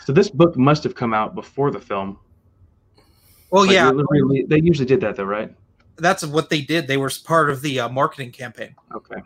So 0.07 0.13
this 0.13 0.31
book 0.31 0.57
must 0.57 0.85
have 0.85 0.95
come 0.95 1.13
out 1.13 1.35
before 1.35 1.73
the 1.73 1.81
film. 1.81 2.17
well, 3.51 3.65
Like, 3.65 3.75
yeah, 3.75 3.91
they 3.91 4.03
really- 4.09 4.45
they 4.45 4.61
usually 4.61 4.87
did 4.87 5.01
that 5.01 5.17
though, 5.17 5.25
right? 5.25 5.53
that's 5.99 6.25
what 6.25 6.49
they 6.51 6.61
did. 6.61 6.87
They 6.87 6.97
were 6.99 7.11
part 7.25 7.51
of 7.51 7.61
the 7.63 7.81
uh, 7.81 7.89
marketing 7.89 8.31
campaign. 8.31 8.77
Okay. 8.95 9.17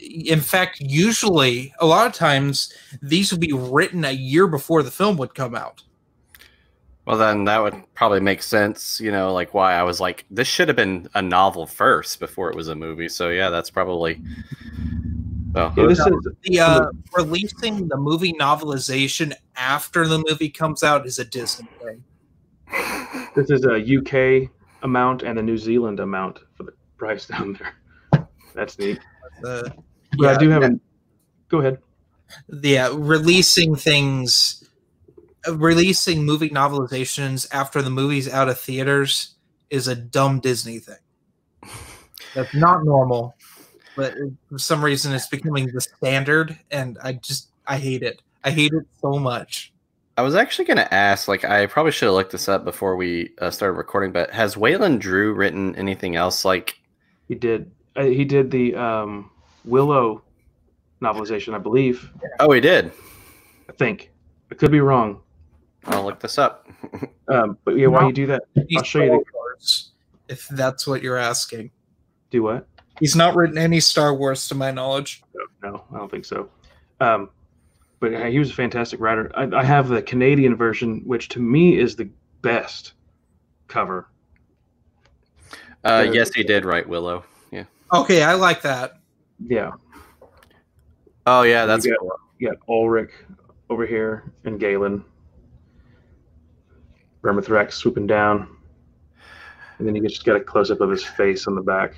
in 0.00 0.40
fact, 0.40 0.80
usually 0.80 1.72
a 1.78 1.86
lot 1.86 2.06
of 2.08 2.14
times 2.14 2.72
these 3.02 3.30
would 3.30 3.40
be 3.40 3.52
written 3.52 4.04
a 4.04 4.10
year 4.10 4.46
before 4.48 4.82
the 4.82 4.90
film 4.90 5.16
would 5.18 5.34
come 5.36 5.54
out. 5.54 5.82
well, 7.06 7.16
then 7.18 7.44
that 7.44 7.62
would 7.62 7.76
probably 7.94 8.20
make 8.20 8.42
sense. 8.42 9.00
You 9.00 9.12
know, 9.12 9.32
like 9.32 9.54
why 9.54 9.74
I 9.74 9.84
was 9.84 10.00
like, 10.00 10.24
this 10.32 10.48
should 10.48 10.66
have 10.66 10.76
been 10.76 11.08
a 11.14 11.22
novel 11.22 11.66
first 11.66 12.18
before 12.18 12.50
it 12.50 12.56
was 12.56 12.66
a 12.68 12.74
movie. 12.74 13.08
So 13.08 13.28
yeah, 13.28 13.50
that's 13.50 13.70
probably. 13.70 14.20
Well, 15.54 15.72
Yeah, 15.76 15.86
this 15.86 16.00
is 16.00 16.28
The 16.42 16.60
uh, 16.60 16.86
releasing 17.16 17.88
the 17.88 17.96
movie 17.96 18.32
novelization 18.32 19.32
after 19.56 20.06
the 20.06 20.22
movie 20.28 20.48
comes 20.50 20.82
out 20.82 21.06
is 21.06 21.18
a 21.18 21.24
Disney 21.24 21.68
thing. 21.80 22.02
this 23.36 23.50
is 23.50 23.64
a 23.64 23.76
UK 23.78 24.50
amount 24.82 25.22
and 25.22 25.38
a 25.38 25.42
New 25.42 25.56
Zealand 25.56 26.00
amount 26.00 26.40
for 26.56 26.64
the 26.64 26.72
price 26.96 27.26
down 27.28 27.58
there. 28.12 28.28
That's 28.54 28.78
neat. 28.78 28.98
The, 29.42 29.72
But 30.18 30.36
I 30.36 30.38
do 30.38 30.48
have 30.50 30.62
a. 30.64 30.78
Go 31.48 31.60
ahead. 31.60 31.78
the 32.48 32.78
uh, 32.78 32.94
releasing 32.94 33.76
things, 33.76 34.68
uh, 35.46 35.56
releasing 35.56 36.24
movie 36.24 36.50
novelizations 36.50 37.46
after 37.52 37.80
the 37.82 37.90
movie's 37.90 38.28
out 38.28 38.48
of 38.48 38.58
theaters 38.58 39.34
is 39.70 39.86
a 39.88 39.94
dumb 39.94 40.40
Disney 40.40 40.78
thing. 40.78 40.96
That's 42.34 42.54
not 42.54 42.84
normal, 42.84 43.36
but 43.96 44.14
for 44.50 44.58
some 44.58 44.84
reason 44.84 45.12
it's 45.12 45.28
becoming 45.28 45.66
the 45.72 45.80
standard, 45.80 46.58
and 46.70 46.98
I 47.02 47.14
just 47.14 47.48
I 47.66 47.78
hate 47.78 48.02
it. 48.02 48.22
I 48.44 48.50
hate 48.50 48.72
it 48.72 48.86
so 49.00 49.18
much. 49.18 49.72
I 50.16 50.22
was 50.22 50.34
actually 50.36 50.66
going 50.66 50.76
to 50.76 50.94
ask, 50.94 51.26
like, 51.26 51.44
I 51.44 51.66
probably 51.66 51.90
should 51.90 52.06
have 52.06 52.14
looked 52.14 52.30
this 52.30 52.48
up 52.48 52.64
before 52.64 52.94
we 52.94 53.30
uh, 53.40 53.50
started 53.50 53.76
recording, 53.76 54.12
but 54.12 54.30
has 54.30 54.56
Wayland 54.56 55.00
Drew 55.00 55.32
written 55.34 55.74
anything 55.74 56.14
else? 56.14 56.44
Like, 56.44 56.78
He 57.26 57.34
did. 57.34 57.68
Uh, 57.96 58.04
he 58.04 58.24
did 58.24 58.48
the 58.50 58.76
um, 58.76 59.30
Willow 59.64 60.22
novelization, 61.02 61.52
I 61.52 61.58
believe. 61.58 62.10
oh, 62.38 62.52
he 62.52 62.60
did. 62.60 62.92
I 63.68 63.72
think. 63.72 64.12
I 64.52 64.54
could 64.54 64.70
be 64.70 64.78
wrong. 64.80 65.20
I'll 65.86 66.04
look 66.04 66.20
this 66.20 66.38
up. 66.38 66.68
Um, 67.26 67.56
but 67.64 67.78
yeah, 67.78 67.86
while 67.86 68.06
you 68.06 68.12
do 68.12 68.26
that, 68.26 68.42
I'll 68.76 68.82
show 68.82 69.02
you 69.02 69.08
the 69.08 69.24
Star 69.26 69.32
Wars, 69.32 69.92
if 70.28 70.46
that's 70.48 70.86
what 70.86 71.02
you're 71.02 71.16
asking. 71.16 71.70
do 72.28 72.42
what? 72.42 72.68
He's 73.00 73.16
not 73.16 73.34
written 73.34 73.58
any 73.58 73.80
Star 73.80 74.14
Wars 74.14 74.46
to 74.48 74.54
my 74.54 74.70
knowledge. 74.70 75.22
No, 75.62 75.84
I 75.92 75.98
don't 75.98 76.10
think 76.10 76.24
so. 76.24 76.48
Um, 77.00 77.30
but 78.00 78.14
uh, 78.14 78.24
he 78.26 78.38
was 78.38 78.50
a 78.50 78.54
fantastic 78.54 79.00
writer. 79.00 79.30
I, 79.34 79.44
I 79.56 79.64
have 79.64 79.88
the 79.88 80.02
Canadian 80.02 80.56
version, 80.56 81.02
which 81.04 81.28
to 81.30 81.40
me 81.40 81.78
is 81.78 81.96
the 81.96 82.08
best 82.42 82.92
cover. 83.66 84.08
Uh, 85.82 86.06
yes, 86.12 86.32
he 86.32 86.42
did 86.42 86.64
write 86.64 86.88
Willow. 86.88 87.24
Yeah. 87.50 87.64
Okay, 87.92 88.22
I 88.22 88.34
like 88.34 88.62
that. 88.62 88.98
Yeah, 89.46 89.72
Oh, 91.26 91.42
yeah, 91.42 91.66
that's 91.66 91.84
You 91.86 91.96
cool. 91.98 92.12
you 92.38 92.48
got 92.48 92.58
Ulrich 92.68 93.10
over 93.70 93.86
here 93.86 94.32
and 94.44 94.60
Galen. 94.60 95.04
Vermithrax 97.22 97.72
swooping 97.72 98.06
down. 98.06 98.48
And 99.78 99.88
then 99.88 99.94
you 99.94 100.06
just 100.06 100.24
got 100.24 100.36
a 100.36 100.40
close 100.40 100.70
up 100.70 100.80
of 100.80 100.90
his 100.90 101.02
face 101.02 101.46
on 101.46 101.54
the 101.54 101.62
back. 101.62 101.94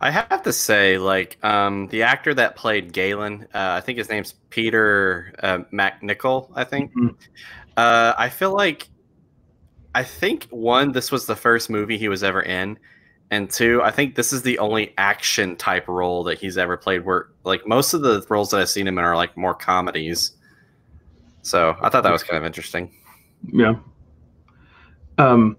I 0.00 0.10
have 0.10 0.42
to 0.42 0.52
say, 0.52 0.98
like, 0.98 1.38
um, 1.42 1.88
the 1.88 2.02
actor 2.02 2.34
that 2.34 2.54
played 2.54 2.92
Galen, 2.92 3.48
uh, 3.54 3.78
I 3.78 3.80
think 3.80 3.96
his 3.96 4.10
name's 4.10 4.34
Peter 4.50 5.32
uh, 5.42 5.58
MacNicol, 5.72 6.50
I 6.54 6.64
think. 6.64 6.92
Mhm. 6.94 7.14
Uh, 7.76 8.12
I 8.18 8.28
feel 8.28 8.52
like, 8.52 8.88
I 9.94 10.02
think, 10.02 10.44
one, 10.50 10.92
this 10.92 11.10
was 11.10 11.24
the 11.24 11.36
first 11.36 11.70
movie 11.70 11.96
he 11.96 12.08
was 12.08 12.22
ever 12.22 12.42
in. 12.42 12.78
And 13.30 13.50
two, 13.50 13.82
I 13.82 13.90
think 13.90 14.14
this 14.14 14.32
is 14.32 14.42
the 14.42 14.58
only 14.58 14.92
action 14.98 15.56
type 15.56 15.88
role 15.88 16.22
that 16.24 16.38
he's 16.38 16.58
ever 16.58 16.76
played 16.76 17.04
where, 17.04 17.28
like, 17.44 17.66
most 17.66 17.94
of 17.94 18.02
the 18.02 18.24
roles 18.28 18.50
that 18.50 18.60
I've 18.60 18.68
seen 18.68 18.86
him 18.86 18.98
in 18.98 19.04
are, 19.04 19.16
like, 19.16 19.36
more 19.36 19.54
comedies. 19.54 20.32
So 21.42 21.74
I 21.80 21.88
thought 21.88 22.02
that 22.02 22.12
was 22.12 22.22
kind 22.22 22.36
of 22.38 22.44
interesting. 22.44 22.92
Yeah. 23.50 23.76
Um, 25.18 25.56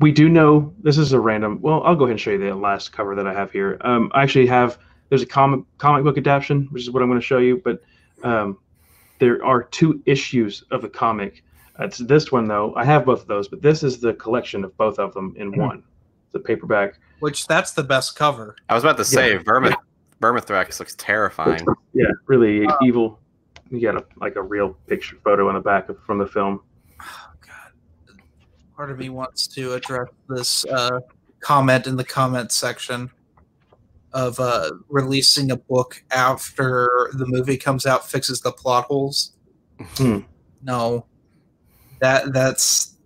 we 0.00 0.10
do 0.10 0.28
know 0.28 0.72
this 0.82 0.98
is 0.98 1.12
a 1.12 1.20
random. 1.20 1.60
Well, 1.60 1.82
I'll 1.84 1.94
go 1.94 2.04
ahead 2.04 2.12
and 2.12 2.20
show 2.20 2.30
you 2.30 2.38
the 2.38 2.54
last 2.54 2.92
cover 2.92 3.14
that 3.14 3.26
I 3.26 3.34
have 3.34 3.52
here. 3.52 3.78
Um, 3.82 4.10
I 4.14 4.22
actually 4.22 4.46
have 4.46 4.78
there's 5.10 5.22
a 5.22 5.26
comic 5.26 5.60
comic 5.78 6.04
book 6.04 6.16
adaptation, 6.16 6.68
which 6.70 6.82
is 6.82 6.90
what 6.90 7.02
I'm 7.02 7.08
going 7.08 7.20
to 7.20 7.26
show 7.26 7.38
you. 7.38 7.60
But 7.62 7.82
um, 8.24 8.58
there 9.18 9.44
are 9.44 9.62
two 9.62 10.02
issues 10.06 10.64
of 10.70 10.82
the 10.82 10.88
comic. 10.88 11.44
It's 11.78 11.98
this 11.98 12.32
one 12.32 12.48
though. 12.48 12.74
I 12.76 12.84
have 12.84 13.04
both 13.04 13.22
of 13.22 13.26
those, 13.28 13.48
but 13.48 13.62
this 13.62 13.82
is 13.82 14.00
the 14.00 14.14
collection 14.14 14.64
of 14.64 14.76
both 14.76 14.98
of 14.98 15.14
them 15.14 15.34
in 15.36 15.56
one. 15.56 15.82
The 16.32 16.40
paperback. 16.40 16.98
Which 17.20 17.46
that's 17.46 17.72
the 17.72 17.82
best 17.82 18.16
cover. 18.16 18.56
I 18.68 18.74
was 18.74 18.84
about 18.84 18.96
to 18.98 19.04
say, 19.04 19.32
Yeah. 19.32 19.38
Vermith, 19.38 19.74
Vermithrax 20.20 20.78
looks 20.78 20.94
terrifying. 20.96 21.64
Yeah, 21.92 22.06
really 22.26 22.66
evil. 22.82 23.18
You 23.70 23.80
got 23.80 23.96
a 23.96 24.04
like 24.16 24.36
a 24.36 24.42
real 24.42 24.76
picture 24.86 25.16
photo 25.24 25.48
on 25.48 25.54
the 25.54 25.60
back 25.60 25.88
of, 25.88 26.02
from 26.04 26.18
the 26.18 26.26
film. 26.26 26.62
Part 28.80 28.90
of 28.90 28.98
me 28.98 29.10
wants 29.10 29.46
to 29.48 29.74
address 29.74 30.08
this 30.30 30.64
uh, 30.64 31.00
comment 31.40 31.86
in 31.86 31.96
the 31.96 32.02
comment 32.02 32.50
section 32.50 33.10
of 34.14 34.40
uh, 34.40 34.70
releasing 34.88 35.50
a 35.50 35.56
book 35.56 36.02
after 36.12 37.10
the 37.12 37.26
movie 37.26 37.58
comes 37.58 37.84
out 37.84 38.10
fixes 38.10 38.40
the 38.40 38.50
plot 38.50 38.86
holes. 38.86 39.32
Hmm. 39.98 40.20
No, 40.62 41.04
that 41.98 42.32
that's 42.32 42.96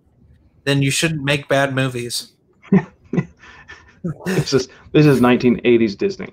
then 0.62 0.80
you 0.80 0.92
shouldn't 0.92 1.24
make 1.24 1.48
bad 1.48 1.74
movies. 1.74 2.34
This 4.26 4.52
is 4.52 4.68
this 4.92 5.06
is 5.06 5.20
1980s 5.20 5.98
Disney, 5.98 6.28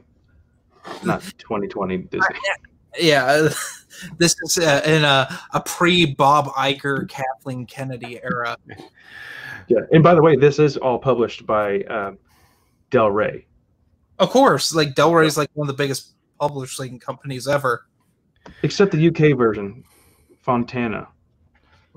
not 1.04 1.24
2020 1.39 1.98
Disney. 1.98 2.36
Yeah, 3.00 3.50
this 4.18 4.36
is 4.43 4.58
uh, 4.58 4.82
in 4.86 5.04
a, 5.04 5.39
a 5.54 5.62
pre 5.62 6.06
Bob 6.14 6.47
Iger, 6.47 7.08
Kathleen 7.10 7.66
Kennedy 7.66 8.20
era. 8.24 8.58
Yeah, 9.68 9.80
and 9.91 10.04
by 10.04 10.16
the 10.16 10.22
way, 10.22 10.36
this 10.36 10.60
is 10.60 10.78
all 10.78 10.99
published 10.99 11.45
by 11.45 11.82
um, 11.84 12.18
Del 12.89 13.12
Rey. 13.12 13.45
Of 14.20 14.30
course, 14.30 14.74
like 14.74 14.95
Del 14.95 15.14
Rey 15.14 15.28
is 15.28 15.38
like 15.38 15.49
one 15.54 15.70
of 15.70 15.76
the 15.76 15.82
biggest 15.82 16.14
publishing 16.39 16.99
companies 16.99 17.47
ever. 17.47 17.86
except 18.64 18.91
the 18.91 19.08
UK 19.08 19.38
version, 19.38 19.84
Fontana. 20.41 21.08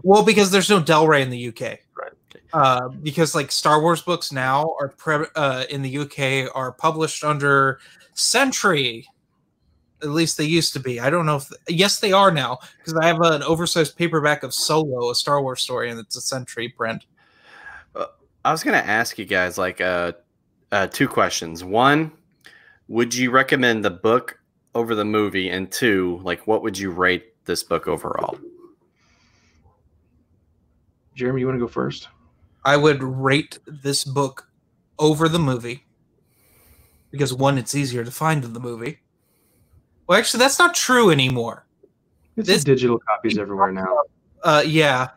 Well, 0.02 0.24
because 0.24 0.50
there's 0.50 0.68
no 0.70 0.80
Del 0.80 1.06
Rey 1.06 1.22
in 1.22 1.30
the 1.30 1.48
UK, 1.48 1.60
Right. 1.96 2.12
Uh, 2.52 2.88
because 2.88 3.34
like 3.34 3.50
Star 3.50 3.80
Wars 3.80 4.02
books 4.02 4.30
now 4.32 4.74
are 4.80 4.88
pre- 4.88 5.26
uh, 5.34 5.64
in 5.70 5.82
the 5.82 5.98
UK 5.98 6.50
are 6.54 6.72
published 6.72 7.24
under 7.24 7.78
Century. 8.14 9.06
At 10.04 10.10
least 10.10 10.36
they 10.36 10.44
used 10.44 10.72
to 10.74 10.80
be. 10.80 11.00
I 11.00 11.10
don't 11.10 11.26
know 11.26 11.36
if 11.36 11.50
yes 11.68 11.98
they 11.98 12.12
are 12.12 12.30
now 12.30 12.58
because 12.78 12.94
I 12.94 13.06
have 13.06 13.20
an 13.22 13.42
oversized 13.42 13.96
paperback 13.96 14.42
of 14.42 14.54
Solo, 14.54 15.10
a 15.10 15.14
Star 15.14 15.42
Wars 15.42 15.62
story, 15.62 15.90
and 15.90 15.98
it's 15.98 16.16
a 16.16 16.20
Century 16.20 16.68
print. 16.68 17.04
I 18.44 18.52
was 18.52 18.62
gonna 18.62 18.76
ask 18.76 19.18
you 19.18 19.24
guys 19.24 19.56
like 19.56 19.80
uh, 19.80 20.12
uh, 20.70 20.86
two 20.88 21.08
questions. 21.08 21.64
One, 21.64 22.12
would 22.88 23.14
you 23.14 23.30
recommend 23.30 23.84
the 23.84 23.90
book 23.90 24.38
over 24.74 24.94
the 24.94 25.04
movie? 25.04 25.48
And 25.48 25.72
two, 25.72 26.20
like 26.22 26.46
what 26.46 26.62
would 26.62 26.76
you 26.76 26.90
rate 26.90 27.32
this 27.46 27.62
book 27.62 27.88
overall? 27.88 28.38
Jeremy, 31.14 31.40
you 31.40 31.46
want 31.46 31.56
to 31.56 31.60
go 31.60 31.68
first? 31.68 32.08
I 32.64 32.76
would 32.76 33.02
rate 33.02 33.58
this 33.66 34.04
book 34.04 34.50
over 34.98 35.28
the 35.28 35.38
movie 35.38 35.84
because 37.10 37.32
one, 37.32 37.56
it's 37.56 37.74
easier 37.74 38.04
to 38.04 38.10
find 38.10 38.44
in 38.44 38.52
the 38.52 38.60
movie. 38.60 38.98
Well, 40.06 40.18
actually, 40.18 40.40
that's 40.40 40.58
not 40.58 40.74
true 40.74 41.10
anymore. 41.10 41.66
It's 42.36 42.48
This- 42.48 42.64
digital 42.64 42.98
copies 42.98 43.38
everywhere 43.38 43.72
now. 43.72 44.00
Uh, 44.42 44.62
yeah, 44.66 45.08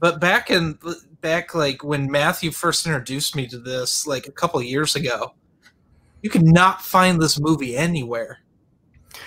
but 0.00 0.20
back 0.20 0.50
in 0.50 0.78
back 1.20 1.54
like 1.54 1.84
when 1.84 2.10
Matthew 2.10 2.50
first 2.50 2.84
introduced 2.84 3.36
me 3.36 3.46
to 3.46 3.58
this, 3.58 4.06
like 4.06 4.26
a 4.26 4.32
couple 4.32 4.58
of 4.58 4.66
years 4.66 4.96
ago, 4.96 5.34
you 6.22 6.30
could 6.30 6.42
not 6.44 6.82
find 6.82 7.22
this 7.22 7.38
movie 7.38 7.76
anywhere. 7.76 8.40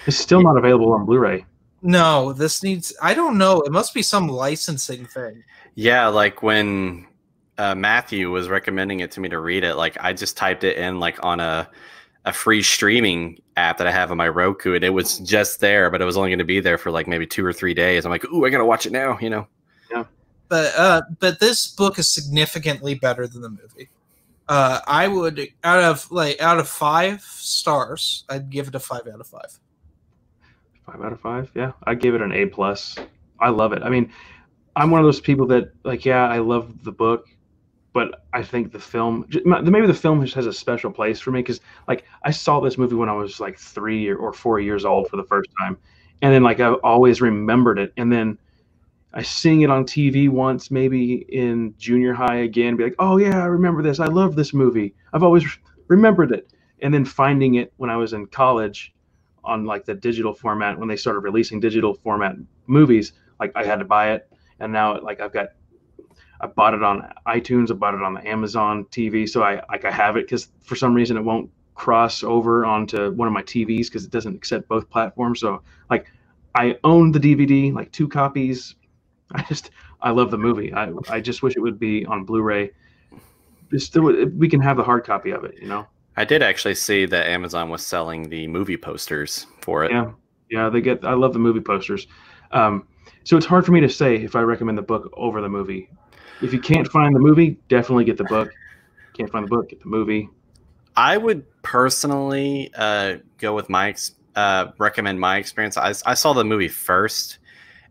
It's 0.05 0.17
still 0.17 0.41
not 0.41 0.57
available 0.57 0.91
on 0.91 1.05
Blu-ray. 1.05 1.45
No, 1.81 2.33
this 2.33 2.63
needs. 2.63 2.93
I 3.01 3.13
don't 3.13 3.37
know. 3.37 3.61
It 3.61 3.71
must 3.71 3.93
be 3.93 4.01
some 4.01 4.27
licensing 4.27 5.05
thing. 5.05 5.43
Yeah, 5.75 6.07
like 6.07 6.43
when 6.43 7.07
uh, 7.57 7.75
Matthew 7.75 8.31
was 8.31 8.49
recommending 8.49 8.99
it 8.99 9.11
to 9.11 9.19
me 9.21 9.29
to 9.29 9.39
read 9.39 9.63
it, 9.63 9.75
like 9.75 9.95
I 10.01 10.11
just 10.11 10.35
typed 10.35 10.63
it 10.63 10.77
in 10.77 10.99
like 10.99 11.23
on 11.23 11.39
a 11.39 11.69
a 12.25 12.33
free 12.33 12.61
streaming 12.61 13.39
app 13.55 13.77
that 13.77 13.87
I 13.87 13.91
have 13.91 14.11
on 14.11 14.17
my 14.17 14.27
Roku, 14.27 14.73
and 14.73 14.83
it 14.83 14.89
was 14.89 15.19
just 15.19 15.59
there, 15.59 15.89
but 15.89 16.01
it 16.01 16.05
was 16.05 16.17
only 16.17 16.29
going 16.29 16.39
to 16.39 16.45
be 16.45 16.59
there 16.59 16.77
for 16.77 16.91
like 16.91 17.07
maybe 17.07 17.25
two 17.25 17.45
or 17.45 17.53
three 17.53 17.73
days. 17.73 18.05
I'm 18.05 18.11
like, 18.11 18.25
ooh, 18.25 18.45
I 18.45 18.49
gotta 18.49 18.65
watch 18.65 18.85
it 18.85 18.91
now, 18.91 19.17
you 19.19 19.29
know. 19.29 19.47
Yeah. 19.91 20.03
But 20.49 20.73
uh 20.75 21.01
but 21.19 21.39
this 21.39 21.67
book 21.67 21.99
is 21.99 22.09
significantly 22.09 22.95
better 22.95 23.27
than 23.27 23.41
the 23.41 23.49
movie 23.49 23.89
uh 24.47 24.79
i 24.85 25.07
would 25.07 25.47
out 25.63 25.83
of 25.83 26.11
like 26.11 26.39
out 26.39 26.59
of 26.59 26.69
five 26.69 27.19
stars 27.23 28.25
i'd 28.29 28.47
give 28.51 28.67
it 28.67 28.75
a 28.75 28.79
five 28.79 29.07
out 29.11 29.19
of 29.19 29.25
five 29.25 29.59
Five 30.85 31.01
out 31.01 31.13
of 31.13 31.19
five. 31.19 31.49
Yeah, 31.55 31.71
I 31.83 31.95
gave 31.95 32.13
it 32.13 32.21
an 32.21 32.31
A 32.31 32.45
plus. 32.45 32.97
I 33.39 33.49
love 33.49 33.73
it. 33.73 33.81
I 33.81 33.89
mean, 33.89 34.11
I'm 34.75 34.91
one 34.91 35.01
of 35.01 35.05
those 35.05 35.19
people 35.19 35.47
that 35.47 35.71
like, 35.83 36.05
yeah, 36.05 36.27
I 36.27 36.39
love 36.39 36.83
the 36.83 36.91
book, 36.91 37.27
but 37.95 38.25
I 38.33 38.43
think 38.43 38.73
the 38.73 38.79
film, 38.79 39.25
maybe 39.45 39.87
the 39.87 39.93
film 39.93 40.21
just 40.21 40.35
has 40.35 40.47
a 40.47 40.51
special 40.51 40.91
place 40.91 41.21
for 41.21 41.31
me 41.31 41.39
because, 41.39 41.61
like, 41.87 42.03
I 42.23 42.31
saw 42.31 42.59
this 42.59 42.77
movie 42.77 42.95
when 42.95 43.07
I 43.07 43.13
was 43.13 43.39
like 43.39 43.57
three 43.57 44.11
or, 44.11 44.33
four 44.33 44.59
years 44.59 44.83
old 44.83 45.07
for 45.07 45.15
the 45.15 45.23
first 45.23 45.49
time, 45.57 45.77
and 46.21 46.33
then 46.33 46.43
like 46.43 46.59
I've 46.59 46.75
always 46.83 47.21
remembered 47.21 47.79
it, 47.79 47.93
and 47.95 48.11
then 48.11 48.37
I 49.13 49.21
sing 49.21 49.61
it 49.61 49.69
on 49.69 49.85
TV 49.85 50.27
once, 50.27 50.69
maybe 50.69 51.25
in 51.29 51.73
junior 51.77 52.13
high 52.13 52.39
again, 52.39 52.75
be 52.75 52.83
like, 52.83 52.95
oh 52.99 53.15
yeah, 53.15 53.41
I 53.41 53.45
remember 53.45 53.81
this. 53.81 54.01
I 54.01 54.07
love 54.07 54.35
this 54.35 54.53
movie. 54.53 54.93
I've 55.13 55.23
always 55.23 55.45
remembered 55.87 56.33
it, 56.33 56.51
and 56.81 56.93
then 56.93 57.05
finding 57.05 57.55
it 57.55 57.71
when 57.77 57.89
I 57.89 57.95
was 57.95 58.11
in 58.11 58.27
college 58.27 58.93
on 59.45 59.63
like 59.63 59.85
the 59.85 59.95
digital 59.95 60.33
format 60.33 60.77
when 60.77 60.89
they 60.89 60.97
started 60.97 61.21
releasing 61.21 61.61
digital 61.61 61.93
format 61.93 62.35
movies 62.67 63.13
like 63.39 63.51
i 63.55 63.63
had 63.63 63.77
to 63.77 63.85
buy 63.85 64.11
it 64.11 64.27
and 64.59 64.73
now 64.73 64.99
like 65.01 65.21
i've 65.21 65.31
got 65.31 65.49
i 66.45 66.47
bought 66.47 66.73
it 66.73 66.83
on 66.83 67.11
itunes 67.27 67.71
i 67.71 67.73
bought 67.73 67.93
it 67.93 68.01
on 68.01 68.13
the 68.13 68.27
amazon 68.27 68.85
tv 68.85 69.27
so 69.27 69.43
i 69.43 69.61
like 69.69 69.85
i 69.85 69.91
have 69.91 70.17
it 70.17 70.25
because 70.25 70.49
for 70.63 70.75
some 70.75 70.93
reason 70.93 71.17
it 71.17 71.21
won't 71.21 71.49
cross 71.75 72.23
over 72.23 72.65
onto 72.65 73.11
one 73.11 73.27
of 73.27 73.33
my 73.33 73.43
tvs 73.43 73.87
because 73.87 74.05
it 74.05 74.11
doesn't 74.11 74.35
accept 74.35 74.67
both 74.67 74.89
platforms 74.89 75.39
so 75.39 75.61
like 75.89 76.07
i 76.55 76.77
own 76.83 77.11
the 77.11 77.19
dvd 77.19 77.73
like 77.73 77.91
two 77.91 78.07
copies 78.07 78.75
i 79.33 79.41
just 79.43 79.71
i 80.01 80.09
love 80.09 80.31
the 80.31 80.37
movie 80.37 80.73
i, 80.73 80.91
I 81.09 81.19
just 81.19 81.43
wish 81.43 81.55
it 81.55 81.61
would 81.61 81.79
be 81.79 82.05
on 82.05 82.23
blu-ray 82.23 82.71
It's 83.71 83.85
still 83.85 84.03
we 84.37 84.47
can 84.47 84.61
have 84.61 84.77
the 84.77 84.83
hard 84.83 85.03
copy 85.03 85.31
of 85.31 85.43
it 85.43 85.55
you 85.59 85.67
know 85.67 85.87
I 86.17 86.23
did 86.23 86.41
actually 86.41 86.75
see 86.75 87.05
that 87.05 87.27
Amazon 87.27 87.69
was 87.69 87.85
selling 87.85 88.29
the 88.29 88.47
movie 88.47 88.77
posters 88.77 89.47
for 89.59 89.83
it. 89.83 89.91
Yeah, 89.91 90.11
yeah, 90.49 90.69
they 90.69 90.79
get. 90.79 91.03
I 91.03 91.13
love 91.13 91.33
the 91.33 91.39
movie 91.39 91.59
posters. 91.59 92.07
Um, 92.51 92.87
so 93.23 93.37
it's 93.37 93.45
hard 93.45 93.65
for 93.65 93.71
me 93.71 93.81
to 93.81 93.89
say 93.89 94.15
if 94.15 94.35
I 94.35 94.41
recommend 94.41 94.77
the 94.77 94.83
book 94.83 95.11
over 95.13 95.41
the 95.41 95.49
movie. 95.49 95.89
If 96.41 96.53
you 96.53 96.59
can't 96.59 96.87
find 96.89 97.15
the 97.15 97.19
movie, 97.19 97.57
definitely 97.69 98.05
get 98.05 98.17
the 98.17 98.23
book. 98.25 98.51
Can't 99.13 99.31
find 99.31 99.45
the 99.45 99.49
book, 99.49 99.69
get 99.69 99.79
the 99.81 99.87
movie. 99.87 100.29
I 100.97 101.17
would 101.17 101.45
personally 101.61 102.71
uh, 102.75 103.17
go 103.37 103.53
with 103.53 103.69
my 103.69 103.89
ex- 103.89 104.15
uh, 104.35 104.67
recommend 104.77 105.19
my 105.19 105.37
experience. 105.37 105.77
I, 105.77 105.93
I 106.05 106.13
saw 106.13 106.33
the 106.33 106.43
movie 106.43 106.67
first, 106.67 107.39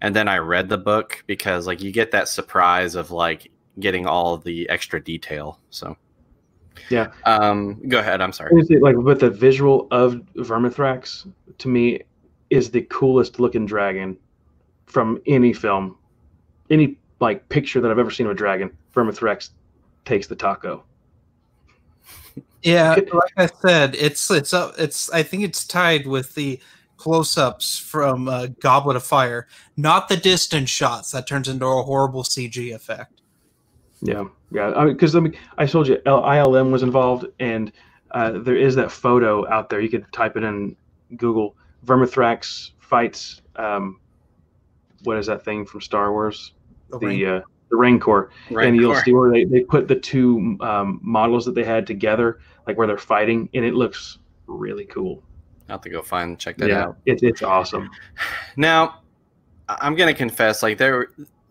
and 0.01 0.15
then 0.15 0.29
I 0.29 0.39
read 0.39 0.69
the 0.69 0.79
book 0.79 1.23
because 1.27 1.67
like 1.67 1.83
you 1.83 1.93
get 1.93 2.11
that 2.13 2.29
surprise 2.29 2.95
of 2.95 3.11
like 3.11 3.51
getting 3.81 4.07
all 4.07 4.37
the 4.37 4.69
extra 4.69 5.03
detail. 5.03 5.59
So 5.71 5.97
Yeah. 6.91 7.13
um, 7.25 7.83
go 7.89 7.99
ahead. 7.99 8.21
I'm 8.21 8.33
sorry. 8.33 8.53
Like 8.81 8.97
but 9.03 9.21
the 9.21 9.31
visual 9.31 9.89
of 9.91 10.15
Vermithrax 10.37 11.31
to 11.59 11.69
me 11.69 12.01
is 12.51 12.71
the 12.71 12.83
coolest 12.83 13.41
looking 13.41 13.67
dragon 13.67 14.17
from 14.87 15.21
any 15.27 15.53
film, 15.53 15.97
any 16.71 16.99
like 17.21 17.49
picture 17.49 17.81
that 17.81 17.91
I've 17.91 17.99
ever 17.99 18.11
seen 18.11 18.27
of 18.27 18.33
a 18.33 18.35
dragon. 18.35 18.77
Vermithrax 18.95 19.51
takes 20.05 20.27
the 20.27 20.37
taco. 20.37 20.85
yeah 22.63 22.95
like 23.13 23.33
i 23.37 23.47
said 23.47 23.95
it's 23.95 24.31
it's 24.31 24.53
up 24.53 24.75
it's 24.79 25.11
i 25.13 25.23
think 25.23 25.43
it's 25.43 25.67
tied 25.67 26.07
with 26.07 26.35
the 26.35 26.59
close-ups 26.97 27.79
from 27.79 28.29
uh, 28.29 28.47
goblet 28.61 28.97
of 28.97 29.05
fire 29.05 29.47
not 29.77 30.09
the 30.09 30.17
distance 30.17 30.69
shots 30.71 31.11
that 31.11 31.27
turns 31.27 31.49
into 31.49 31.65
a 31.65 31.83
horrible 31.83 32.23
cg 32.23 32.75
effect 32.75 33.21
Yeah, 34.03 34.25
yeah. 34.51 34.85
Because 34.85 35.15
I, 35.15 35.21
mean, 35.21 35.35
I 35.57 35.67
told 35.67 35.89
you 35.89 36.01
L- 36.07 36.23
ILM 36.23 36.71
was 36.71 36.83
involved, 36.83 37.27
and 37.41 37.73
uh, 38.11 38.33
there 38.33 38.57
is 38.57 38.75
that 38.75 38.91
photo 38.91 39.49
out 39.49 39.71
there. 39.71 39.81
You 39.81 39.89
could 39.89 40.05
type 40.13 40.37
it 40.37 40.45
in 40.45 40.77
Google. 41.17 41.57
Vermithrax 41.87 42.73
fights. 42.81 43.41
Um, 43.57 44.01
what 45.05 45.17
is 45.17 45.27
that 45.27 45.45
thing 45.45 45.65
from 45.65 45.81
Star 45.81 46.13
Wars? 46.13 46.54
The 47.01 47.45
The 47.71 47.77
Rancor. 47.77 48.27
uh, 48.27 48.31
the 48.51 48.57
Rancor. 48.57 48.69
And 48.69 48.77
you'll 48.77 48.93
Rancor. 48.93 49.05
see 49.05 49.13
where 49.13 49.31
they, 49.33 49.45
they 49.45 49.61
put 49.61 49.89
the 49.89 49.97
two 49.97 50.57
um, 50.61 51.01
models 51.03 51.45
that 51.47 51.55
they 51.55 51.65
had 51.65 51.87
together, 51.87 52.41
like 52.67 52.77
where 52.79 52.87
they're 52.87 52.99
fighting, 52.99 53.49
and 53.55 53.65
it 53.65 53.75
looks 53.75 54.19
really 54.47 54.85
cool. 54.87 55.23
I'll 55.69 55.75
have 55.77 55.81
to 55.83 55.91
go 55.91 56.03
find 56.03 56.39
check 56.39 56.59
that 56.59 56.69
yeah, 56.69 56.85
out. 56.85 56.97
it, 57.07 57.23
it's 57.23 57.43
awesome. 57.43 57.89
Now, 58.57 59.01
I- 59.69 59.79
I'm 59.81 59.95
gonna 59.97 60.15
confess, 60.15 60.63
like 60.63 60.79
there, 60.79 61.09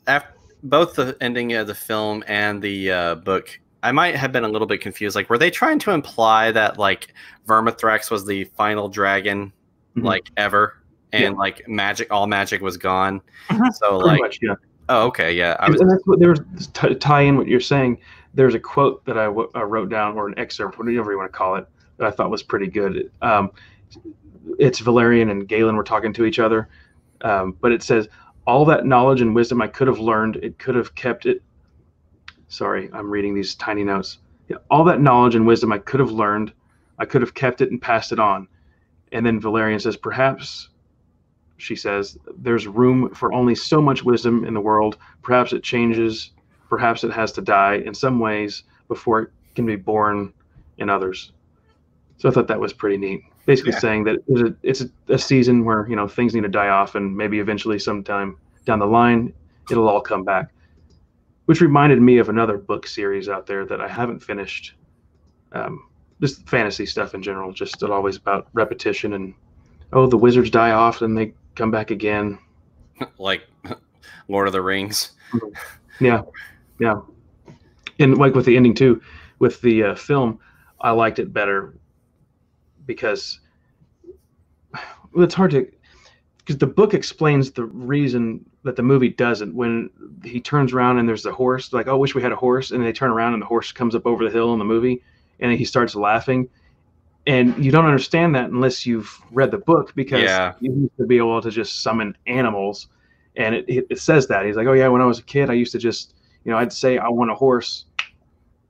after 0.08 0.30
both 0.64 0.96
the 0.96 1.18
ending 1.20 1.54
of 1.54 1.68
the 1.68 1.76
film 1.76 2.24
and 2.28 2.62
the 2.62 2.92
uh, 2.92 3.16
book 3.16 3.60
I 3.82 3.92
might 3.92 4.16
have 4.16 4.32
been 4.32 4.46
a 4.46 4.48
little 4.48 4.66
bit 4.68 4.80
confused. 4.80 5.14
Like, 5.14 5.30
were 5.30 5.38
they 5.38 5.52
trying 5.52 5.78
to 5.80 5.92
imply 5.92 6.52
that 6.54 6.78
like 6.80 7.14
Vermithrax 7.48 8.10
was 8.10 8.26
the 8.26 8.46
final 8.46 8.88
dragon, 8.88 9.52
Mhm. 9.98 10.04
like 10.06 10.30
ever, 10.38 10.78
and 11.12 11.24
Yeah. 11.24 11.30
like 11.32 11.68
magic, 11.68 12.08
all 12.10 12.26
magic 12.28 12.62
was 12.62 12.78
gone? 12.78 13.20
Mhm. 13.50 13.74
So 13.74 14.00
Pretty 14.00 14.08
like, 14.08 14.22
much, 14.22 14.40
yeah. 14.42 14.54
Oh, 14.90 15.08
okay, 15.08 15.34
yeah, 15.34 15.56
I 15.60 15.70
was. 15.70 15.82
and 15.82 15.90
that's 15.90 16.06
what 16.06 16.20
there's 16.20 16.40
tie 17.00 17.22
in 17.22 17.38
what 17.38 17.48
you're 17.48 17.60
saying. 17.60 18.00
There's 18.34 18.56
a 18.56 18.60
quote 18.60 19.06
that 19.06 19.18
I 19.18 19.26
w- 19.26 19.50
uh, 19.56 19.66
wrote 19.66 19.90
down, 19.90 20.16
or 20.16 20.28
an 20.28 20.38
excerpt, 20.38 20.78
whatever 20.78 21.12
you 21.12 21.18
want 21.18 21.32
to 21.32 21.38
call 21.38 21.56
it, 21.56 21.68
that 21.98 22.08
I 22.08 22.12
thought 22.12 22.30
was 22.30 22.44
pretty 22.44 22.68
good. 22.68 23.12
Um, 23.22 23.52
it's 24.60 24.80
Valerian 24.80 25.30
and 25.30 25.48
Galen 25.48 25.76
were 25.76 25.84
talking 25.84 26.14
to 26.14 26.26
each 26.26 26.40
other, 26.40 26.70
um, 27.22 27.58
but 27.62 27.72
it 27.72 27.84
says, 27.84 28.08
"All 28.46 28.66
that 28.66 28.86
knowledge 28.86 29.22
and 29.22 29.36
wisdom 29.36 29.62
I 29.62 29.68
could 29.68 29.88
have 29.88 30.00
learned, 30.00 30.38
it 30.38 30.60
could 30.60 30.76
have 30.76 30.96
kept 30.96 31.26
it." 31.26 31.42
Sorry, 32.48 32.90
I'm 32.94 33.10
reading 33.10 33.34
these 33.34 33.56
tiny 33.56 33.84
notes. 33.84 34.20
Yeah, 34.48 34.58
all 34.70 34.84
that 34.86 35.02
knowledge 35.02 35.36
and 35.36 35.48
wisdom 35.48 35.72
I 35.72 35.80
could 35.80 36.00
have 36.00 36.12
learned, 36.12 36.54
I 37.00 37.06
could 37.06 37.22
have 37.22 37.34
kept 37.34 37.62
it 37.62 37.72
and 37.72 37.82
passed 37.82 38.12
it 38.12 38.20
on. 38.20 38.48
And 39.12 39.26
then 39.26 39.40
Valerian 39.40 39.80
says, 39.80 39.96
perhaps, 39.96 40.70
she 41.64 41.76
says, 41.76 42.18
there's 42.38 42.68
room 42.68 43.14
for 43.16 43.34
only 43.34 43.56
so 43.56 43.82
much 43.82 44.04
wisdom 44.04 44.46
in 44.46 44.54
the 44.54 44.60
world. 44.60 44.98
Perhaps 45.22 45.54
it 45.54 45.64
changes. 45.64 46.32
Perhaps 46.70 47.04
it 47.04 47.12
has 47.12 47.32
to 47.34 47.42
die 47.42 47.76
in 47.86 47.94
some 47.94 48.20
ways 48.20 48.64
before 48.90 49.22
it 49.22 49.30
can 49.56 49.66
be 49.66 49.78
born 49.78 50.34
in 50.78 50.90
others. 50.90 51.32
So 52.18 52.30
I 52.30 52.32
thought 52.32 52.48
that 52.48 52.60
was 52.60 52.74
pretty 52.74 52.98
neat. 52.98 53.22
Basically 53.46 53.72
Yeah. 53.72 53.80
saying 53.80 54.04
that 54.06 54.18
it's 54.28 54.42
a, 54.42 54.56
it's 54.64 54.82
a, 54.82 55.14
a 55.14 55.18
season 55.18 55.66
where 55.66 55.88
you 55.90 55.96
know 55.96 56.08
things 56.08 56.34
need 56.34 56.44
to 56.44 56.50
die 56.50 56.70
off, 56.70 56.96
and 56.96 57.16
maybe 57.16 57.40
eventually, 57.40 57.80
sometime 57.80 58.38
down 58.66 58.80
the 58.80 58.86
line, 58.86 59.34
it'll 59.70 59.90
all 59.90 60.02
come 60.02 60.24
back. 60.24 60.54
Which 61.46 61.60
reminded 61.62 62.02
me 62.02 62.20
of 62.20 62.30
another 62.30 62.58
book 62.58 62.88
series 62.88 63.28
out 63.28 63.46
there 63.46 63.66
that 63.66 63.82
I 63.82 63.88
haven't 63.88 64.22
finished. 64.22 64.74
Um, 65.52 65.84
just 66.22 66.48
fantasy 66.48 66.86
stuff 66.86 67.14
in 67.14 67.22
general, 67.22 67.52
just 67.52 67.84
always 67.84 68.16
about 68.18 68.48
repetition 68.54 69.14
and 69.14 69.34
oh, 69.92 70.08
the 70.08 70.18
wizards 70.18 70.50
die 70.50 70.72
off 70.72 71.02
and 71.02 71.18
they 71.18 71.34
come 71.56 71.72
back 71.72 71.92
again. 71.92 72.40
like 73.18 73.44
Lord 74.28 74.48
of 74.48 74.54
the 74.54 74.62
Rings. 74.62 75.12
Yeah, 76.00 76.24
yeah. 76.80 77.02
And 78.00 78.18
like 78.18 78.34
with 78.34 78.46
the 78.46 78.58
ending 78.58 78.74
too, 78.74 79.00
with 79.38 79.62
the 79.62 79.84
uh, 79.84 79.96
film, 79.96 80.40
I 80.82 80.90
liked 80.90 81.20
it 81.20 81.32
better 81.32 81.76
because 82.88 83.40
well, 84.74 84.84
it's 85.24 85.36
hard 85.36 85.52
to 85.52 85.72
because 86.40 86.58
the 86.58 86.68
book 86.68 86.94
explains 86.94 87.52
the 87.52 87.66
reason 87.66 88.44
that 88.64 88.76
the 88.76 88.82
movie 88.82 89.10
doesn't. 89.10 89.54
When 89.54 89.90
he 90.24 90.42
turns 90.42 90.74
around 90.74 90.98
and 90.98 91.08
there's 91.08 91.24
the 91.24 91.32
horse, 91.32 91.72
like, 91.72 91.88
oh, 91.88 91.92
I 91.92 91.96
wish 91.96 92.16
we 92.16 92.24
had 92.24 92.32
a 92.32 92.38
horse, 92.38 92.72
and 92.72 92.84
they 92.84 92.92
turn 92.92 93.12
around 93.12 93.34
and 93.34 93.42
the 93.42 93.48
horse 93.48 93.72
comes 93.72 93.96
up 93.96 94.06
over 94.06 94.26
the 94.26 94.32
hill 94.32 94.52
in 94.54 94.60
the 94.60 94.66
movie, 94.66 95.02
and 95.40 95.52
he 95.52 95.64
starts 95.64 95.96
laughing. 95.96 96.50
And 97.26 97.64
you 97.64 97.72
don't 97.72 97.86
understand 97.86 98.36
that 98.36 98.50
unless 98.50 98.86
you've 98.86 99.18
read 99.32 99.52
the 99.52 99.58
book 99.58 99.94
because 99.96 100.24
Yeah. 100.24 100.54
you 100.60 100.74
used 100.74 100.98
to 100.98 101.06
be 101.06 101.18
able 101.18 101.42
to 101.42 101.50
just 101.52 101.82
summon 101.82 102.18
animals. 102.28 102.88
And 103.36 103.56
it, 103.56 103.66
it, 103.68 103.88
it 103.90 104.00
says 104.00 104.28
that. 104.28 104.46
He's 104.46 104.56
like 104.56 104.68
oh 104.68 104.74
yeah 104.74 104.88
when 104.90 105.02
i 105.02 105.06
was 105.06 105.20
a 105.20 105.24
kid 105.24 105.50
i 105.50 105.54
used 105.54 105.72
to 105.72 105.80
just 105.80 106.14
you 106.44 106.52
know 106.52 106.58
i'd 106.58 106.72
say 106.74 106.98
i 106.98 107.08
want 107.08 107.32
a 107.32 107.36
horse 107.36 107.86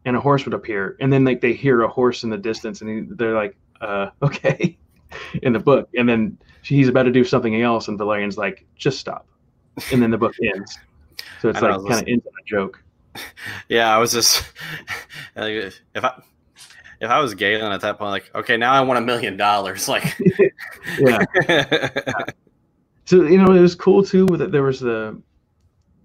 and 0.06 0.16
a 0.16 0.20
horse 0.20 0.46
would 0.46 0.54
appear. 0.54 0.96
And 1.00 1.12
then 1.12 1.24
like 1.26 1.42
they 1.42 1.54
hear 1.54 1.82
a 1.84 1.88
horse 1.88 2.24
in 2.24 2.30
the 2.30 2.38
distance 2.38 2.82
and 2.82 2.90
he, 2.90 3.16
they're 3.16 3.34
like 3.36 3.56
uh 3.82 4.10
okay 4.22 4.78
in 5.42 5.54
the 5.54 5.60
book. 5.60 5.90
And 5.98 6.08
then 6.08 6.38
he's 6.62 6.88
about 6.90 7.04
to 7.04 7.12
do 7.12 7.24
something 7.24 7.62
else 7.62 7.88
and 7.88 7.98
valerian's 7.98 8.38
like 8.38 8.66
just 8.76 9.00
stop. 9.00 9.28
And 9.92 10.02
then 10.02 10.12
the 10.12 10.18
book 10.18 10.36
ends. 10.56 10.78
So 11.42 11.50
it's 11.50 11.60
I 11.62 11.72
like 11.72 11.82
kind 11.90 12.02
of 12.02 12.08
ends 12.08 12.26
on 12.26 12.34
a 12.40 12.46
joke. 12.46 12.84
Yeah, 13.70 13.96
I 13.96 14.00
was 14.00 14.12
just 14.12 14.44
if 15.36 16.04
I 16.04 16.22
if 17.04 17.10
I 17.10 17.20
was 17.20 17.34
Galen 17.34 17.72
at 17.72 17.82
that 17.82 17.98
point, 17.98 18.12
like, 18.12 18.32
okay, 18.34 18.56
now 18.56 18.72
I 18.72 18.82
want 18.82 18.98
a 18.98 19.02
million 19.02 19.38
dollars. 19.38 19.88
Like, 19.94 20.18
yeah 20.98 21.24
so 23.06 23.24
you 23.24 23.38
know 23.38 23.54
it 23.54 23.60
was 23.60 23.76
cool 23.76 24.04
too 24.04 24.26
that 24.26 24.52
there 24.52 24.64
was 24.64 24.80
the 24.80 25.22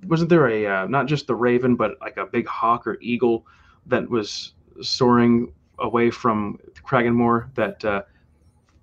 wasn't 0.07 0.29
there 0.29 0.49
a 0.49 0.67
uh, 0.67 0.87
not 0.87 1.07
just 1.07 1.27
the 1.27 1.35
raven 1.35 1.75
but 1.77 1.93
like 2.01 2.17
a 2.17 2.27
big 2.27 2.47
hawk 2.47 2.87
or 2.87 2.99
eagle 3.01 3.47
that 3.87 4.09
was 4.11 4.53
soaring 4.83 5.53
away 5.79 6.11
from 6.11 6.59
Cragganmor 6.87 7.55
that 7.55 7.85
uh, 7.85 8.03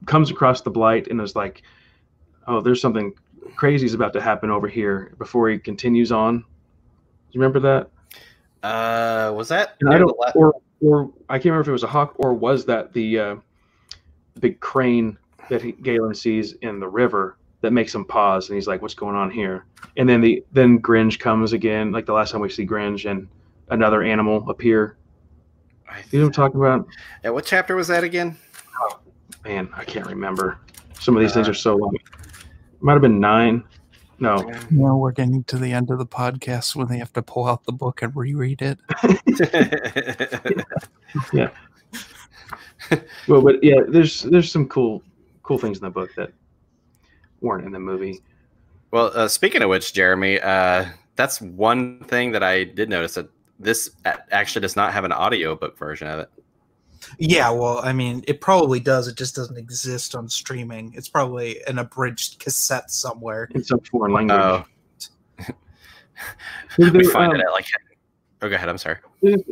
comes 0.06 0.32
across 0.32 0.62
the 0.62 0.72
blight 0.72 1.08
and 1.08 1.22
is 1.22 1.36
like 1.36 1.62
oh 2.48 2.62
there's 2.62 2.82
something 2.82 3.14
crazy 3.56 3.86
is 3.86 3.94
about 3.94 4.14
to 4.14 4.22
happen 4.22 4.50
over 4.50 4.68
here 4.68 5.14
before 5.20 5.50
he 5.50 5.60
continues 5.60 6.12
on 6.12 6.40
do 6.40 6.46
you 7.32 7.42
remember 7.42 7.60
that 7.60 7.90
uh, 8.66 9.32
was 9.32 9.48
that? 9.50 9.76
I 9.88 10.00
don't, 10.00 10.12
or 10.34 10.56
or 10.82 11.12
I 11.30 11.38
can't 11.38 11.46
remember 11.46 11.62
if 11.62 11.68
it 11.70 11.72
was 11.72 11.84
a 11.84 11.88
hawk 11.88 12.16
or 12.18 12.34
was 12.34 12.66
that 12.66 12.94
the 12.94 13.20
uh, 13.20 13.36
big 14.40 14.60
crane 14.60 15.18
that 15.50 15.62
he, 15.62 15.72
Galen 15.74 16.14
sees 16.16 16.54
in 16.62 16.80
the 16.80 16.88
river 16.88 17.38
that 17.62 17.72
makes 17.72 17.94
him 17.94 18.06
pause 18.06 18.50
and 18.50 18.56
he's 18.56 18.68
like, 18.68 18.82
"What's 18.82 18.94
going 18.94 19.16
on 19.16 19.32
here?" 19.32 19.66
And 19.98 20.08
then 20.08 20.22
the 20.22 20.44
then 20.52 20.78
Gringe 20.78 21.18
comes 21.20 21.54
again, 21.54 21.92
like 21.92 22.06
the 22.06 22.14
last 22.14 22.32
time 22.32 22.42
we 22.42 22.50
see 22.50 22.66
Gringe 22.66 23.06
and 23.06 23.28
another 23.70 24.04
animal 24.04 24.48
appear. 24.50 24.98
I 25.90 26.04
You 26.12 26.20
know 26.20 26.26
what 26.26 26.30
I'm 26.30 26.34
talking 26.34 26.60
about? 26.60 26.88
Yeah, 27.24 27.30
what 27.32 27.46
chapter 27.46 27.76
was 27.76 27.88
that 27.88 28.04
again? 28.04 28.38
Man, 29.44 29.70
I 29.76 29.84
can't 29.84 30.08
remember. 30.08 30.58
Some 31.00 31.16
of 31.16 31.22
these 31.22 31.34
things 31.34 31.48
Uh, 31.48 31.52
are 31.52 31.56
so 31.56 31.76
long. 31.76 31.96
Might 32.80 32.94
have 32.94 33.02
been 33.02 33.20
nine. 33.20 33.64
No, 34.20 34.50
No, 34.72 34.98
we're 34.98 35.12
getting 35.12 35.44
to 35.46 35.58
the 35.58 35.74
end 35.74 35.92
of 35.92 35.98
the 35.98 36.06
podcast 36.06 36.76
when 36.76 36.88
they 36.88 36.98
have 36.98 37.12
to 37.14 37.22
pull 37.22 37.48
out 37.48 37.66
the 37.66 37.74
book 37.74 38.02
and 38.02 38.16
reread 38.16 38.62
it. 38.62 38.80
Yeah. 41.34 41.50
well, 43.28 43.42
but 43.42 43.64
yeah, 43.64 43.82
there's 43.88 44.24
there's 44.24 44.52
some 44.52 44.68
cool 44.68 45.02
cool 45.44 45.58
things 45.58 45.78
in 45.78 45.84
the 45.84 45.90
book 45.90 46.14
that 46.16 46.32
weren't 47.42 47.66
in 47.66 47.72
the 47.72 47.80
movie. 47.80 48.22
well, 48.92 49.12
uh, 49.16 49.28
speaking 49.28 49.62
of 49.62 49.70
which, 49.70 49.94
Jeremy, 49.94 50.40
uh, 50.42 50.86
that's 51.16 51.40
one 51.42 52.04
thing 52.04 52.32
that 52.34 52.44
I 52.44 52.66
did 52.66 52.90
notice 52.90 53.14
that 53.16 53.30
this 53.60 53.92
actually 54.04 54.62
does 54.62 54.76
not 54.76 54.92
have 54.92 55.06
an 55.06 55.14
audiobook 55.14 55.78
version 55.78 56.08
of 56.08 56.20
it. 56.20 56.30
Yeah, 57.20 57.50
well, 57.52 57.80
I 57.84 57.94
mean, 57.94 58.24
it 58.28 58.42
probably 58.42 58.80
does. 58.80 59.08
It 59.08 59.16
just 59.16 59.36
doesn't 59.36 59.58
exist 59.58 60.16
on 60.16 60.30
streaming. 60.30 60.94
It's 60.96 61.10
probably 61.10 61.62
an 61.68 61.80
abridged 61.80 62.40
cassette 62.40 62.92
somewhere. 62.92 63.50
in 63.54 63.64
some 63.64 63.80
foreign 63.82 64.14
language. 64.14 64.66
Oh, 66.80 66.90
we 66.90 66.90
there, 66.90 67.04
find 67.12 67.34
um, 67.34 67.40
it 67.40 67.44
at 67.44 67.52
like. 67.52 67.66
Oh, 68.42 68.50
go 68.50 68.56
ahead. 68.56 68.70
I'm 68.70 68.78
sorry. 68.78 68.98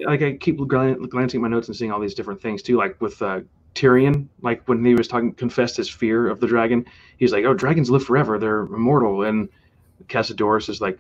like 0.06 0.22
I 0.22 0.38
keep 0.38 0.58
glancing 0.68 1.40
at 1.40 1.42
my 1.42 1.48
notes 1.48 1.68
and 1.68 1.76
seeing 1.76 1.92
all 1.92 2.00
these 2.00 2.14
different 2.14 2.42
things 2.42 2.62
too, 2.62 2.78
like 2.78 3.00
with 3.02 3.22
uh, 3.22 3.42
Tyrian, 3.74 4.30
like 4.42 4.66
when 4.68 4.84
he 4.84 4.96
was 4.96 5.08
talking, 5.08 5.34
confessed 5.34 5.78
his 5.78 5.90
fear 5.90 6.30
of 6.30 6.40
the 6.40 6.48
dragon. 6.48 6.86
He's 7.18 7.34
like, 7.34 7.46
"Oh, 7.46 7.54
dragons 7.54 7.90
live 7.90 8.06
forever; 8.06 8.38
they're 8.38 8.62
immortal." 8.62 9.24
And 9.24 9.50
Casiodorus 10.08 10.70
is 10.70 10.80
like, 10.80 11.00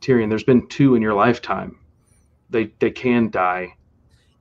"Tyrian, 0.00 0.28
there's 0.28 0.44
been 0.44 0.66
two 0.68 0.94
in 0.94 1.02
your 1.02 1.14
lifetime. 1.14 1.78
They 2.50 2.72
they 2.78 2.90
can 2.90 3.30
die." 3.30 3.74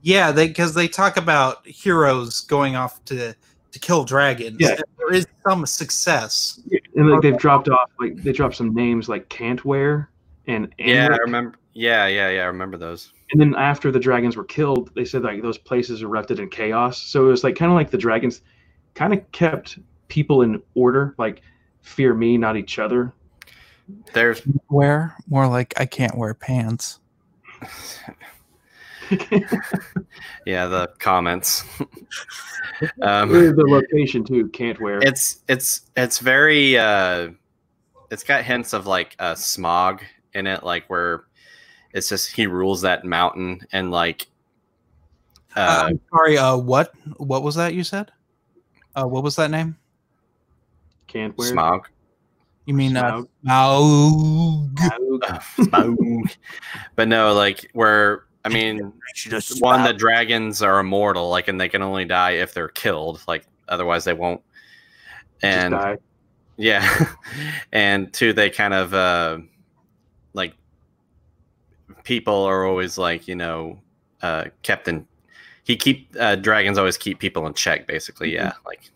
Yeah, 0.04 0.34
they 0.34 0.48
because 0.48 0.74
they 0.74 0.90
talk 0.90 1.16
about 1.16 1.66
heroes 1.66 2.42
going 2.42 2.76
off 2.76 3.04
to 3.06 3.34
to 3.72 3.80
kill 3.80 4.04
dragons. 4.04 4.58
Yeah. 4.60 4.76
there 4.98 5.14
is 5.14 5.26
some 5.48 5.66
success. 5.66 6.60
And 6.96 7.10
like 7.10 7.22
they've 7.22 7.38
dropped 7.38 7.70
off, 7.70 7.90
like 8.00 8.18
they 8.18 8.34
dropped 8.34 8.56
some 8.56 8.74
names 8.76 9.10
like 9.10 9.30
Cantware 9.30 10.08
and 10.46 10.74
Yeah, 10.78 11.08
I 11.12 11.18
remember. 11.18 11.58
Yeah, 11.74 12.08
yeah, 12.08 12.30
yeah. 12.30 12.42
I 12.42 12.46
remember 12.46 12.78
those. 12.78 13.14
And 13.32 13.40
then 13.40 13.56
after 13.56 13.92
the 13.92 14.00
dragons 14.00 14.36
were 14.36 14.44
killed, 14.44 14.92
they 14.94 15.06
said 15.06 15.24
like 15.24 15.42
those 15.42 15.58
places 15.58 16.04
erupted 16.04 16.38
in 16.38 16.50
chaos. 16.50 17.02
So 17.02 17.26
it 17.26 17.30
was 17.30 17.44
like 17.46 17.56
kind 17.56 17.72
of 17.72 17.76
like 17.76 17.90
the 17.90 17.98
dragons 17.98 18.42
kind 18.96 19.14
of 19.14 19.32
kept 19.32 19.80
people 20.10 20.42
in 20.42 20.62
order, 20.76 21.16
like 21.18 21.42
fear 21.82 22.14
me, 22.14 22.38
not 22.38 22.58
each 22.58 22.78
other. 22.78 23.14
There's 24.14 24.42
Wear 24.70 25.16
more 25.28 25.48
like 25.48 25.74
I 25.78 25.86
can't 25.86 26.18
wear 26.18 26.34
pants. 26.34 27.00
yeah, 30.46 30.68
the 30.68 30.90
comments. 31.00 31.64
um, 33.02 33.30
the 33.32 33.66
location 33.68 34.24
too, 34.24 34.48
can't 34.50 34.80
wear. 34.82 35.00
it's 35.02 35.44
it's 35.48 35.90
it's 35.96 36.20
very 36.20 36.78
uh 36.78 37.30
it's 38.12 38.24
got 38.24 38.44
hints 38.44 38.74
of 38.74 38.86
like 38.88 39.16
uh 39.20 39.36
smog 39.36 40.02
in 40.34 40.48
it 40.48 40.64
like 40.64 40.90
where 40.90 41.26
it's 41.94 42.10
just 42.10 42.32
he 42.32 42.48
rules 42.48 42.82
that 42.82 43.06
mountain 43.06 43.62
and 43.72 43.92
like 43.92 44.28
Uh, 45.56 45.60
uh 45.60 45.84
I'm 45.88 46.02
sorry. 46.10 46.38
Uh, 46.38 46.58
what 46.58 46.94
what 47.18 47.44
was 47.44 47.56
that 47.56 47.74
you 47.74 47.84
said? 47.84 48.12
Uh, 48.96 49.06
what 49.06 49.24
was 49.24 49.36
that 49.38 49.52
name? 49.52 49.78
can't 51.14 51.38
wear. 51.38 51.50
smog 51.50 51.88
You 52.66 52.74
mean 52.74 52.98
uh, 52.98 53.22
Smaug. 53.46 54.76
Smaug? 54.76 55.00
Uh, 55.24 55.40
smog 55.64 56.30
but 56.96 57.08
no 57.08 57.34
like 57.34 57.70
where 57.74 58.26
i 58.46 58.50
mean 58.50 58.92
one 59.60 59.84
the 59.84 59.94
dragons 59.94 60.62
are 60.62 60.80
immortal 60.80 61.30
like 61.30 61.48
and 61.48 61.60
they 61.60 61.70
can 61.70 61.82
only 61.82 62.06
die 62.06 62.32
if 62.32 62.54
they're 62.54 62.68
killed 62.68 63.22
like 63.28 63.46
otherwise 63.70 64.04
they 64.04 64.14
won't 64.14 64.42
and. 65.42 66.00
Yeah. 66.58 67.06
and 67.72 68.12
two, 68.14 68.34
they 68.34 68.50
kind 68.50 68.74
of 68.74 68.94
uh 68.94 69.40
like 70.34 70.56
people 72.04 72.44
are 72.44 72.66
always 72.66 72.98
like, 72.98 73.28
you 73.28 73.36
know, 73.36 73.80
uh, 74.22 74.46
kept 74.62 74.88
in. 74.88 75.08
He 75.66 75.78
keep 75.78 76.14
uh, 76.20 76.36
dragons 76.36 76.78
always 76.78 76.98
keep 76.98 77.20
people 77.20 77.48
in 77.48 77.54
check, 77.54 77.88
basically. 77.88 78.32
Mm-hmm. 78.32 78.46
Yeah, 78.46 78.54
like 78.66 78.92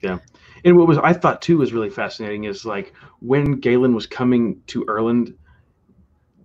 yeah. 0.00 0.18
And 0.64 0.76
what 0.76 0.86
was 0.86 0.98
I 0.98 1.12
thought 1.12 1.42
too 1.42 1.58
was 1.58 1.72
really 1.72 1.90
fascinating 1.90 2.44
is 2.44 2.64
like 2.64 2.92
when 3.20 3.52
Galen 3.52 3.94
was 3.94 4.06
coming 4.06 4.60
to 4.68 4.84
Urland, 4.84 5.34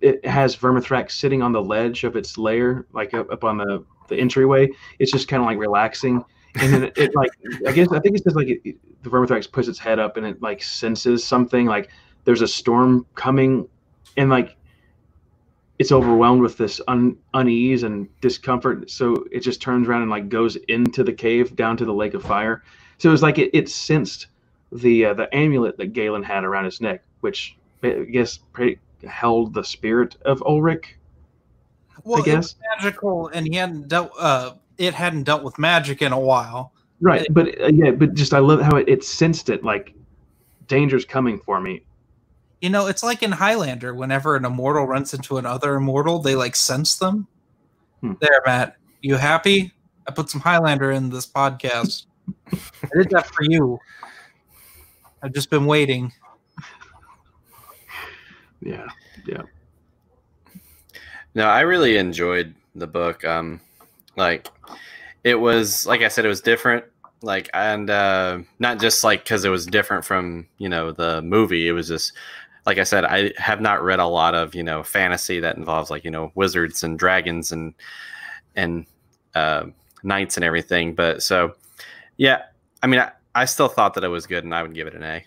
it 0.01 0.25
has 0.25 0.55
Vermithrax 0.55 1.11
sitting 1.11 1.41
on 1.41 1.51
the 1.51 1.61
ledge 1.61 2.03
of 2.03 2.15
its 2.15 2.37
lair, 2.37 2.85
like 2.93 3.13
up, 3.13 3.31
up 3.31 3.43
on 3.43 3.57
the, 3.57 3.83
the 4.07 4.17
entryway. 4.17 4.69
It's 4.99 5.11
just 5.11 5.27
kind 5.27 5.41
of 5.41 5.47
like 5.47 5.57
relaxing. 5.57 6.23
And 6.55 6.73
then 6.73 6.83
it, 6.83 6.97
it 6.97 7.15
like 7.15 7.29
I 7.67 7.71
guess 7.71 7.87
I 7.91 7.99
think 7.99 8.15
it's 8.15 8.23
just 8.23 8.35
like 8.35 8.47
it, 8.47 8.77
the 9.03 9.09
Vermithrax 9.09 9.51
puts 9.51 9.67
its 9.67 9.79
head 9.79 9.99
up 9.99 10.17
and 10.17 10.25
it 10.25 10.41
like 10.41 10.63
senses 10.63 11.23
something 11.23 11.65
like 11.65 11.89
there's 12.23 12.41
a 12.41 12.47
storm 12.47 13.05
coming 13.15 13.67
and 14.15 14.29
like 14.29 14.55
it's 15.79 15.91
overwhelmed 15.91 16.41
with 16.41 16.57
this 16.57 16.81
un, 16.87 17.17
unease 17.33 17.83
and 17.83 18.07
discomfort. 18.21 18.89
So 18.89 19.25
it 19.31 19.41
just 19.41 19.61
turns 19.61 19.87
around 19.87 20.01
and 20.01 20.11
like 20.11 20.29
goes 20.29 20.55
into 20.67 21.03
the 21.03 21.13
cave 21.13 21.55
down 21.55 21.77
to 21.77 21.85
the 21.85 21.93
lake 21.93 22.15
of 22.15 22.23
fire. 22.23 22.63
So 22.97 23.09
it 23.09 23.11
was 23.11 23.21
like 23.21 23.37
it, 23.37 23.51
it 23.53 23.69
sensed 23.69 24.27
the 24.71 25.05
uh, 25.05 25.13
the 25.13 25.33
amulet 25.35 25.77
that 25.77 25.93
Galen 25.93 26.23
had 26.23 26.43
around 26.43 26.65
his 26.65 26.81
neck, 26.81 27.03
which 27.21 27.55
I 27.83 28.05
guess 28.11 28.39
pretty, 28.53 28.79
held 29.03 29.53
the 29.53 29.63
spirit 29.63 30.17
of 30.25 30.41
Ulrich. 30.43 30.95
Well, 32.03 32.23
guess. 32.23 32.33
it 32.33 32.37
was 32.37 32.55
magical, 32.77 33.27
and 33.27 33.47
he 33.47 33.55
hadn't 33.55 33.87
dealt. 33.87 34.11
Uh, 34.17 34.53
it 34.77 34.93
hadn't 34.93 35.23
dealt 35.23 35.43
with 35.43 35.57
magic 35.57 36.01
in 36.01 36.13
a 36.13 36.19
while. 36.19 36.73
Right, 37.01 37.27
but 37.31 37.59
uh, 37.61 37.67
yeah, 37.67 37.91
but 37.91 38.13
just 38.13 38.33
I 38.33 38.39
love 38.39 38.61
how 38.61 38.77
it, 38.77 38.87
it 38.87 39.03
sensed 39.03 39.49
it 39.49 39.63
like 39.63 39.93
danger's 40.67 41.05
coming 41.05 41.39
for 41.39 41.59
me. 41.59 41.83
You 42.61 42.69
know, 42.69 42.87
it's 42.87 43.03
like 43.03 43.21
in 43.21 43.31
Highlander. 43.31 43.93
Whenever 43.93 44.35
an 44.35 44.45
immortal 44.45 44.85
runs 44.85 45.13
into 45.13 45.37
another 45.37 45.75
immortal, 45.75 46.19
they 46.19 46.35
like 46.35 46.55
sense 46.55 46.95
them. 46.95 47.27
Hmm. 48.01 48.13
There, 48.19 48.41
Matt. 48.45 48.77
You 49.01 49.15
happy? 49.15 49.73
I 50.07 50.11
put 50.11 50.29
some 50.29 50.41
Highlander 50.41 50.91
in 50.91 51.09
this 51.09 51.27
podcast. 51.27 52.05
I 52.51 52.89
did 52.95 53.09
that 53.11 53.27
for 53.27 53.43
you. 53.43 53.79
I've 55.21 55.33
just 55.33 55.49
been 55.49 55.65
waiting. 55.65 56.11
Yeah, 58.67 58.87
yeah, 59.25 59.43
No, 61.33 61.45
I 61.47 61.61
really 61.61 61.95
enjoyed 61.95 62.53
the 62.75 62.85
book. 62.85 63.23
Um, 63.23 63.61
like 64.17 64.49
it 65.23 65.35
was, 65.35 65.85
like 65.85 66.01
I 66.01 66.09
said, 66.09 66.25
it 66.25 66.27
was 66.27 66.41
different. 66.41 66.83
Like, 67.21 67.49
and 67.53 67.89
uh, 67.89 68.39
not 68.59 68.79
just 68.81 69.05
like 69.05 69.23
because 69.23 69.45
it 69.45 69.49
was 69.49 69.65
different 69.65 70.03
from 70.03 70.47
you 70.57 70.67
know 70.67 70.91
the 70.91 71.21
movie. 71.21 71.69
It 71.69 71.71
was 71.71 71.87
just, 71.87 72.11
like 72.65 72.77
I 72.77 72.83
said, 72.83 73.05
I 73.05 73.31
have 73.37 73.61
not 73.61 73.81
read 73.81 73.99
a 73.99 74.05
lot 74.05 74.35
of 74.35 74.53
you 74.53 74.63
know 74.63 74.83
fantasy 74.83 75.39
that 75.39 75.55
involves 75.55 75.89
like 75.89 76.03
you 76.03 76.11
know 76.11 76.33
wizards 76.35 76.83
and 76.83 76.99
dragons 76.99 77.53
and 77.53 77.73
and 78.57 78.85
uh, 79.33 79.67
knights 80.03 80.35
and 80.35 80.43
everything. 80.43 80.93
But 80.93 81.23
so, 81.23 81.55
yeah, 82.17 82.43
I 82.83 82.87
mean, 82.87 82.99
I, 82.99 83.11
I 83.33 83.45
still 83.45 83.69
thought 83.69 83.93
that 83.93 84.03
it 84.03 84.09
was 84.09 84.27
good, 84.27 84.43
and 84.43 84.53
I 84.53 84.61
would 84.61 84.73
give 84.73 84.87
it 84.87 84.93
an 84.93 85.03
A. 85.03 85.23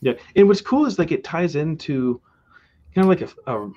yeah. 0.00 0.14
And 0.36 0.48
what's 0.48 0.62
cool 0.62 0.86
is 0.86 0.98
like 0.98 1.12
it 1.12 1.22
ties 1.22 1.54
into 1.54 2.18
kind 2.94 3.04
of 3.04 3.08
like 3.08 3.20
a, 3.46 3.52
a 3.56 3.70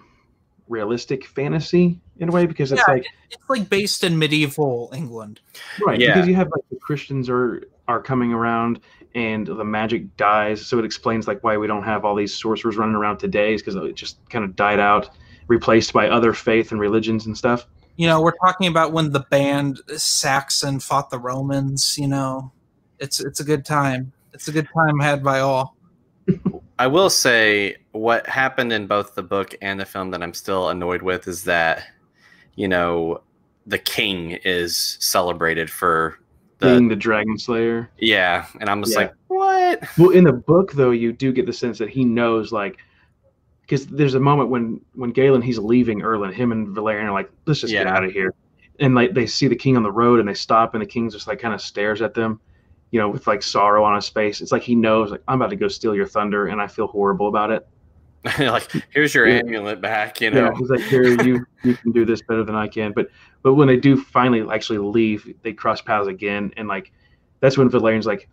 realistic 0.67 1.25
fantasy 1.25 1.99
in 2.17 2.29
a 2.29 2.31
way 2.31 2.45
because 2.45 2.71
it's 2.71 2.81
Yeah, 2.87 2.93
like 2.95 3.05
It's 3.31 3.49
like 3.49 3.69
based 3.69 4.03
in 4.03 4.17
medieval 4.17 4.91
England. 4.95 5.41
right 5.85 5.99
Yeah. 5.99 6.13
because 6.13 6.27
you 6.27 6.35
have 6.35 6.47
like 6.47 6.63
the 6.69 6.77
Christians 6.77 7.29
are 7.29 7.63
are 7.87 8.01
coming 8.01 8.33
around 8.33 8.79
and 9.13 9.45
the 9.47 9.63
magic 9.63 10.17
dies, 10.17 10.65
so 10.65 10.77
it 10.79 10.83
explains 10.85 11.27
like 11.27 11.43
why 11.43 11.55
we 11.55 11.67
don't 11.67 11.83
have 11.83 12.03
all 12.03 12.15
these 12.15 12.33
sorcerers 12.33 12.75
running 12.77 12.95
around 12.95 13.17
today, 13.17 13.53
is 13.53 13.61
because 13.61 13.75
it 13.75 13.95
just 13.95 14.17
kind 14.29 14.43
of 14.43 14.55
died 14.57 14.79
out, 14.79 15.09
replaced 15.47 15.93
by 15.93 16.09
other 16.09 16.33
faith 16.33 16.71
and 16.71 16.81
religions 16.81 17.25
and 17.25 17.37
stuff. 17.37 17.65
You 17.95 18.07
know, 18.07 18.21
we're 18.21 18.35
talking 18.43 18.67
about 18.67 18.91
when 18.91 19.11
the 19.11 19.21
band 19.31 19.79
Saxon 19.95 20.81
fought 20.81 21.09
the 21.11 21.19
Romans. 21.19 21.97
You 21.97 22.07
know, 22.09 22.51
it's 22.99 23.21
it's 23.21 23.39
a 23.39 23.45
good 23.45 23.63
time. 23.65 24.11
It's 24.33 24.49
a 24.49 24.51
good 24.51 24.67
time 24.75 24.99
had 24.99 25.23
by 25.23 25.39
all. 25.39 25.77
I 26.77 26.87
will 26.87 27.09
say 27.09 27.77
what 27.95 28.27
happened 28.27 28.73
in 28.73 28.87
both 28.87 29.15
the 29.15 29.23
book 29.23 29.55
and 29.61 29.79
the 29.79 29.85
film 29.85 30.11
that 30.11 30.21
I'm 30.21 30.33
still 30.33 30.69
annoyed 30.69 31.01
with 31.01 31.27
is 31.27 31.43
that, 31.45 31.83
you 32.55 32.67
know, 32.67 33.21
the 33.65 33.79
king 33.79 34.31
is 34.43 34.97
celebrated 34.99 35.69
for 35.69 36.19
the 36.59 36.67
being 36.67 36.87
the 36.87 36.95
Dragon 36.95 37.37
Slayer. 37.37 37.89
yeah, 37.97 38.45
and 38.59 38.69
I'm 38.69 38.81
just 38.83 38.93
Yeah. 38.93 39.03
like, 39.03 39.13
what? 39.27 39.83
Well, 39.97 40.09
in 40.11 40.23
the 40.25 40.33
book 40.33 40.73
though, 40.73 40.91
you 40.91 41.11
do 41.13 41.31
get 41.31 41.45
the 41.45 41.53
sense 41.53 41.77
that 41.79 41.89
he 41.89 42.05
knows 42.05 42.51
like 42.51 42.77
because 43.61 43.87
there's 43.87 44.13
a 44.13 44.19
moment 44.19 44.49
when 44.49 44.79
when 44.93 45.09
Galen 45.11 45.41
he's 45.41 45.57
leaving 45.57 46.01
Urland, 46.01 46.33
him 46.33 46.51
and 46.51 46.67
Valerian 46.69 47.07
are 47.07 47.11
like, 47.13 47.31
let's 47.45 47.61
just 47.61 47.73
get 47.73 47.87
out 47.87 48.03
of 48.03 48.11
here. 48.11 48.33
And 48.79 48.93
like 48.93 49.13
they 49.13 49.25
see 49.25 49.47
the 49.47 49.55
king 49.55 49.77
on 49.77 49.83
the 49.83 49.91
road 49.91 50.19
and 50.19 50.27
they 50.29 50.33
stop 50.33 50.75
and 50.75 50.81
the 50.81 50.85
king 50.85 51.09
just 51.09 51.27
like 51.27 51.39
kind 51.39 51.53
of 51.53 51.61
stares 51.61 52.01
at 52.01 52.13
them, 52.13 52.39
you 52.91 52.99
know, 52.99 53.09
with 53.09 53.25
like 53.25 53.41
sorrow 53.41 53.83
on 53.83 53.95
his 53.95 54.07
face. 54.09 54.41
It's 54.41 54.51
like 54.51 54.61
he 54.63 54.75
knows 54.75 55.11
like 55.11 55.23
I'm 55.27 55.41
about 55.41 55.49
to 55.51 55.55
go 55.55 55.67
steal 55.69 55.95
your 55.95 56.07
thunder 56.07 56.47
and 56.47 56.61
I 56.61 56.67
feel 56.67 56.87
horrible 56.87 57.27
about 57.29 57.51
it. 57.51 57.67
like, 58.39 58.71
here's 58.91 59.13
your 59.13 59.27
Yeah. 59.27 59.39
amulet 59.39 59.81
back, 59.81 60.19
you 60.21 60.31
know. 60.31 60.45
Yeah, 60.45 60.51
he's 60.57 60.69
like, 60.69 60.81
here, 60.81 61.03
you 61.23 61.45
you 61.63 61.75
can 61.75 61.91
do 61.91 62.05
this 62.05 62.21
better 62.21 62.43
than 62.43 62.55
I 62.55 62.67
can. 62.67 62.91
But 62.91 63.09
but 63.43 63.53
when 63.53 63.67
they 63.67 63.77
do 63.77 64.01
finally 64.01 64.41
actually 64.51 64.79
leave, 64.79 65.31
they 65.43 65.53
cross 65.53 65.81
paths 65.81 66.07
again, 66.07 66.51
and 66.57 66.67
like 66.67 66.91
that's 67.39 67.57
when 67.57 67.69
Valerian's 67.69 68.05
like, 68.07 68.27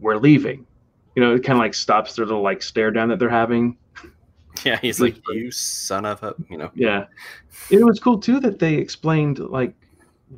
we're 0.00 0.16
leaving. 0.16 0.66
You 1.14 1.22
know, 1.22 1.34
it 1.34 1.44
kind 1.44 1.56
of 1.58 1.62
like 1.62 1.74
stops 1.74 2.14
their 2.16 2.26
little 2.26 2.42
like 2.42 2.62
stare 2.62 2.90
down 2.90 3.08
that 3.08 3.18
they're 3.18 3.28
having. 3.28 3.76
Yeah, 4.64 4.78
he's 4.80 5.00
like, 5.00 5.16
you 5.28 5.50
son 5.50 6.06
of 6.06 6.22
a, 6.22 6.34
you 6.48 6.56
know. 6.56 6.70
Yeah, 6.74 7.04
it 7.70 7.84
was 7.84 8.00
cool 8.00 8.18
too 8.18 8.40
that 8.40 8.58
they 8.58 8.74
explained 8.76 9.38
like 9.38 9.74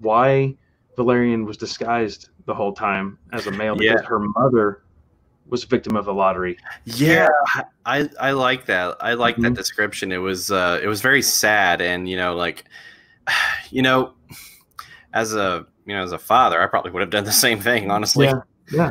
why 0.00 0.56
Valerian 0.96 1.44
was 1.44 1.56
disguised 1.56 2.30
the 2.44 2.52
whole 2.52 2.72
time 2.72 3.16
as 3.32 3.46
a 3.46 3.52
male 3.52 3.76
because 3.76 4.00
Yeah. 4.02 4.08
her 4.08 4.18
mother 4.18 4.82
was 5.48 5.64
a 5.64 5.66
victim 5.66 5.96
of 5.96 6.04
the 6.04 6.14
lottery. 6.14 6.56
Yeah, 6.84 7.28
I 7.86 8.08
I 8.20 8.32
like 8.32 8.66
that. 8.66 8.96
I 9.00 9.14
like 9.14 9.36
that 9.36 9.52
Mhm. 9.52 9.56
description. 9.56 10.12
It 10.12 10.18
was 10.18 10.50
uh 10.50 10.80
it 10.82 10.86
was 10.86 11.00
very 11.00 11.22
sad 11.22 11.80
and 11.80 12.08
you 12.08 12.16
know 12.16 12.34
like 12.36 12.64
you 13.70 13.82
know 13.82 14.12
as 15.12 15.34
a 15.34 15.66
you 15.86 15.94
know 15.94 16.02
as 16.02 16.12
a 16.12 16.18
father, 16.18 16.60
I 16.62 16.66
probably 16.66 16.90
would 16.92 17.00
have 17.00 17.10
done 17.10 17.24
the 17.24 17.32
same 17.32 17.60
thing, 17.60 17.90
honestly. 17.90 18.26
Yeah, 18.26 18.40
yeah, 18.72 18.90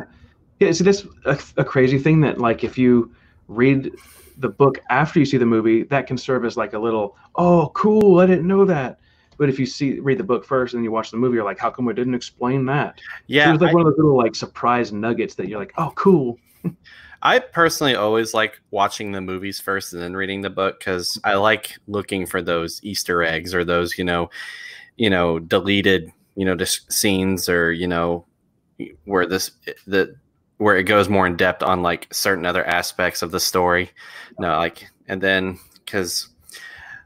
yeah. 0.60 0.72
So 0.72 0.84
that's 0.84 1.04
a, 1.24 1.38
a 1.58 1.64
crazy 1.64 1.98
thing 1.98 2.20
that 2.22 2.38
like 2.38 2.64
if 2.64 2.76
you 2.76 3.14
read 3.46 3.92
the 4.38 4.48
book 4.48 4.78
after 4.90 5.18
you 5.18 5.24
see 5.24 5.36
the 5.36 5.46
movie, 5.46 5.82
that 5.84 6.06
can 6.06 6.16
serve 6.18 6.44
as 6.44 6.56
like 6.56 6.72
a 6.72 6.78
little 6.78 7.16
oh 7.36 7.70
cool, 7.74 8.20
I 8.20 8.26
didn't 8.26 8.46
know 8.46 8.64
that. 8.64 8.98
But 9.38 9.48
if 9.48 9.60
you 9.60 9.66
see 9.66 10.00
read 10.00 10.18
the 10.18 10.24
book 10.24 10.44
first 10.44 10.74
and 10.74 10.80
then 10.80 10.84
you 10.84 10.90
watch 10.90 11.12
the 11.12 11.16
movie, 11.16 11.36
you're 11.36 11.44
like, 11.44 11.60
how 11.60 11.70
come 11.70 11.84
we 11.84 11.94
didn't 11.94 12.14
explain 12.16 12.66
that? 12.66 12.98
So 12.98 13.04
Yeah, 13.28 13.50
it 13.50 13.52
was 13.52 13.60
like 13.60 13.70
I- 13.70 13.74
one 13.74 13.86
of 13.86 13.92
those 13.92 13.98
little 13.98 14.16
like 14.16 14.34
surprise 14.34 14.92
nuggets 14.92 15.36
that 15.36 15.46
you're 15.48 15.60
like, 15.60 15.72
oh 15.78 15.92
cool. 15.94 16.38
I 17.22 17.40
personally 17.40 17.94
always 17.94 18.32
like 18.32 18.60
watching 18.70 19.12
the 19.12 19.20
movies 19.20 19.60
first 19.60 19.92
and 19.92 20.00
then 20.00 20.14
reading 20.14 20.40
the 20.40 20.50
book 20.50 20.78
because 20.78 21.18
I 21.24 21.34
like 21.34 21.76
looking 21.88 22.26
for 22.26 22.40
those 22.40 22.80
Easter 22.84 23.22
eggs 23.22 23.54
or 23.54 23.64
those, 23.64 23.98
you 23.98 24.04
know, 24.04 24.30
you 24.96 25.10
know, 25.10 25.38
deleted, 25.38 26.12
you 26.36 26.44
know, 26.44 26.54
just 26.54 26.90
scenes 26.92 27.48
or 27.48 27.72
you 27.72 27.88
know, 27.88 28.24
where 29.04 29.26
this 29.26 29.50
the 29.86 30.14
where 30.58 30.76
it 30.76 30.84
goes 30.84 31.08
more 31.08 31.26
in 31.26 31.36
depth 31.36 31.62
on 31.62 31.82
like 31.82 32.12
certain 32.12 32.46
other 32.46 32.64
aspects 32.66 33.22
of 33.22 33.30
the 33.32 33.40
story. 33.40 33.90
No, 34.38 34.56
like 34.56 34.88
and 35.08 35.20
then 35.20 35.58
because 35.84 36.28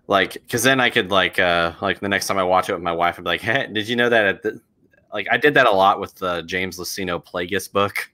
like 0.09 0.35
because 0.35 0.63
then 0.63 0.81
I 0.81 0.91
could 0.91 1.11
like 1.11 1.39
uh 1.39 1.73
like 1.81 2.01
the 2.01 2.09
next 2.09 2.27
time 2.27 2.39
I 2.39 2.45
watch 2.45 2.69
it 2.69 2.75
with 2.75 2.83
my 2.83 2.93
wife, 2.93 3.19
I'd 3.19 3.25
be 3.25 3.31
like, 3.31 3.41
hey, 3.41 3.69
did 3.73 3.89
you 3.89 3.97
know 3.97 4.11
that 4.11 4.27
at 4.27 4.43
the 4.43 4.61
like 5.13 5.27
I 5.31 5.37
did 5.39 5.55
that 5.55 5.67
a 5.67 5.73
lot 5.73 6.01
with 6.01 6.15
the 6.17 6.43
James 6.43 6.79
Luceno 6.79 7.25
Plagueis 7.25 7.71
book. 7.71 8.11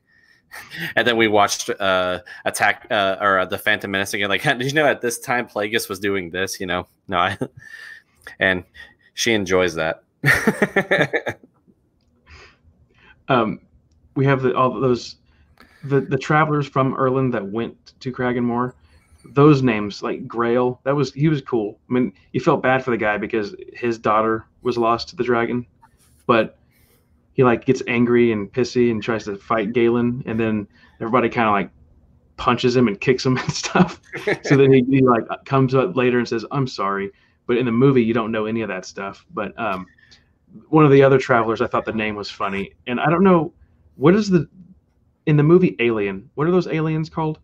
And 0.97 1.07
then 1.07 1.17
we 1.17 1.29
watched 1.29 1.71
uh 1.71 2.21
attack 2.45 2.87
uh, 2.91 3.17
or 3.21 3.41
uh, 3.41 3.45
the 3.45 3.59
phantom 3.59 3.91
menace 3.91 4.15
again 4.15 4.29
like 4.29 4.43
did 4.59 4.63
you 4.63 4.73
know 4.73 4.87
at 4.87 5.01
this 5.01 5.19
time 5.19 5.47
plagueis 5.47 5.89
was 5.89 5.99
doing 6.01 6.31
this 6.31 6.59
you 6.59 6.67
know 6.67 6.87
no 7.07 7.19
I, 7.19 7.39
and 8.39 8.65
she 9.15 9.33
enjoys 9.33 9.75
that 9.75 10.03
um, 13.29 13.61
we 14.15 14.25
have 14.25 14.43
the, 14.43 14.57
all 14.57 14.81
those 14.81 15.17
the 15.85 16.01
the 16.01 16.19
travelers 16.19 16.67
from 16.67 16.95
Urland 16.97 17.33
that 17.33 17.47
went 17.47 17.95
to 18.01 18.13
Cragganmor. 18.13 18.73
Those 19.25 19.63
names 19.63 20.03
like 20.03 20.27
Greil, 20.27 20.79
that 20.85 20.95
was 20.95 21.13
he 21.13 21.29
was 21.29 21.43
cool. 21.43 21.79
I 21.89 21.93
mean, 21.93 22.13
you 22.33 22.41
felt 22.41 22.63
bad 22.63 22.85
for 22.85 22.91
the 22.91 22.97
guy 22.97 23.19
because 23.19 23.55
his 23.73 23.99
daughter 23.99 24.47
was 24.63 24.79
lost 24.79 25.09
to 25.11 25.17
the 25.17 25.25
dragon, 25.25 25.67
but 26.27 26.58
he 27.39 27.45
like 27.45 27.65
gets 27.65 27.85
angry 27.87 28.33
and 28.33 28.53
pissy 28.53 28.91
and 28.91 29.01
tries 29.01 29.25
to 29.25 29.37
fight 29.37 29.73
Galen, 29.73 30.25
and 30.27 30.41
then 30.41 30.67
everybody 31.01 31.29
kind 31.29 31.47
of 31.47 31.53
like 31.53 31.71
punches 32.37 32.75
him 32.75 32.89
and 32.89 33.01
kicks 33.01 33.25
him 33.25 33.37
and 33.39 33.53
stuff. 33.53 34.01
so 34.43 34.57
then 34.57 34.73
he, 34.73 34.85
he 34.91 35.03
like 35.03 35.23
comes 35.45 35.73
up 35.73 35.97
later 35.97 36.19
and 36.19 36.29
says, 36.29 36.45
"I'm 36.51 36.67
sorry," 36.67 37.13
but 37.47 37.57
in 37.57 37.65
the 37.65 37.71
movie 37.71 38.03
you 38.03 38.13
don't 38.13 38.33
know 38.33 38.47
any 38.47 38.63
of 38.63 38.69
that 38.69 38.85
stuff. 38.85 39.25
But 39.33 39.57
um, 39.57 39.87
one 40.69 40.85
of 40.85 40.91
the 40.91 41.01
other 41.01 41.17
travelers, 41.17 41.61
I 41.61 41.69
thought 41.69 41.85
the 41.85 41.93
name 41.93 42.17
was 42.17 42.29
funny, 42.29 42.73
and 42.89 42.99
I 42.99 43.09
don't 43.09 43.23
know 43.23 43.53
what 43.95 44.17
is 44.17 44.29
the 44.29 44.49
in 45.27 45.37
the 45.37 45.45
movie 45.45 45.77
Alien. 45.79 46.29
What 46.35 46.49
are 46.49 46.51
those 46.51 46.67
aliens 46.67 47.09
called? 47.09 47.39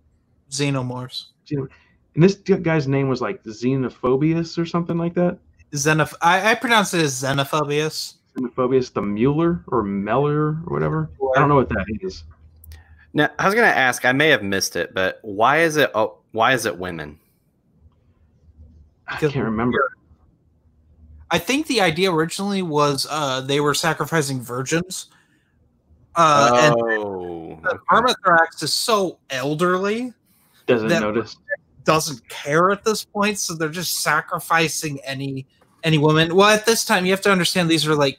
Xenomorphs. 0.50 1.26
And 1.52 1.68
this 2.16 2.34
guy's 2.34 2.88
name 2.88 3.08
was 3.08 3.20
like 3.20 3.44
Xenophobius 3.44 4.58
or 4.58 4.66
something 4.66 4.98
like 4.98 5.14
that. 5.14 5.38
Xenoph- 5.70 6.14
I, 6.20 6.50
I 6.50 6.54
pronounce 6.56 6.94
it 6.94 7.00
as 7.00 7.22
xenophobius. 7.22 8.14
Xenophobius, 8.36 8.92
the 8.92 9.02
Mueller 9.02 9.62
or 9.68 9.82
Meller 9.82 10.48
or 10.48 10.72
whatever. 10.72 11.10
I 11.36 11.38
don't 11.40 11.48
know 11.48 11.54
what 11.54 11.68
that 11.68 11.86
is. 12.02 12.24
Now, 13.12 13.30
I 13.38 13.44
was 13.46 13.54
going 13.54 13.68
to 13.70 13.76
ask. 13.76 14.04
I 14.04 14.12
may 14.12 14.28
have 14.28 14.42
missed 14.42 14.74
it, 14.76 14.92
but 14.92 15.20
why 15.22 15.58
is 15.60 15.76
it? 15.76 15.90
Oh, 15.94 16.18
why 16.32 16.52
is 16.52 16.66
it 16.66 16.76
women? 16.76 17.18
I 19.06 19.16
can't 19.16 19.34
remember. 19.36 19.92
I 21.30 21.38
think 21.38 21.66
the 21.66 21.80
idea 21.80 22.12
originally 22.12 22.62
was 22.62 23.06
uh, 23.10 23.40
they 23.40 23.60
were 23.60 23.74
sacrificing 23.74 24.40
virgins. 24.40 25.10
Uh, 26.16 26.50
and 26.62 26.74
oh, 26.78 27.58
the 27.62 27.78
Vermithrax 27.90 28.62
is 28.62 28.72
so 28.72 29.18
elderly, 29.30 30.12
Doesn't 30.66 30.88
that- 30.88 31.00
notice. 31.00 31.36
doesn't 31.84 32.26
care 32.28 32.70
at 32.70 32.84
this 32.84 33.04
point, 33.04 33.38
so 33.38 33.54
they're 33.54 33.68
just 33.68 34.00
sacrificing 34.02 35.00
any 35.04 35.46
any 35.82 35.98
woman. 35.98 36.34
Well, 36.34 36.48
at 36.48 36.66
this 36.66 36.84
time, 36.84 37.04
you 37.04 37.10
have 37.10 37.20
to 37.22 37.32
understand 37.32 37.68
these 37.68 37.86
are 37.86 37.94
like 37.94 38.18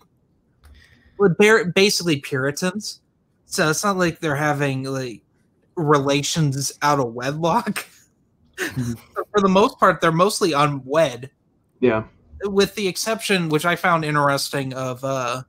well, 1.18 1.36
they're 1.40 1.66
basically 1.72 2.20
Puritans, 2.20 3.02
so 3.46 3.70
it's 3.70 3.84
not 3.84 3.98
like 3.98 4.20
they're 4.20 4.36
having 4.36 4.84
like 4.84 5.22
relations 5.76 6.72
out 6.82 7.00
of 7.00 7.14
wedlock. 7.14 7.86
So 8.58 8.96
for 9.32 9.42
the 9.42 9.50
most 9.50 9.80
part, 9.80 10.02
they're 10.02 10.12
mostly 10.12 10.54
unwed, 10.54 11.30
Yeah. 11.82 12.04
with 12.44 12.74
the 12.76 12.88
exception, 12.88 13.50
which 13.50 13.66
I 13.66 13.76
found 13.76 14.06
interesting, 14.06 14.74
of 14.74 15.04
uh, 15.04 15.44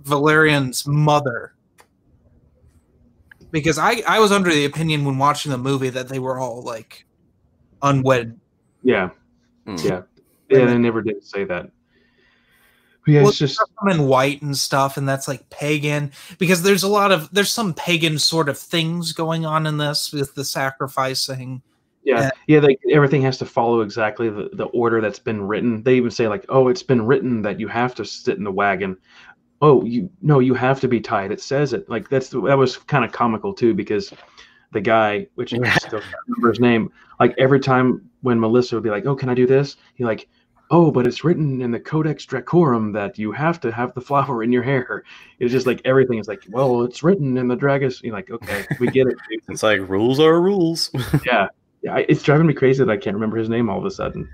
Valerian's 0.00 0.86
mother. 0.86 1.52
Because 3.50 3.78
I, 3.78 4.02
I 4.06 4.18
was 4.18 4.32
under 4.32 4.50
the 4.50 4.64
opinion 4.64 5.04
when 5.04 5.18
watching 5.18 5.52
the 5.52 5.58
movie 5.58 5.90
that 5.90 6.08
they 6.08 6.18
were 6.18 6.38
all 6.38 6.62
like 6.62 7.06
unwed 7.82 8.38
Yeah. 8.82 9.10
Hmm. 9.66 9.76
Yeah. 9.78 10.02
Yeah, 10.48 10.64
they 10.66 10.78
never 10.78 11.02
did 11.02 11.24
say 11.24 11.44
that. 11.44 11.70
But 13.06 13.12
yeah, 13.12 13.20
Well, 13.20 13.28
it's 13.30 13.38
just 13.38 13.58
them 13.80 13.88
in 13.88 14.08
white 14.08 14.42
and 14.42 14.56
stuff, 14.56 14.96
and 14.96 15.08
that's 15.08 15.28
like 15.28 15.48
pagan 15.48 16.10
because 16.38 16.62
there's 16.64 16.82
a 16.82 16.88
lot 16.88 17.12
of 17.12 17.30
there's 17.32 17.52
some 17.52 17.72
pagan 17.72 18.18
sort 18.18 18.48
of 18.48 18.58
things 18.58 19.12
going 19.12 19.46
on 19.46 19.64
in 19.66 19.78
this 19.78 20.12
with 20.12 20.34
the 20.34 20.44
sacrificing. 20.44 21.62
yeah, 22.02 22.20
Yeah. 22.22 22.30
yeah. 22.48 22.60
They, 22.60 22.76
everything 22.92 23.22
has 23.22 23.38
to 23.38 23.46
follow 23.46 23.80
exactly 23.80 24.28
the, 24.28 24.50
the 24.52 24.64
order 24.66 25.00
that's 25.00 25.20
been 25.20 25.40
written. 25.46 25.82
They 25.84 25.94
even 25.96 26.10
say 26.10 26.26
like, 26.28 26.44
"Oh, 26.48 26.68
it's 26.68 26.82
been 26.82 27.06
written 27.06 27.42
that 27.42 27.60
you 27.60 27.68
have 27.68 27.94
to 27.94 28.04
sit 28.04 28.36
in 28.38 28.44
the 28.44 28.52
wagon." 28.52 28.96
Oh, 29.62 29.84
you 29.84 30.10
no, 30.20 30.40
you 30.40 30.54
have 30.54 30.80
to 30.80 30.88
be 30.88 31.00
tied. 31.00 31.30
It 31.32 31.40
says 31.40 31.72
it. 31.72 31.88
Like 31.88 32.08
that's 32.10 32.28
the, 32.28 32.40
that 32.42 32.58
was 32.58 32.76
kind 32.76 33.04
of 33.04 33.12
comical 33.12 33.54
too 33.54 33.72
because 33.72 34.12
the 34.72 34.80
guy, 34.80 35.28
which 35.36 35.54
I 35.54 35.58
Yeah. 35.58 35.74
still 35.78 36.00
can't 36.00 36.14
remember 36.26 36.50
his 36.50 36.60
name, 36.60 36.90
like 37.20 37.34
every 37.38 37.60
time 37.60 38.10
when 38.22 38.40
Melissa 38.40 38.74
would 38.74 38.82
be 38.84 38.90
like, 38.90 39.06
"Oh, 39.06 39.14
can 39.14 39.28
I 39.28 39.34
do 39.34 39.46
this?" 39.46 39.76
He 39.94 40.04
like, 40.04 40.28
"Oh, 40.70 40.90
but 40.90 41.06
it's 41.06 41.24
written 41.24 41.60
in 41.62 41.70
the 41.70 41.80
Codex 41.80 42.26
Dracorum 42.26 42.92
that 42.94 43.18
you 43.18 43.32
have 43.32 43.60
to 43.60 43.72
have 43.72 43.94
the 43.94 44.00
flower 44.00 44.42
in 44.42 44.52
your 44.52 44.62
hair." 44.62 45.04
It's 45.38 45.52
just 45.52 45.66
like 45.66 45.80
everything 45.84 46.18
is 46.18 46.28
like, 46.28 46.42
"Well, 46.50 46.82
it's 46.82 47.02
written 47.02 47.36
in 47.38 47.48
the 47.48 47.56
Dragus." 47.56 48.02
You're 48.02 48.14
like, 48.14 48.30
"Okay, 48.30 48.66
we 48.80 48.88
get 48.88 49.06
it." 49.06 49.16
dude." 49.28 49.40
It's 49.48 49.62
like 49.62 49.80
rules 49.88 50.20
are 50.20 50.40
rules. 50.40 50.90
yeah, 51.26 51.48
yeah. 51.82 51.98
It's 52.08 52.22
driving 52.22 52.46
me 52.46 52.54
crazy 52.54 52.84
that 52.84 52.90
I 52.90 52.96
can't 52.96 53.14
remember 53.14 53.36
his 53.36 53.48
name 53.48 53.70
all 53.70 53.78
of 53.78 53.84
a 53.84 53.90
sudden. 53.90 54.28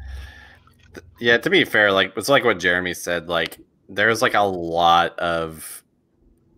yeah, 1.20 1.38
to 1.38 1.50
be 1.50 1.64
fair, 1.64 1.92
like 1.92 2.12
it's 2.16 2.28
like 2.28 2.44
what 2.44 2.58
Jeremy 2.58 2.94
said. 2.94 3.28
Like 3.28 3.58
there's 3.88 4.22
like 4.22 4.34
a 4.34 4.40
lot 4.40 5.18
of 5.18 5.82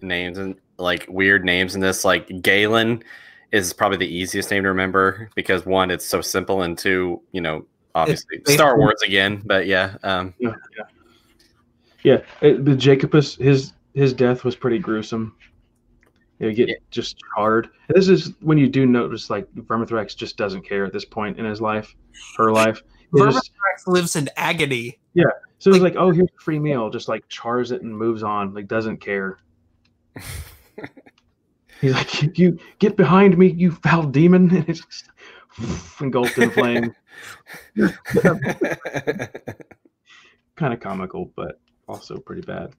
names 0.01 0.39
and 0.39 0.57
like 0.79 1.07
weird 1.09 1.45
names 1.45 1.75
in 1.75 1.81
this. 1.81 2.05
Like 2.05 2.43
Galen 2.43 3.03
is 3.53 3.72
probably 3.72 3.99
the 3.99 4.12
easiest 4.12 4.51
name 4.51 4.64
to 4.64 4.68
remember 4.68 5.31
because 5.35 5.64
one, 5.64 5.91
it's 5.91 6.05
so 6.05 6.20
simple, 6.20 6.62
and 6.62 6.77
two, 6.77 7.20
you 7.33 7.41
know, 7.41 7.64
obviously 7.95 8.38
It's 8.38 8.53
Star 8.53 8.72
basically- 8.72 8.80
Wars 8.84 9.03
again. 9.05 9.42
But 9.45 9.66
yeah, 9.66 9.97
um, 10.03 10.34
Yeah, 10.38 10.55
yeah, 10.76 10.84
yeah. 12.03 12.18
it- 12.49 12.64
the 12.64 12.74
Jacobus, 12.76 13.36
his 13.36 13.72
his 13.95 14.12
death 14.12 14.42
was 14.45 14.57
pretty 14.57 14.78
gruesome. 14.78 15.36
You 16.40 16.53
get 16.53 16.68
Yeah. 16.68 16.74
just 16.90 17.16
charred. 17.36 17.68
And 17.88 17.97
this 17.97 18.09
is 18.09 18.32
when 18.40 18.59
you 18.59 18.68
do 18.68 18.86
notice 18.86 19.30
like 19.30 19.47
Vermithrax 19.55 20.16
just 20.16 20.36
doesn't 20.36 20.62
care 20.62 20.84
at 20.84 20.92
this 20.92 21.05
point 21.05 21.38
in 21.38 21.45
his 21.45 21.61
life, 21.61 21.95
her 22.36 22.51
life. 22.51 22.82
It 23.14 23.18
just- 23.24 23.53
Vermithrax 23.53 23.86
lives 23.86 24.16
in 24.16 24.28
agony. 24.36 24.99
Yeah. 25.14 25.24
So 25.61 25.70
it's 25.70 25.78
like- 25.78 25.95
like, 25.95 26.03
oh, 26.03 26.11
here's 26.11 26.28
a 26.28 26.42
free 26.42 26.59
meal, 26.59 26.90
just 26.90 27.09
like 27.09 27.26
chars 27.28 27.70
it 27.70 27.82
and 27.82 27.97
moves 27.97 28.22
on, 28.24 28.53
like 28.53 28.66
doesn't 28.66 28.99
care. 28.99 29.38
He's 31.80 31.92
like, 31.92 32.38
you 32.38 32.59
get 32.78 32.97
behind 32.97 33.36
me, 33.36 33.49
you 33.53 33.70
foul 33.72 34.05
demon, 34.05 34.51
and 34.57 34.68
it's 34.68 34.84
just 34.84 35.09
engulfed 36.01 36.38
in 36.38 36.51
flame. 36.59 36.95
kind 40.57 40.73
of 40.73 40.81
comical, 40.81 41.31
but 41.37 41.61
also 41.89 42.19
pretty 42.19 42.43
bad. 42.43 42.73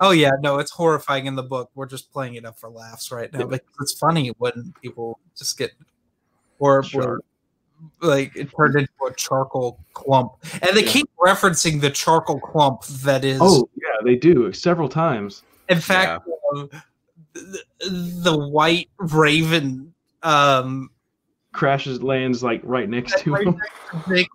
Oh 0.00 0.10
yeah, 0.10 0.30
no, 0.40 0.58
it's 0.58 0.70
horrifying 0.70 1.26
in 1.26 1.34
the 1.34 1.42
book. 1.42 1.70
We're 1.74 1.86
just 1.86 2.10
playing 2.12 2.34
it 2.36 2.44
up 2.46 2.58
for 2.58 2.70
laughs 2.70 3.10
right 3.12 3.30
now 3.32 3.40
Yeah. 3.40 3.44
because 3.46 3.68
it's 3.80 3.92
funny 3.92 4.28
when 4.38 4.72
people 4.82 5.18
just 5.36 5.58
get 5.58 5.72
or 6.58 6.82
Sure. 6.82 7.20
like 8.00 8.34
it 8.34 8.48
turned 8.56 8.76
into 8.76 8.90
a 9.06 9.12
charcoal 9.14 9.78
clump, 9.92 10.32
and 10.62 10.74
they 10.76 10.84
Yeah. 10.84 10.90
keep 10.92 11.10
referencing 11.20 11.80
the 11.82 11.90
charcoal 11.90 12.40
clump 12.40 12.84
that 13.04 13.24
is. 13.24 13.38
Oh 13.42 13.68
yeah, 13.76 14.02
they 14.04 14.16
do 14.16 14.50
several 14.52 14.88
times. 14.88 15.42
in 15.68 15.80
fact, 15.80 16.26
uh, 16.54 16.66
the, 17.34 17.60
the 18.22 18.48
white 18.48 18.88
raven. 18.98 19.92
Um, 20.22 20.90
Crashes 21.56 22.02
lands 22.02 22.42
like 22.42 22.60
right 22.64 22.88
next 22.88 23.18
to 23.20 23.32
right 23.32 23.46
him. 23.46 23.56
next 23.56 24.04
to 24.06 24.14
Jake, 24.14 24.28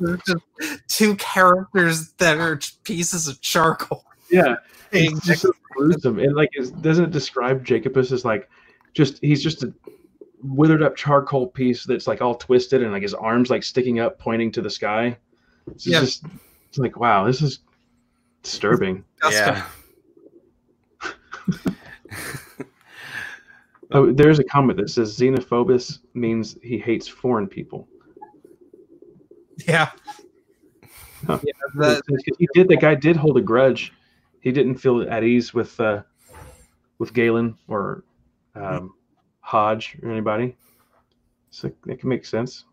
there's 0.00 0.20
just 0.26 0.88
two 0.88 1.14
characters 1.16 2.12
that 2.14 2.38
are 2.38 2.58
pieces 2.84 3.28
of 3.28 3.40
charcoal. 3.40 4.04
Yeah, 4.30 4.56
it's 4.90 5.24
just 5.26 5.42
so 5.42 5.50
gruesome. 5.72 6.18
And 6.18 6.34
like, 6.34 6.48
is, 6.54 6.70
doesn't 6.70 7.04
it 7.04 7.10
describe 7.10 7.64
Jacobus 7.64 8.12
as 8.12 8.24
like 8.24 8.48
just 8.94 9.18
he's 9.20 9.42
just 9.42 9.62
a 9.62 9.72
withered 10.42 10.82
up 10.82 10.96
charcoal 10.96 11.46
piece 11.46 11.84
that's 11.84 12.06
like 12.06 12.22
all 12.22 12.34
twisted 12.34 12.82
and 12.82 12.92
like 12.92 13.02
his 13.02 13.14
arms 13.14 13.50
like 13.50 13.62
sticking 13.62 14.00
up, 14.00 14.18
pointing 14.18 14.50
to 14.52 14.62
the 14.62 14.70
sky. 14.70 15.16
It's 15.70 15.86
Yeah. 15.86 16.00
just 16.00 16.24
it's 16.68 16.78
like 16.78 16.96
wow, 16.98 17.24
this 17.26 17.42
is 17.42 17.60
disturbing. 18.42 19.04
yeah. 19.30 19.66
Oh, 23.92 24.12
there's 24.12 24.38
a 24.38 24.44
comment 24.44 24.78
that 24.78 24.90
says 24.90 25.18
xenophobus 25.18 26.00
means 26.14 26.56
he 26.62 26.78
hates 26.78 27.08
foreign 27.08 27.46
people. 27.46 27.88
Yeah. 29.66 29.90
Huh. 31.26 31.38
Yeah, 31.42 31.52
that, 31.76 32.02
he 32.38 32.48
did. 32.54 32.68
The 32.68 32.76
guy 32.76 32.94
did 32.94 33.16
hold 33.16 33.38
a 33.38 33.40
grudge. 33.40 33.92
He 34.40 34.52
didn't 34.52 34.76
feel 34.76 35.02
at 35.10 35.24
ease 35.24 35.52
with 35.52 35.78
uh, 35.80 36.02
with 36.98 37.12
Galen 37.12 37.56
or 37.66 38.04
um, 38.54 38.94
Hodge 39.40 39.98
or 40.02 40.10
anybody. 40.10 40.56
So 41.50 41.72
it 41.86 41.98
can 41.98 42.08
make 42.08 42.24
sense. 42.24 42.66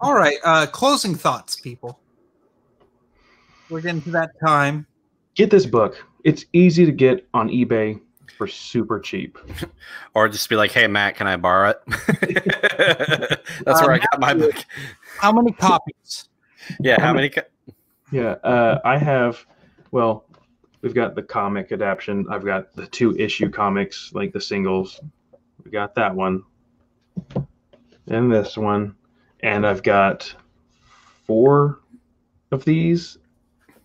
all 0.00 0.14
right. 0.14 0.38
Uh, 0.44 0.66
closing 0.66 1.14
thoughts, 1.14 1.58
people. 1.60 2.00
We're 3.70 3.80
getting 3.80 4.02
to 4.02 4.10
that 4.10 4.30
time. 4.44 4.86
Get 5.34 5.50
this 5.50 5.64
book. 5.64 6.04
It's 6.22 6.44
easy 6.52 6.84
to 6.84 6.92
get 6.92 7.26
on 7.32 7.48
eBay 7.48 8.00
for 8.36 8.46
super 8.46 9.00
cheap. 9.00 9.38
or 10.14 10.28
just 10.28 10.48
be 10.48 10.56
like, 10.56 10.72
"Hey, 10.72 10.86
Matt, 10.86 11.16
can 11.16 11.26
I 11.26 11.36
borrow 11.36 11.70
it?" 11.70 11.80
That's 13.64 13.82
where 13.82 13.92
I 13.92 13.98
got 13.98 14.20
my 14.20 14.34
book. 14.34 14.54
How 15.18 15.32
many 15.32 15.52
copies? 15.52 16.28
Yeah, 16.80 16.98
how 16.98 17.12
many? 17.12 17.28
Co- 17.28 17.42
Yeah, 18.10 18.36
uh, 18.42 18.80
I 18.86 18.96
have. 18.96 19.44
Well, 19.90 20.24
we've 20.80 20.94
got 20.94 21.14
the 21.14 21.22
comic 21.22 21.72
adaptation. 21.72 22.24
I've 22.30 22.44
got 22.44 22.74
the 22.74 22.86
two 22.86 23.14
issue 23.18 23.50
comics, 23.50 24.12
like 24.14 24.32
the 24.32 24.40
singles. 24.40 24.98
We 25.62 25.70
got 25.70 25.94
that 25.96 26.14
one, 26.14 26.42
and 28.06 28.32
this 28.32 28.56
one, 28.56 28.96
and 29.40 29.66
I've 29.66 29.82
got 29.82 30.34
four 31.26 31.80
of 32.50 32.64
these 32.64 33.18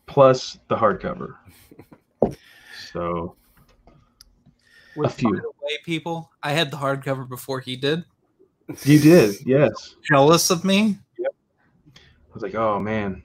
plus 0.05 0.57
the 0.69 0.77
hardcover. 0.77 1.35
So 2.93 3.35
Which, 4.99 5.11
few. 5.11 5.31
By 5.31 5.39
the 5.39 5.47
way, 5.63 5.77
people, 5.83 6.31
I 6.43 6.51
had 6.51 6.71
the 6.71 6.77
hardcover 6.77 7.27
before 7.27 7.59
he 7.59 7.75
did. 7.75 8.03
you 8.83 8.99
did, 8.99 9.35
yes. 9.45 9.95
Jealous 10.07 10.49
of 10.49 10.63
me? 10.63 10.97
Yep. 11.17 11.33
I 11.95 12.33
was 12.33 12.43
like, 12.43 12.55
oh 12.55 12.79
man, 12.79 13.23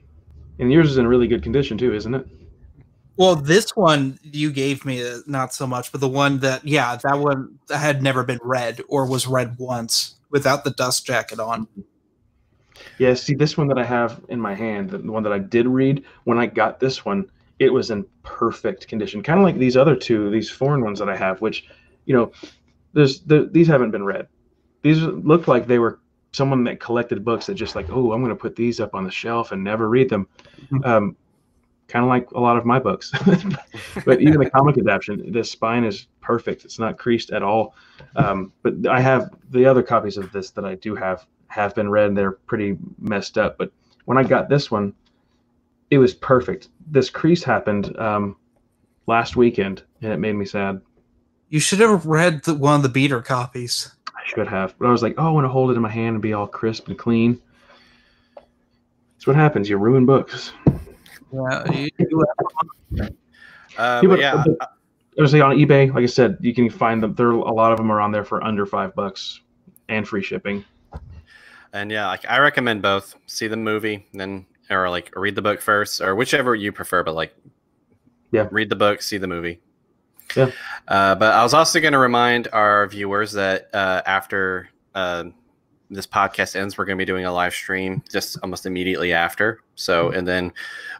and 0.59 0.71
yours 0.71 0.91
is 0.91 0.97
in 0.97 1.07
really 1.07 1.27
good 1.27 1.43
condition 1.43 1.77
too, 1.77 1.93
isn't 1.93 2.13
it? 2.13 2.27
Well, 3.17 3.35
this 3.35 3.75
one 3.75 4.19
you 4.23 4.51
gave 4.51 4.85
me 4.85 5.05
uh, 5.05 5.19
not 5.25 5.53
so 5.53 5.65
much, 5.65 5.91
but 5.91 6.01
the 6.01 6.07
one 6.07 6.39
that 6.39 6.65
yeah, 6.65 6.97
that 6.97 7.17
one 7.17 7.59
had 7.69 8.03
never 8.03 8.23
been 8.23 8.39
read 8.43 8.81
or 8.89 9.05
was 9.05 9.25
read 9.25 9.57
once 9.57 10.15
without 10.31 10.63
the 10.63 10.71
dust 10.71 11.05
jacket 11.05 11.39
on. 11.39 11.67
Yeah, 12.97 13.13
see 13.13 13.33
this 13.33 13.57
one 13.57 13.67
that 13.67 13.77
I 13.77 13.85
have 13.85 14.21
in 14.29 14.39
my 14.39 14.53
hand, 14.53 14.89
the 14.89 14.99
one 14.99 15.23
that 15.23 15.31
I 15.31 15.39
did 15.39 15.67
read 15.67 16.03
when 16.25 16.37
I 16.37 16.45
got 16.45 16.79
this 16.79 17.05
one, 17.05 17.29
it 17.59 17.71
was 17.71 17.91
in 17.91 18.05
perfect 18.23 18.87
condition, 18.87 19.23
kind 19.23 19.39
of 19.39 19.45
like 19.45 19.57
these 19.57 19.77
other 19.77 19.95
two, 19.95 20.29
these 20.29 20.49
foreign 20.49 20.83
ones 20.83 20.99
that 20.99 21.09
I 21.09 21.15
have, 21.15 21.41
which, 21.41 21.67
you 22.05 22.15
know, 22.15 22.31
there's 22.93 23.21
the, 23.21 23.49
these 23.51 23.67
haven't 23.67 23.91
been 23.91 24.03
read. 24.03 24.27
These 24.81 25.01
look 25.01 25.47
like 25.47 25.67
they 25.67 25.79
were 25.79 25.99
someone 26.31 26.63
that 26.65 26.79
collected 26.79 27.23
books 27.23 27.45
that 27.45 27.55
just 27.55 27.75
like, 27.75 27.89
oh, 27.89 28.11
I'm 28.11 28.21
going 28.21 28.29
to 28.29 28.35
put 28.35 28.55
these 28.55 28.79
up 28.79 28.93
on 28.93 29.03
the 29.03 29.11
shelf 29.11 29.51
and 29.51 29.63
never 29.63 29.87
read 29.89 30.09
them. 30.09 30.27
Um, 30.83 31.15
kind 31.87 32.03
of 32.03 32.09
like 32.09 32.29
a 32.31 32.39
lot 32.39 32.57
of 32.57 32.65
my 32.65 32.79
books. 32.79 33.11
but 34.05 34.21
even 34.21 34.39
the 34.39 34.49
comic 34.49 34.77
adaptation, 34.77 35.31
the 35.31 35.43
spine 35.43 35.83
is 35.83 36.07
perfect. 36.21 36.65
It's 36.65 36.79
not 36.79 36.97
creased 36.97 37.31
at 37.31 37.41
all. 37.41 37.75
Um, 38.15 38.51
but 38.63 38.73
I 38.89 38.99
have 38.99 39.29
the 39.51 39.65
other 39.65 39.83
copies 39.83 40.17
of 40.17 40.31
this 40.31 40.51
that 40.51 40.65
I 40.65 40.75
do 40.75 40.95
have 40.95 41.25
have 41.47 41.73
been 41.73 41.89
read. 41.89 42.07
And 42.07 42.17
they're 42.17 42.31
pretty 42.31 42.77
messed 42.99 43.37
up. 43.37 43.57
But 43.57 43.71
when 44.05 44.17
I 44.17 44.23
got 44.23 44.49
this 44.49 44.69
one, 44.69 44.93
it 45.91 45.97
was 45.97 46.13
perfect. 46.13 46.69
This 46.87 47.09
crease 47.09 47.43
happened 47.43 47.97
um, 47.99 48.35
last 49.07 49.35
weekend, 49.35 49.83
and 50.01 50.11
it 50.11 50.17
made 50.17 50.33
me 50.33 50.45
sad. 50.45 50.81
You 51.49 51.59
should 51.59 51.79
have 51.79 52.05
read 52.05 52.43
the, 52.43 52.53
one 52.55 52.75
of 52.75 52.83
the 52.83 52.89
beater 52.89 53.21
copies. 53.21 53.91
I 54.09 54.21
should 54.25 54.47
have, 54.47 54.75
but 54.79 54.87
I 54.87 54.91
was 54.91 55.03
like, 55.03 55.15
oh, 55.17 55.27
I 55.27 55.29
want 55.31 55.45
to 55.45 55.49
hold 55.49 55.71
it 55.71 55.75
in 55.75 55.81
my 55.81 55.89
hand 55.89 56.15
and 56.15 56.21
be 56.21 56.33
all 56.33 56.47
crisp 56.47 56.87
and 56.87 56.97
clean. 56.97 57.39
That's 58.35 59.27
what 59.27 59.35
happens. 59.35 59.69
You 59.69 59.77
ruin 59.77 60.05
books. 60.05 60.51
Yeah, 61.31 61.71
you, 61.71 61.89
you 61.99 62.25
Uh, 63.77 64.01
People- 64.01 64.15
but 64.15 64.21
yeah, 64.21 64.43
but- 64.45 64.71
I 65.17 65.21
was 65.21 65.31
like 65.33 65.43
on 65.43 65.55
eBay, 65.55 65.93
like 65.93 66.03
I 66.03 66.07
said, 66.07 66.37
you 66.41 66.53
can 66.53 66.69
find 66.69 67.01
them. 67.01 67.15
There, 67.15 67.27
are 67.29 67.31
a 67.31 67.53
lot 67.53 67.71
of 67.71 67.77
them 67.77 67.89
are 67.89 68.01
on 68.01 68.11
there 68.11 68.25
for 68.25 68.43
under 68.43 68.65
five 68.65 68.93
bucks 68.95 69.39
and 69.87 70.05
free 70.05 70.21
shipping. 70.21 70.65
and 71.71 71.89
yeah, 71.89 72.07
like 72.07 72.25
I 72.29 72.39
recommend 72.39 72.81
both. 72.81 73.15
See 73.25 73.47
the 73.47 73.55
movie, 73.55 74.07
then 74.13 74.45
or 74.69 74.89
like 74.89 75.11
read 75.15 75.35
the 75.35 75.41
book 75.41 75.61
first, 75.61 76.01
or 76.01 76.15
whichever 76.15 76.55
you 76.55 76.71
prefer. 76.71 77.03
But 77.03 77.15
like, 77.15 77.35
Yeah. 78.31 78.47
read 78.51 78.69
the 78.69 78.75
book, 78.75 79.01
see 79.01 79.17
the 79.17 79.27
movie. 79.27 79.59
Yeah. 80.35 80.51
Uh, 80.87 81.15
but 81.15 81.33
I 81.33 81.43
was 81.43 81.53
also 81.53 81.79
going 81.79 81.93
to 81.93 81.99
remind 81.99 82.47
our 82.51 82.87
viewers 82.87 83.31
that 83.33 83.69
uh, 83.73 84.01
after 84.05 84.69
uh, 84.95 85.25
this 85.91 86.07
podcast 86.07 86.55
ends, 86.55 86.77
we're 86.77 86.85
going 86.85 86.97
to 86.97 87.01
be 87.01 87.05
doing 87.05 87.25
a 87.25 87.31
live 87.31 87.53
stream 87.53 88.03
just 88.11 88.37
almost 88.41 88.65
immediately 88.65 89.13
after. 89.13 89.61
So, 89.75 90.09
and 90.09 90.27
then 90.27 90.51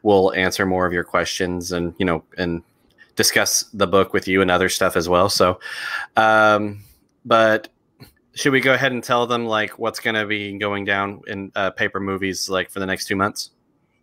we'll 0.04 0.34
answer 0.36 0.66
more 0.66 0.86
of 0.86 0.94
your 0.94 1.04
questions 1.04 1.72
and 1.72 1.94
you 1.98 2.06
know 2.06 2.24
and 2.38 2.62
discuss 3.16 3.64
the 3.74 3.88
book 3.88 4.14
with 4.14 4.28
you 4.28 4.42
and 4.42 4.52
other 4.52 4.70
stuff 4.70 4.96
as 4.96 5.10
well. 5.10 5.28
So, 5.30 5.60
um, 6.18 6.84
but 7.26 7.70
should 8.36 8.52
we 8.52 8.60
go 8.60 8.74
ahead 8.74 8.92
and 8.92 9.04
tell 9.04 9.26
them 9.26 9.46
like 9.46 9.80
what's 9.80 10.00
going 10.02 10.16
to 10.16 10.26
be 10.26 10.58
going 10.58 10.84
down 10.86 11.22
in 11.28 11.52
uh, 11.56 11.72
paper 11.72 12.00
movies 12.00 12.48
like 12.50 12.70
for 12.70 12.80
the 12.80 12.86
next 12.86 13.06
two 13.06 13.16
months? 13.16 13.52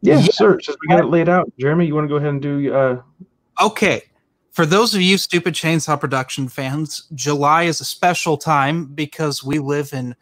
Yeah, 0.03 0.21
sure. 0.21 0.61
Since 0.61 0.77
we 0.81 0.89
got 0.89 1.01
it 1.01 1.07
laid 1.07 1.29
out, 1.29 1.51
Jeremy, 1.59 1.87
you 1.87 1.95
want 1.95 2.05
to 2.05 2.09
go 2.09 2.17
ahead 2.17 2.31
and 2.31 2.43
do? 2.43 2.75
Uh, 2.75 3.03
Okay. 3.61 4.03
For 4.51 4.67
those 4.67 4.95
of 4.95 5.01
you 5.01 5.17
stupid 5.17 5.55
chainsaw 5.55 5.99
production 5.99 6.49
fans, 6.49 7.05
July 7.15 7.63
is 7.63 7.81
a 7.81 7.85
special 7.85 8.37
time 8.37 8.85
because 8.87 9.43
we 9.43 9.59
live 9.59 9.93
in 9.95 10.15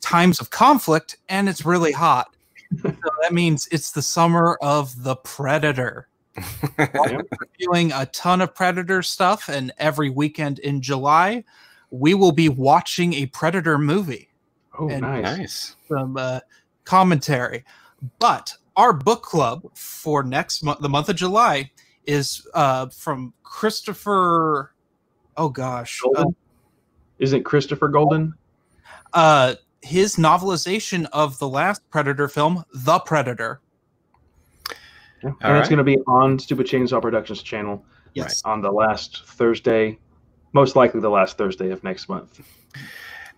times 0.00 0.40
of 0.40 0.48
conflict 0.50 1.18
and 1.28 1.48
it's 1.48 1.64
really 1.66 1.92
hot. 1.92 2.34
so 2.80 2.94
that 3.22 3.32
means 3.32 3.68
it's 3.70 3.90
the 3.90 4.00
summer 4.00 4.56
of 4.62 5.02
the 5.02 5.16
predator. 5.16 6.08
We're 6.78 7.24
doing 7.58 7.92
a 7.92 8.06
ton 8.06 8.40
of 8.40 8.54
predator 8.54 9.02
stuff 9.02 9.48
and 9.50 9.70
every 9.78 10.08
weekend 10.08 10.58
in 10.60 10.80
July 10.80 11.44
we 11.90 12.14
will 12.14 12.32
be 12.32 12.48
watching 12.48 13.12
a 13.14 13.26
predator 13.26 13.76
movie 13.76 14.30
oh, 14.78 14.88
And- 14.88 15.02
nice. 15.02 15.22
nice. 15.38 15.76
some 15.88 16.16
uh, 16.16 16.40
commentary. 16.84 17.64
But 18.18 18.56
our 18.76 18.92
book 18.92 19.22
club 19.22 19.62
for 19.76 20.22
next 20.22 20.62
month, 20.62 20.80
the 20.80 20.88
month 20.88 21.08
of 21.08 21.16
July, 21.16 21.70
is 22.06 22.46
uh, 22.54 22.86
from 22.88 23.32
Christopher. 23.42 24.72
Oh 25.36 25.48
gosh, 25.48 26.00
uh, 26.16 26.24
Isn't 27.18 27.40
it 27.40 27.44
Christopher 27.44 27.88
Golden? 27.88 28.34
uh, 29.14 29.54
his 29.82 30.16
novelization 30.16 31.06
of 31.12 31.38
the 31.38 31.48
last 31.48 31.88
Predator 31.90 32.28
film, 32.28 32.64
The 32.72 32.98
Predator. 33.00 33.60
Yeah. 35.22 35.30
All 35.30 35.36
and 35.42 35.58
it's 35.58 35.68
going 35.68 35.78
to 35.78 35.84
be 35.84 35.98
on 36.06 36.38
Stupid 36.38 36.66
Chainsaw 36.66 37.00
Productions 37.00 37.42
channel 37.42 37.84
Yes. 38.14 38.42
on 38.44 38.60
the 38.60 38.70
last 38.70 39.24
Thursday, 39.24 39.98
most 40.52 40.76
likely 40.76 41.00
the 41.00 41.08
last 41.08 41.38
Thursday 41.38 41.70
of 41.70 41.82
next 41.82 42.08
month. 42.08 42.40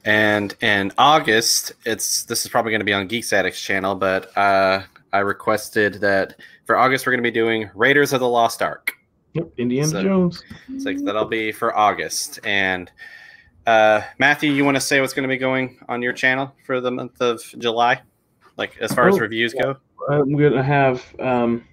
And 0.05 0.55
in 0.61 0.93
August, 0.99 1.73
it's 1.87 2.25
this 2.25 2.45
is 2.45 2.51
probably 2.51 2.73
going 2.73 2.81
to 2.81 2.85
be 2.85 2.93
on 2.93 3.07
Geeks 3.07 3.33
Addicts 3.33 3.61
channel, 3.61 3.95
but 3.95 4.37
uh, 4.37 4.83
I 5.15 5.21
requested 5.21 5.95
that 6.01 6.41
for 6.67 6.77
August 6.77 7.07
we're 7.07 7.13
going 7.13 7.23
to 7.23 7.31
be 7.31 7.33
doing 7.35 7.71
Raiders 7.75 8.13
of 8.13 8.19
the 8.21 8.29
Lost 8.29 8.61
Ark. 8.63 8.93
Yep, 9.35 9.49
Indiana 9.59 9.89
So- 9.89 10.03
Jones. 10.03 10.43
So 10.79 10.93
that'll 10.93 11.25
be 11.25 11.53
for 11.53 11.77
August. 11.77 12.41
And 12.45 12.91
uh, 13.67 14.03
Matthew, 14.19 14.51
you 14.53 14.65
want 14.65 14.77
to 14.77 14.81
say 14.81 15.01
what's 15.01 15.13
going 15.15 15.23
to 15.23 15.33
be 15.33 15.39
going 15.39 15.79
on 15.89 16.03
your 16.03 16.13
channel 16.13 16.53
for 16.67 16.81
the 16.81 16.91
month 16.91 17.21
of 17.21 17.41
July, 17.59 18.01
like 18.57 18.77
as 18.79 18.93
far 18.93 19.09
as 19.09 19.15
Oh, 19.15 19.19
reviews 19.21 19.55
go? 19.55 19.77
I'm 20.11 20.37
going 20.37 20.53
to 20.53 20.63
have, 20.63 21.03
um, 21.21 21.65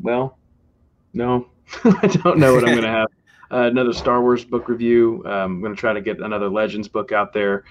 well, 0.00 0.38
no, 1.12 1.48
I 1.84 2.06
don't 2.06 2.38
know 2.38 2.54
what 2.54 2.64
I'm 2.64 2.70
going 2.70 2.82
to 2.82 2.88
have. 2.88 3.08
Uh, 3.52 3.66
another 3.68 3.92
Star 3.92 4.22
Wars 4.22 4.46
book 4.46 4.66
review. 4.70 5.22
Um, 5.26 5.32
I'm 5.56 5.60
going 5.60 5.74
to 5.74 5.78
try 5.78 5.92
to 5.92 6.00
get 6.00 6.18
another 6.20 6.48
Legends 6.48 6.88
book 6.88 7.12
out 7.12 7.34
there, 7.34 7.64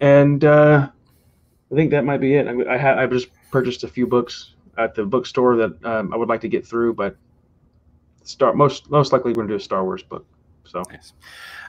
and 0.00 0.44
uh, 0.44 0.88
I 0.88 1.74
think 1.74 1.90
that 1.90 2.04
might 2.04 2.20
be 2.20 2.34
it. 2.36 2.46
I, 2.46 2.74
I, 2.74 2.78
ha- 2.78 2.94
I 2.96 3.06
just 3.06 3.26
purchased 3.50 3.84
a 3.84 3.88
few 3.88 4.06
books 4.06 4.54
at 4.78 4.94
the 4.94 5.04
bookstore 5.04 5.56
that 5.56 5.84
um, 5.84 6.12
I 6.12 6.16
would 6.16 6.28
like 6.28 6.40
to 6.42 6.48
get 6.48 6.66
through, 6.66 6.94
but 6.94 7.16
start 8.24 8.56
most 8.56 8.90
most 8.90 9.12
likely 9.12 9.30
we're 9.30 9.36
going 9.36 9.48
to 9.48 9.52
do 9.52 9.56
a 9.56 9.60
Star 9.60 9.84
Wars 9.84 10.02
book. 10.02 10.26
So 10.64 10.82
Nice. 10.90 11.12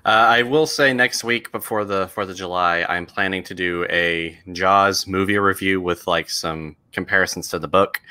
Uh, 0.05 0.09
I 0.09 0.43
will 0.43 0.65
say 0.65 0.93
next 0.93 1.23
week 1.23 1.51
before 1.51 1.83
the 1.83 2.07
Fourth 2.07 2.29
of 2.29 2.35
July, 2.37 2.85
I'm 2.87 3.05
planning 3.05 3.43
to 3.43 3.53
do 3.53 3.85
a 3.89 4.39
Jaws 4.53 5.05
movie 5.05 5.37
review 5.37 5.81
with 5.81 6.07
like 6.07 6.29
some 6.29 6.77
comparisons 6.93 7.49
to 7.49 7.59
the 7.59 7.67
book, 7.67 8.01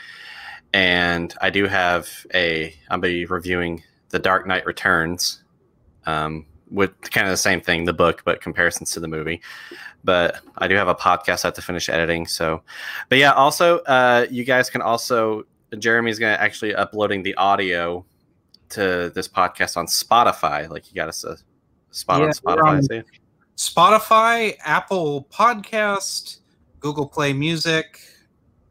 and 0.72 1.34
I 1.40 1.50
do 1.50 1.66
have 1.66 2.08
a. 2.34 2.74
I'll 2.90 2.98
be 2.98 3.24
reviewing 3.24 3.82
The 4.10 4.18
Dark 4.18 4.46
Knight 4.46 4.66
Returns, 4.66 5.42
um, 6.04 6.44
with 6.70 6.90
kind 7.10 7.26
of 7.26 7.30
the 7.32 7.36
same 7.36 7.60
thing, 7.60 7.84
the 7.84 7.92
book, 7.92 8.22
but 8.24 8.40
comparisons 8.40 8.90
to 8.92 9.00
the 9.00 9.08
movie. 9.08 9.40
But 10.04 10.40
I 10.58 10.68
do 10.68 10.74
have 10.74 10.88
a 10.88 10.94
podcast 10.94 11.44
I 11.44 11.48
have 11.48 11.54
to 11.54 11.62
finish 11.62 11.88
editing. 11.88 12.26
So, 12.26 12.62
but 13.08 13.18
yeah, 13.18 13.32
also 13.32 13.78
uh, 13.80 14.26
you 14.30 14.44
guys 14.44 14.70
can 14.70 14.82
also. 14.82 15.44
Jeremy's 15.78 16.18
going 16.20 16.32
to 16.34 16.40
actually 16.40 16.74
uploading 16.76 17.22
the 17.24 17.34
audio 17.34 18.04
to 18.70 19.10
this 19.14 19.28
podcast 19.28 19.76
on 19.76 19.86
Spotify. 19.86 20.68
Like 20.70 20.88
you 20.88 20.94
got 20.94 21.08
us 21.08 21.24
a 21.24 21.36
spot 21.90 22.22
on 22.22 22.28
Yeah, 22.28 22.32
we're 22.44 22.56
Spotify. 22.56 22.98
on- 23.00 23.04
Spotify, 23.56 24.56
Apple 24.64 25.26
Podcast, 25.32 26.38
Google 26.80 27.06
Play 27.06 27.32
Music, 27.32 28.00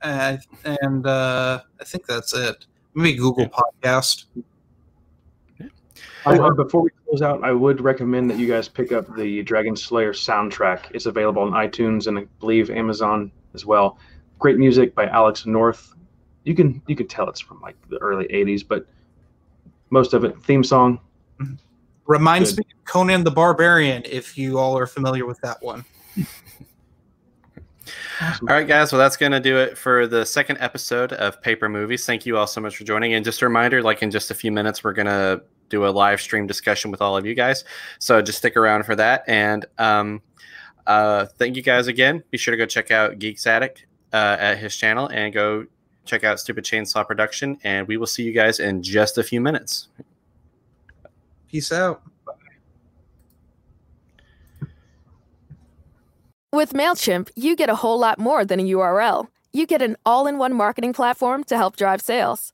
uh, 0.04 0.38
and 0.64 1.06
uh, 1.08 1.62
I 1.80 1.84
think 1.84 2.06
that's 2.06 2.34
it. 2.34 2.66
Maybe 2.93 3.18
Google 3.18 3.48
Podcast. 3.50 4.26
I, 6.26 6.38
uh, 6.38 6.52
before 6.52 6.82
we 6.82 6.89
close 7.08 7.22
out, 7.22 7.43
I 7.43 7.52
would 7.52 7.82
recommend 7.82 8.30
that 8.30 8.38
you 8.38 8.48
guys 8.48 8.68
pick 8.68 8.91
up 8.91 9.16
the 9.16 9.43
Dragon 9.43 9.76
Slayer 9.76 10.14
soundtrack. 10.14 10.91
It's 10.91 11.06
available 11.06 11.41
on 11.41 11.52
iTunes 11.52 12.08
and 12.08 12.20
I 12.20 12.26
believe 12.39 12.70
Amazon 12.70 13.32
as 13.54 13.66
well. 13.66 13.98
Great 14.39 14.58
music 14.58 14.93
by 14.96 15.08
Alex 15.08 15.46
North. 15.46 15.93
You 16.43 16.54
can 16.56 16.82
you 16.88 16.96
can 16.96 17.08
tell 17.08 17.30
it's 17.30 17.39
from 17.39 17.62
like 17.62 17.76
the 17.89 17.98
early 17.98 18.26
'80s, 18.26 18.68
but 18.68 18.86
most 19.89 20.14
of 20.14 20.24
it 20.24 20.38
theme 20.43 20.64
song. 20.64 21.00
Reminds 22.06 22.52
Good. 22.52 22.66
me 22.66 22.72
of 22.72 22.86
Conan 22.86 23.24
the 23.24 23.32
Barbarian, 23.32 24.04
if 24.06 24.38
you 24.38 24.60
all 24.60 24.78
are 24.78 24.86
familiar 24.86 25.26
with 25.26 25.39
that 25.41 25.64
one. 25.64 25.86
All 28.22 28.48
right, 28.48 28.68
guys. 28.68 28.91
Well, 28.91 29.00
that's 29.00 29.18
going 29.18 29.32
to 29.32 29.39
do 29.39 29.58
it 29.58 29.78
for 29.78 30.08
the 30.08 30.26
second 30.26 30.58
episode 30.60 31.14
of 31.14 31.41
Paper 31.41 31.68
Movies. 31.68 32.06
Thank 32.06 32.26
you 32.26 32.38
all 32.38 32.48
so 32.48 32.62
much 32.62 32.78
for 32.78 32.84
joining. 32.84 33.14
And 33.14 33.26
just 33.26 33.41
a 33.41 33.46
reminder, 33.46 33.82
like 33.82 34.02
in 34.02 34.12
just 34.12 34.32
a 34.32 34.34
few 34.36 34.52
minutes, 34.52 34.84
we're 34.84 34.93
going 34.93 35.08
to 35.08 35.41
do 35.70 35.86
a 35.86 35.89
live 35.89 36.22
stream 36.22 36.47
discussion 36.47 36.91
with 36.91 37.01
all 37.01 37.18
of 37.18 37.26
you 37.26 37.34
guys. 37.34 37.63
So 37.99 38.22
just 38.22 38.38
stick 38.38 38.55
around 38.57 38.86
for 38.86 38.95
that. 38.95 39.24
And 39.28 39.66
um, 39.78 40.22
uh, 40.88 41.26
thank 41.38 41.55
you 41.55 41.61
guys 41.61 41.88
again. 41.88 42.24
Be 42.32 42.38
sure 42.38 42.51
to 42.51 42.57
go 42.57 42.66
check 42.66 42.91
out 42.91 43.20
Geeks 43.20 43.47
Addict 43.47 43.86
uh, 44.13 44.38
at 44.39 44.57
his 44.57 44.76
channel 44.76 45.07
and 45.07 45.34
go 45.34 45.66
check 46.05 46.24
out 46.24 46.39
Stupid 46.39 46.63
Chainsaw 46.63 47.05
Production. 47.05 47.57
And 47.63 47.88
we 47.88 47.97
will 47.97 48.07
see 48.07 48.24
you 48.24 48.32
guys 48.32 48.59
in 48.59 48.84
just 48.84 49.18
a 49.18 49.24
few 49.24 49.41
minutes. 49.41 49.88
Peace 51.49 51.72
out. 51.72 52.01
With 56.51 56.72
MailChimp, 56.72 57.32
you 57.36 57.55
get 57.55 57.70
a 57.70 57.76
whole 57.76 57.99
lot 57.99 58.18
more 58.18 58.45
than 58.45 58.61
a 58.61 58.63
URL. 58.63 59.28
You 59.51 59.66
get 59.66 59.82
an 59.82 59.97
all 60.05 60.26
in 60.26 60.38
one 60.38 60.53
marketing 60.53 60.93
platform 60.93 61.43
to 61.45 61.57
help 61.57 61.76
drive 61.76 62.01
sales. 62.01 62.53